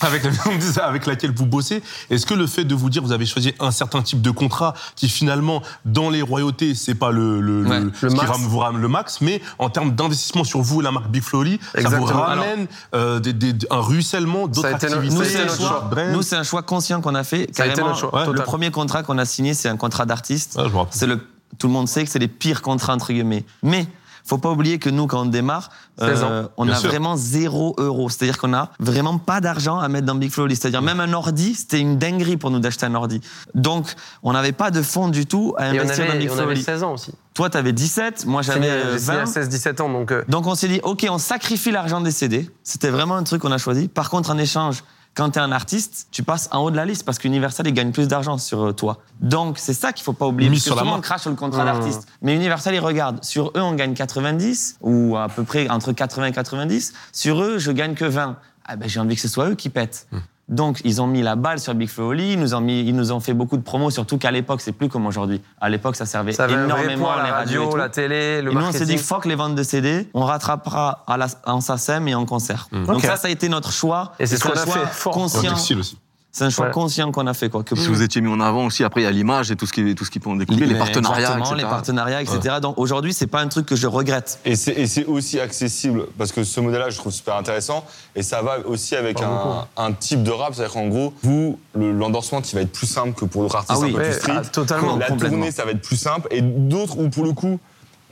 Avec, 0.00 0.22
la 0.24 0.30
avec 0.84 1.06
laquelle 1.06 1.32
vous 1.34 1.46
bossez, 1.46 1.82
est-ce 2.10 2.26
que 2.26 2.34
le 2.34 2.46
fait 2.46 2.64
de 2.64 2.74
vous 2.74 2.90
dire 2.90 3.02
vous 3.02 3.12
avez 3.12 3.26
choisi 3.26 3.54
un 3.60 3.70
certain 3.70 4.02
type 4.02 4.20
de 4.22 4.30
contrat 4.30 4.74
qui 4.96 5.08
finalement 5.08 5.62
dans 5.84 6.10
les 6.10 6.22
royautés 6.22 6.74
c'est 6.74 6.94
pas 6.94 7.10
le, 7.10 7.40
le, 7.40 7.64
Ouais, 7.66 7.80
le- 7.80 7.84
le 7.86 7.92
ce 7.94 8.06
qui 8.08 8.16
max. 8.16 8.30
rame- 8.30 8.42
vous 8.46 8.58
ramène 8.58 8.80
le 8.82 8.88
max, 8.88 9.20
mais 9.20 9.40
en 9.58 9.70
termes 9.70 9.92
d'investissement 9.94 10.44
sur 10.44 10.60
vous 10.62 10.80
et 10.80 10.84
la 10.84 10.90
marque 10.90 11.08
Big 11.10 11.22
Flowly, 11.22 11.58
ça 11.80 11.88
vous 11.88 12.04
ramène 12.04 12.66
euh, 12.94 13.20
des- 13.20 13.32
des- 13.32 13.66
un 13.70 13.80
ruissellement 13.80 14.46
d'autres 14.48 14.62
Ça 14.62 14.68
a 14.68 14.72
été 14.72 14.86
notre- 14.88 14.98
activités. 15.02 15.22
nous, 15.24 15.30
c'est 15.30 15.42
un 15.42 15.48
choix. 15.56 15.68
choix. 15.68 15.88
brand. 15.90 16.12
Nous, 16.12 16.22
c'est 16.22 16.36
un 16.36 16.42
choix 16.42 16.62
conscient 16.62 17.00
qu'on 17.00 17.14
a 17.14 17.24
fait. 17.24 17.48
Ça 17.52 17.62
a 17.62 17.66
été 17.66 17.74
Carrément, 17.76 17.88
notre 17.88 18.00
choix, 18.10 18.20
Le 18.20 18.26
total. 18.32 18.44
premier 18.44 18.70
contrat 18.70 19.02
qu'on 19.02 19.18
a 19.18 19.24
signé, 19.24 19.54
c'est 19.54 19.68
un 19.68 19.76
contrat 19.76 20.06
d'artiste. 20.06 20.58
C'est 20.90 21.06
le, 21.06 21.20
tout 21.58 21.66
le 21.68 21.72
monde 21.72 21.88
sait 21.88 22.04
que 22.04 22.10
c'est 22.10 22.18
les 22.18 22.28
pires 22.28 22.62
contrats 22.62 22.94
entre 22.94 23.12
guillemets. 23.12 23.44
Mais 23.62 23.86
faut 24.26 24.38
pas 24.38 24.50
oublier 24.50 24.78
que 24.78 24.88
nous, 24.88 25.06
quand 25.06 25.20
on 25.22 25.26
démarre, 25.26 25.70
16 25.98 26.22
ans. 26.22 26.28
euh, 26.30 26.46
on 26.56 26.64
Bien 26.64 26.74
a 26.74 26.78
sûr. 26.78 26.88
vraiment 26.90 27.14
zéro 27.16 27.74
euro. 27.78 28.08
C'est-à-dire 28.08 28.38
qu'on 28.38 28.54
a 28.54 28.70
vraiment 28.80 29.18
pas 29.18 29.40
d'argent 29.40 29.78
à 29.78 29.88
mettre 29.88 30.06
dans 30.06 30.14
Big 30.14 30.30
Flow. 30.30 30.48
C'est-à-dire 30.48 30.80
même 30.82 31.00
un 31.00 31.12
ordi, 31.12 31.54
c'était 31.54 31.78
une 31.80 31.98
dinguerie 31.98 32.36
pour 32.38 32.50
nous 32.50 32.58
d'acheter 32.58 32.86
un 32.86 32.94
ordi. 32.94 33.20
Donc, 33.54 33.92
on 34.22 34.32
n'avait 34.32 34.52
pas 34.52 34.70
de 34.70 34.80
fonds 34.82 35.08
du 35.08 35.26
tout 35.26 35.54
à 35.58 35.66
Et 35.74 35.78
on 35.78 35.82
investir 35.82 36.04
dans 36.06 36.10
avait, 36.12 36.18
Big 36.20 36.30
on 36.30 36.34
Flow. 36.34 36.42
avait 36.44 36.56
16 36.56 36.82
ans 36.82 36.92
aussi. 36.94 37.12
Toi, 37.34 37.50
t'avais 37.50 37.72
17, 37.72 38.26
moi 38.26 38.42
j'avais 38.42 38.60
Signé- 38.60 38.70
euh, 38.70 38.92
J'ai 38.92 38.98
signé 39.00 39.16
20. 39.16 39.22
à 39.22 39.26
16-17 39.26 39.80
ans, 39.80 39.88
donc. 39.90 40.12
euh, 40.12 40.22
Donc 40.28 40.46
on 40.46 40.54
s'est 40.54 40.68
dit, 40.68 40.80
ok, 40.84 41.06
on 41.10 41.18
sacrifie 41.18 41.70
l'argent 41.72 42.00
des 42.00 42.10
CD. 42.12 42.48
C'était 42.62 42.90
vraiment 42.90 43.16
un 43.16 43.24
truc 43.24 43.42
qu'on 43.42 43.52
a 43.52 43.58
choisi. 43.58 43.88
Par 43.88 44.08
contre, 44.08 44.30
en 44.30 44.38
échange, 44.38 44.84
quand 45.14 45.30
tu 45.30 45.38
es 45.38 45.42
un 45.42 45.52
artiste, 45.52 46.08
tu 46.10 46.22
passes 46.22 46.48
en 46.52 46.60
haut 46.64 46.70
de 46.70 46.76
la 46.76 46.84
liste 46.84 47.04
parce 47.04 47.18
qu'Universal, 47.18 47.66
ils 47.68 47.72
gagnent 47.72 47.92
plus 47.92 48.08
d'argent 48.08 48.36
sur 48.36 48.62
euh, 48.68 48.72
toi. 48.72 48.98
Donc 49.20 49.58
c'est 49.58 49.72
ça 49.74 49.92
qu'il 49.92 50.02
faut 50.04 50.12
pas 50.12 50.26
oublier. 50.26 50.50
Parce 50.50 50.60
que 50.60 50.64
sur 50.64 50.74
la 50.74 50.80
souvent, 50.80 50.90
on 50.92 50.94
marque. 50.96 51.04
crache 51.04 51.20
sur 51.22 51.30
le 51.30 51.36
contrat 51.36 51.62
Mmh. 51.62 51.66
d'artiste. 51.66 52.06
Mais 52.22 52.34
Universal, 52.34 52.74
ils 52.74 52.80
regardent. 52.80 53.22
Sur 53.24 53.48
eux, 53.56 53.60
on 53.60 53.72
gagne 53.74 53.94
90 53.94 54.78
ou 54.80 55.16
à 55.16 55.28
peu 55.28 55.44
près 55.44 55.68
entre 55.70 55.92
80 55.92 56.26
et 56.26 56.32
90. 56.32 56.92
Sur 57.12 57.42
eux, 57.42 57.58
je 57.58 57.70
gagne 57.70 57.94
que 57.94 58.04
20. 58.04 58.36
Ah 58.66 58.76
ben, 58.76 58.88
j'ai 58.88 58.98
envie 59.00 59.14
que 59.14 59.20
ce 59.20 59.28
soit 59.28 59.48
eux 59.50 59.54
qui 59.54 59.68
pètent. 59.68 60.08
Donc, 60.48 60.80
ils 60.84 61.00
ont 61.00 61.06
mis 61.06 61.22
la 61.22 61.36
balle 61.36 61.58
sur 61.58 61.74
Big 61.74 61.88
Flow 61.88 62.08
Oli, 62.08 62.32
ils 62.34 62.38
nous 62.38 62.54
ont 62.54 62.60
mis, 62.60 62.80
ils 62.80 62.94
nous 62.94 63.12
ont 63.12 63.20
fait 63.20 63.32
beaucoup 63.32 63.56
de 63.56 63.62
promos, 63.62 63.90
surtout 63.90 64.18
qu'à 64.18 64.30
l'époque, 64.30 64.60
c'est 64.60 64.72
plus 64.72 64.88
comme 64.88 65.06
aujourd'hui. 65.06 65.40
À 65.60 65.70
l'époque, 65.70 65.96
ça 65.96 66.04
servait 66.04 66.32
Ça 66.32 66.48
énormément 66.48 67.14
les 67.16 67.22
la 67.22 67.34
radios 67.34 67.62
et 67.62 67.64
radio, 67.64 67.76
la 67.76 67.88
télé, 67.88 68.42
le 68.42 68.50
Et 68.52 68.54
nous, 68.54 68.60
on 68.60 68.72
s'est 68.72 68.84
dit, 68.84 68.98
fuck 68.98 69.24
les 69.24 69.36
ventes 69.36 69.54
de 69.54 69.62
CD, 69.62 70.08
on 70.12 70.24
rattrapera 70.24 71.04
à 71.06 71.16
la, 71.16 71.28
en 71.46 71.60
SACEM 71.60 72.08
et 72.08 72.14
en 72.14 72.26
concert. 72.26 72.68
Donc 72.72 72.96
Ok. 72.96 73.02
ça, 73.02 73.16
ça 73.16 73.28
a 73.28 73.30
été 73.30 73.48
notre 73.48 73.72
choix. 73.72 74.12
Et 74.18 74.26
c'est 74.26 74.36
ce 74.36 74.44
qu'on 74.44 74.50
a 74.50 74.64
choix 74.64 74.74
fait, 74.74 74.86
fort. 74.92 75.14
Conscient. 75.14 75.54
aussi. 75.54 75.98
C'est 76.36 76.42
un 76.42 76.50
choix 76.50 76.66
Ouais. 76.66 76.72
conscient 76.72 77.12
qu'on 77.12 77.28
a 77.28 77.32
fait, 77.32 77.48
quoi. 77.48 77.62
Que 77.62 77.76
Si 77.76 77.86
vous 77.86 78.02
étiez 78.02 78.20
mis 78.20 78.28
en 78.28 78.40
avant 78.40 78.66
aussi, 78.66 78.82
après 78.82 79.02
il 79.02 79.04
y 79.04 79.06
a 79.06 79.10
l'image 79.12 79.52
et 79.52 79.56
tout 79.56 79.66
ce 79.66 79.72
qui, 79.72 79.94
tout 79.94 80.04
ce 80.04 80.10
qui 80.10 80.18
peut 80.18 80.28
en 80.30 80.34
découler, 80.34 80.66
les, 80.66 80.74
partenariats, 80.74 81.38
etc. 81.38 81.54
les 81.58 81.62
partenariats, 81.62 82.22
etc. 82.22 82.56
Donc 82.60 82.76
aujourd'hui, 82.76 83.14
c'est 83.14 83.28
pas 83.28 83.40
un 83.40 83.46
truc 83.46 83.66
que 83.66 83.76
je 83.76 83.86
regrette. 83.86 84.40
Et 84.44 84.56
c'est 84.56 84.72
et 84.72 84.88
c'est 84.88 85.04
aussi 85.04 85.38
accessible, 85.38 86.06
parce 86.18 86.32
que 86.32 86.42
ce 86.42 86.58
modèle-là, 86.58 86.90
je 86.90 86.96
trouve 86.98 87.12
super 87.12 87.36
intéressant, 87.36 87.84
et 88.16 88.24
ça 88.24 88.42
va 88.42 88.58
aussi 88.66 88.96
avec 88.96 89.22
un, 89.22 89.64
un 89.76 89.92
type 89.92 90.24
de 90.24 90.32
rap, 90.32 90.54
c'est-à-dire 90.56 90.74
qu'en 90.74 90.88
gros, 90.88 91.14
vous, 91.22 91.56
le- 91.76 91.92
l'endorsement, 91.92 92.40
il 92.42 92.54
va 92.56 92.62
être 92.62 92.72
plus 92.72 92.88
simple 92.88 93.12
que 93.12 93.26
pour 93.26 93.42
d'autres 93.42 93.54
artistes 93.54 93.78
Ah 93.80 93.84
oui, 93.84 93.90
un 93.90 93.92
peu 93.92 93.98
ouais, 94.02 94.10
plus 94.10 94.18
street. 94.18 94.32
ah, 94.36 94.40
totalement, 94.44 94.96
La 94.96 95.06
complètement. 95.06 95.36
tournée, 95.38 95.52
ça 95.52 95.64
va 95.64 95.70
être 95.70 95.82
plus 95.82 95.96
simple, 95.96 96.26
et 96.32 96.40
d'autres 96.42 96.98
où, 96.98 97.08
pour 97.10 97.22
le 97.22 97.32
coup, 97.32 97.60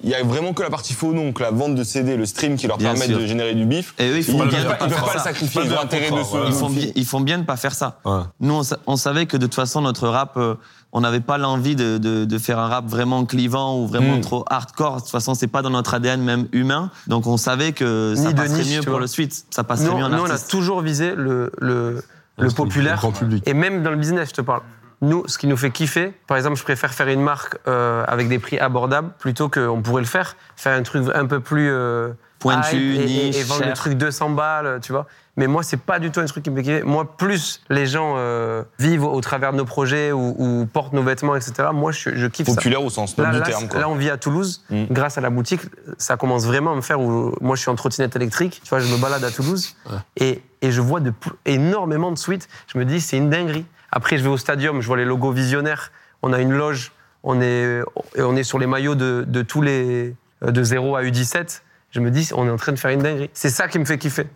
il 0.03 0.11
y 0.11 0.15
a 0.15 0.23
vraiment 0.23 0.53
que 0.53 0.63
la 0.63 0.71
partie 0.71 0.93
phono, 0.95 1.23
donc 1.23 1.41
la 1.41 1.51
vente 1.51 1.75
de 1.75 1.85
CD, 1.85 2.17
le 2.17 2.27
stream 2.27 2.57
qui 2.57 2.67
leur 2.67 2.79
Bien 2.79 2.91
permettent 2.93 3.11
sûr. 3.11 3.19
de 3.21 3.27
générer 3.27 3.55
du 3.55 3.65
bif. 3.65 3.95
Et 3.99 4.09
eux, 4.11 4.17
ils 4.19 4.25
font 4.25 4.43
ils 4.45 4.49
bien 4.49 4.63
peuvent 4.65 4.89
de 4.89 4.95
pas, 4.95 5.01
le 5.13 5.19
ça. 5.19 5.25
sacrifier, 5.25 5.63
ils 5.65 5.69
de 5.71 5.75
ont 5.75 5.81
intérêt 5.81 6.11
de 6.11 6.17
se... 6.23 6.47
Ils 6.49 6.53
font, 6.53 6.69
bien, 6.71 6.87
ils 6.95 7.07
font 7.07 7.21
bien 7.21 7.39
de 7.39 7.45
pas 7.45 7.57
faire 7.57 7.75
ça. 7.75 8.01
Ouais. 8.05 8.21
Nous, 8.41 8.55
on, 8.55 8.63
sa- 8.63 8.79
on 8.87 8.97
savait 8.97 9.27
que 9.27 9.37
de 9.37 9.47
toute 9.47 9.55
façon, 9.55 9.81
notre 9.81 10.09
rap, 10.09 10.37
euh, 10.37 10.55
on 10.93 11.01
n'avait 11.01 11.21
pas 11.21 11.39
l'envie 11.39 11.77
de, 11.77 11.99
de- 11.99 12.25
de 12.25 12.39
faire 12.39 12.59
un 12.59 12.69
rap 12.69 12.87
vraiment 12.87 13.25
clivant 13.25 13.79
ou 13.81 13.87
vraiment 13.87 14.17
Mm. 14.17 14.21
trop 14.23 14.45
hardcore. 14.51 14.97
De 14.97 15.01
toute 15.03 15.11
façon, 15.11 15.35
c'est 15.35 15.47
pas 15.47 15.63
dans 15.63 15.71
notre 15.71 15.95
ADN 15.95 16.21
même 16.23 16.49
humain. 16.53 16.91
Donc, 17.07 17.27
on 17.27 17.37
savait 17.37 17.73
que 17.73 18.15
ça 18.17 18.29
Ni 18.29 18.35
de 18.35 18.41
passerait 18.41 18.63
niche, 18.65 18.77
mieux 18.77 18.83
pour 18.83 18.99
le 18.99 19.07
suite. 19.07 19.45
Ça 19.51 19.65
passerait 19.65 19.91
Nous, 19.91 19.99
mieux 19.99 20.05
en 20.05 20.09
nous, 20.11 20.23
on 20.23 20.31
a 20.31 20.39
toujours 20.39 20.81
visé 20.83 21.15
le, 21.15 21.51
le, 21.61 22.03
le 22.39 22.45
Le 22.47 22.51
populaire. 22.51 22.97
grand 22.99 23.13
public. 23.13 23.43
Et 23.47 23.55
même 23.55 23.83
dans 23.83 23.91
le 23.91 23.97
business, 23.97 24.29
je 24.31 24.35
te 24.35 24.41
parle. 24.41 24.63
Nous, 25.03 25.25
ce 25.27 25.37
qui 25.37 25.49
nous 25.49 25.57
fait 25.57 25.71
kiffer, 25.71 26.15
par 26.29 26.37
exemple, 26.37 26.57
je 26.57 26.63
préfère 26.63 26.95
faire 26.95 27.09
une 27.09 27.21
marque 27.21 27.57
euh, 27.67 28.05
avec 28.07 28.29
des 28.29 28.39
prix 28.39 28.59
abordables 28.59 29.11
plutôt 29.19 29.49
qu'on 29.49 29.83
pourrait 29.83 30.03
le 30.03 30.09
faire, 30.09 30.37
faire 30.57 30.79
un 30.79 30.83
truc 30.83 31.09
un 31.13 31.27
peu 31.27 31.41
plus 31.41 31.71
euh, 31.71 32.13
Pointu, 32.39 32.97
et, 32.97 33.05
niche, 33.05 33.37
et 33.37 33.43
vendre 33.43 33.67
le 33.67 33.73
truc 33.73 33.95
200 33.95 34.31
balles, 34.31 34.81
tu 34.81 34.93
vois. 34.93 35.07
Mais 35.37 35.47
moi, 35.47 35.63
c'est 35.63 35.79
pas 35.79 35.99
du 35.99 36.11
tout 36.11 36.21
un 36.21 36.27
truc 36.27 36.45
qui 36.45 36.51
me 36.51 36.57
fait 36.57 36.63
kiffer. 36.63 36.83
Moi, 36.83 37.17
plus 37.17 37.63
les 37.71 37.87
gens 37.87 38.15
euh, 38.17 38.63
vivent 38.79 39.05
au 39.05 39.21
travers 39.21 39.53
de 39.53 39.57
nos 39.57 39.65
projets 39.65 40.13
ou, 40.13 40.35
ou 40.39 40.67
portent 40.67 40.93
nos 40.93 41.03
vêtements, 41.03 41.35
etc. 41.35 41.71
Moi, 41.73 41.91
je, 41.91 42.15
je 42.15 42.27
kiffe 42.27 42.47
ça. 42.47 42.55
Populaire 42.55 42.85
au 42.85 42.91
sens 42.91 43.17
noble 43.17 43.33
là, 43.33 43.39
du 43.39 43.51
terme. 43.51 43.69
Quoi. 43.69 43.81
là, 43.81 43.89
on 43.89 43.95
vit 43.95 44.11
à 44.11 44.19
Toulouse. 44.19 44.63
Mm. 44.71 44.85
Grâce 44.91 45.19
à 45.19 45.21
la 45.21 45.31
boutique, 45.31 45.63
ça 45.99 46.17
commence 46.17 46.45
vraiment 46.45 46.73
à 46.73 46.77
me 46.77 46.81
faire 46.81 47.01
où 47.01 47.35
moi, 47.41 47.57
je 47.57 47.63
suis 47.63 47.71
en 47.71 47.75
trottinette 47.75 48.15
électrique. 48.15 48.61
Tu 48.63 48.69
vois, 48.69 48.81
je 48.81 48.93
me 48.93 49.01
balade 49.01 49.25
à 49.25 49.31
Toulouse 49.31 49.75
et, 50.17 50.43
et 50.61 50.71
je 50.71 50.81
vois 50.81 51.01
de, 51.01 51.13
énormément 51.47 52.13
de 52.13 52.19
suites. 52.19 52.49
Je 52.73 52.79
me 52.79 52.85
dis, 52.85 53.01
c'est 53.01 53.17
une 53.17 53.31
dinguerie. 53.31 53.67
Après, 53.93 54.19
je 54.19 54.23
vais 54.25 54.31
au 54.31 54.37
stadium, 54.39 54.81
je 54.81 54.87
vois 54.87 54.97
les 54.97 55.05
logos 55.05 55.31
visionnaires. 55.33 55.93
On 56.23 56.33
a 56.33 56.41
une 56.41 56.53
loge. 56.53 56.93
On 57.25 57.41
est, 57.41 57.81
et 58.17 58.23
on 58.23 58.35
est 58.35 58.43
sur 58.43 58.59
les 58.59 58.67
maillots 58.67 58.97
de, 58.97 59.25
de 59.29 59.43
tous 59.43 59.63
les 59.63 60.17
de 60.45 60.63
0 60.65 60.97
à 60.97 61.03
U17. 61.05 61.61
Je 61.93 62.01
me 62.01 62.11
dis, 62.11 62.31
on 62.35 62.49
est 62.49 62.51
en 62.51 62.57
train 62.57 62.73
de 62.73 62.79
faire 62.79 62.91
une 62.91 63.03
dinguerie. 63.03 63.31
C'est 63.33 63.51
ça 63.51 63.69
qui 63.69 63.79
me 63.79 63.85
fait 63.85 63.99
kiffer. 63.99 64.27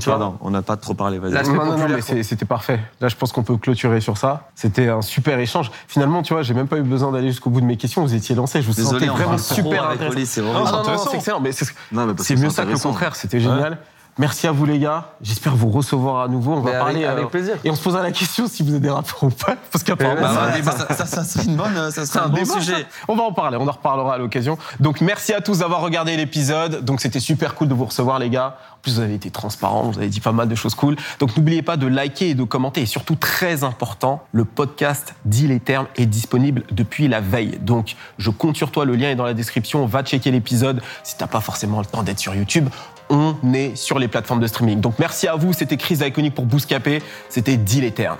Tu 0.00 0.06
vois 0.10 0.18
Pardon, 0.18 0.36
on 0.40 0.50
n'a 0.50 0.60
pas 0.62 0.76
trop 0.76 0.94
parlé. 0.94 1.20
Vas-y. 1.20 1.32
Non, 1.48 1.76
non, 1.78 1.88
mais 1.88 2.00
c'était 2.22 2.44
parfait. 2.44 2.80
Là, 3.00 3.06
je 3.08 3.14
pense 3.14 3.30
qu'on 3.32 3.44
peut 3.44 3.56
clôturer 3.56 4.00
sur 4.00 4.18
ça. 4.18 4.50
C'était 4.56 4.88
un 4.88 5.02
super 5.02 5.38
échange. 5.38 5.70
Finalement, 5.86 6.22
tu 6.22 6.34
vois, 6.34 6.42
j'ai 6.42 6.52
même 6.52 6.66
pas 6.66 6.78
eu 6.78 6.82
besoin 6.82 7.12
d'aller 7.12 7.28
jusqu'au 7.28 7.48
bout 7.50 7.60
de 7.60 7.66
mes 7.66 7.76
questions. 7.76 8.02
Vous 8.02 8.14
étiez 8.14 8.34
lancé. 8.34 8.60
Je 8.60 8.66
vous 8.66 8.74
Désolé, 8.74 9.06
sentais 9.06 9.18
vraiment 9.22 9.38
super 9.38 9.84
avec 9.84 10.00
intéressant. 10.02 10.24
C'est 10.26 10.40
Ah, 10.40 10.44
horrible. 10.44 10.58
non, 10.58 10.64
non, 10.64 10.72
non, 10.72 10.78
intéressant. 10.80 11.10
c'est 11.10 11.16
excellent. 11.18 11.40
Mais 11.40 11.52
c'est 11.52 12.36
mieux 12.36 12.50
ça 12.50 12.64
que 12.64 12.72
le 12.72 12.78
contraire. 12.78 13.14
C'était 13.14 13.38
génial. 13.40 13.78
Merci 14.16 14.46
à 14.46 14.52
vous, 14.52 14.64
les 14.64 14.78
gars. 14.78 15.08
J'espère 15.22 15.56
vous 15.56 15.68
recevoir 15.70 16.22
à 16.22 16.28
nouveau. 16.28 16.52
On 16.52 16.60
va 16.60 16.70
avec- 16.70 16.80
parler. 16.82 17.04
avec 17.04 17.24
euh, 17.24 17.28
plaisir. 17.28 17.56
Et 17.64 17.70
on 17.70 17.74
se 17.74 17.82
posera 17.82 18.00
la 18.00 18.12
question 18.12 18.46
si 18.46 18.62
vous 18.62 18.72
êtes 18.74 18.80
des 18.80 18.88
rappeurs 18.90 19.24
ou 19.24 19.30
pas. 19.30 19.56
Parce 19.72 19.82
qu'apparemment, 19.82 20.20
Bah, 20.20 20.52
ça- 20.54 20.62
bah, 20.62 20.72
ça, 20.86 20.94
ça, 20.94 21.06
ça 21.06 21.24
serait 21.24 21.46
une 21.46 21.56
bonne, 21.56 21.90
ça 21.90 22.06
serait 22.06 22.20
un 22.20 22.24
un 22.26 22.28
bon 22.28 22.36
débat, 22.36 22.54
sujet. 22.54 22.72
ça. 22.82 22.86
On 23.08 23.16
va 23.16 23.24
en 23.24 23.32
parler, 23.32 23.56
on 23.60 23.66
en 23.66 23.72
reparlera 23.72 24.14
à 24.14 24.18
l'occasion. 24.18 24.56
Donc 24.78 25.00
merci 25.00 25.32
à 25.34 25.40
tous 25.40 25.58
d'avoir 25.58 25.80
regardé 25.80 26.16
l'épisode. 26.16 26.84
Donc 26.84 27.00
c'était 27.00 27.18
super 27.18 27.56
cool 27.56 27.66
de 27.66 27.74
vous 27.74 27.86
recevoir 27.86 28.20
les 28.20 28.30
gars. 28.30 28.56
En 28.74 28.76
plus 28.84 28.94
vous 28.94 29.00
avez 29.00 29.14
été 29.14 29.30
transparents, 29.30 29.82
vous 29.90 29.98
avez 29.98 30.08
dit 30.08 30.20
pas 30.20 30.30
mal 30.32 30.46
de 30.46 30.54
choses 30.54 30.76
cool. 30.76 30.94
Donc 31.18 31.36
n'oubliez 31.36 31.62
pas 31.62 31.76
de 31.76 31.88
liker 31.88 32.30
et 32.30 32.34
de 32.34 32.44
commenter. 32.44 32.82
Et 32.82 32.86
surtout 32.86 33.16
très 33.16 33.64
important, 33.64 34.22
le 34.30 34.44
podcast 34.44 35.14
Dit 35.24 35.48
les 35.48 35.58
termes 35.58 35.86
est 35.96 36.06
disponible 36.06 36.62
depuis 36.70 37.08
la 37.08 37.20
veille. 37.20 37.58
Donc 37.62 37.96
je 38.18 38.30
compte 38.30 38.56
sur 38.56 38.70
toi, 38.70 38.84
le 38.84 38.94
lien 38.94 39.10
est 39.10 39.16
dans 39.16 39.24
la 39.24 39.34
description. 39.34 39.84
Va 39.86 40.04
checker 40.04 40.30
l'épisode 40.30 40.82
si 41.02 41.16
t'as 41.16 41.26
pas 41.26 41.40
forcément 41.40 41.80
le 41.80 41.86
temps 41.86 42.04
d'être 42.04 42.20
sur 42.20 42.34
YouTube. 42.34 42.68
On 43.10 43.34
est 43.52 43.76
sur 43.76 43.98
les 43.98 44.08
plateformes 44.08 44.40
de 44.40 44.46
streaming. 44.46 44.80
Donc 44.80 44.98
merci 44.98 45.28
à 45.28 45.36
vous, 45.36 45.52
c'était 45.52 45.76
Chris 45.76 45.98
Iconic 46.00 46.34
pour 46.34 46.46
Bouscapé. 46.46 47.02
C'était 47.28 47.56
termes. 47.90 48.18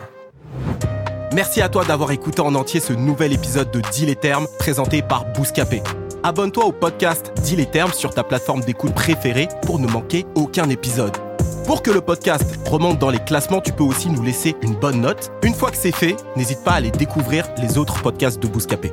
Merci 1.35 1.61
à 1.63 1.69
toi 1.69 1.85
d'avoir 1.85 2.13
écouté 2.13 2.41
en 2.43 2.55
entier 2.55 2.79
ce 2.79 2.93
nouvel 2.93 3.33
épisode 3.33 3.71
de 3.73 3.81
Deal 3.81 4.07
les 4.07 4.17
termes 4.17 4.47
présenté 4.59 5.03
par 5.03 5.25
Bouscapé. 5.33 5.83
Abonne-toi 6.23 6.65
au 6.65 6.73
podcast 6.73 7.33
Deal 7.43 7.59
les 7.59 7.67
termes 7.67 7.93
sur 7.93 8.15
ta 8.15 8.23
plateforme 8.23 8.61
d'écoute 8.61 8.95
préférée 8.95 9.49
pour 9.63 9.79
ne 9.79 9.89
manquer 9.89 10.27
aucun 10.37 10.69
épisode. 10.69 11.17
Pour 11.67 11.83
que 11.83 11.91
le 11.91 12.01
podcast 12.01 12.59
remonte 12.71 12.99
dans 12.99 13.11
les 13.11 13.19
classements, 13.19 13.61
tu 13.61 13.73
peux 13.73 13.85
aussi 13.85 14.11
nous 14.11 14.23
laisser 14.23 14.55
une 14.63 14.75
bonne 14.75 15.01
note. 15.01 15.33
Une 15.43 15.55
fois 15.55 15.71
que 15.71 15.77
c'est 15.77 15.95
fait, 15.95 16.17
n'hésite 16.37 16.63
pas 16.63 16.73
à 16.73 16.77
aller 16.77 16.91
découvrir 16.91 17.49
les 17.59 17.79
autres 17.79 18.01
podcasts 18.01 18.41
de 18.41 18.47
Bouscapé. 18.47 18.93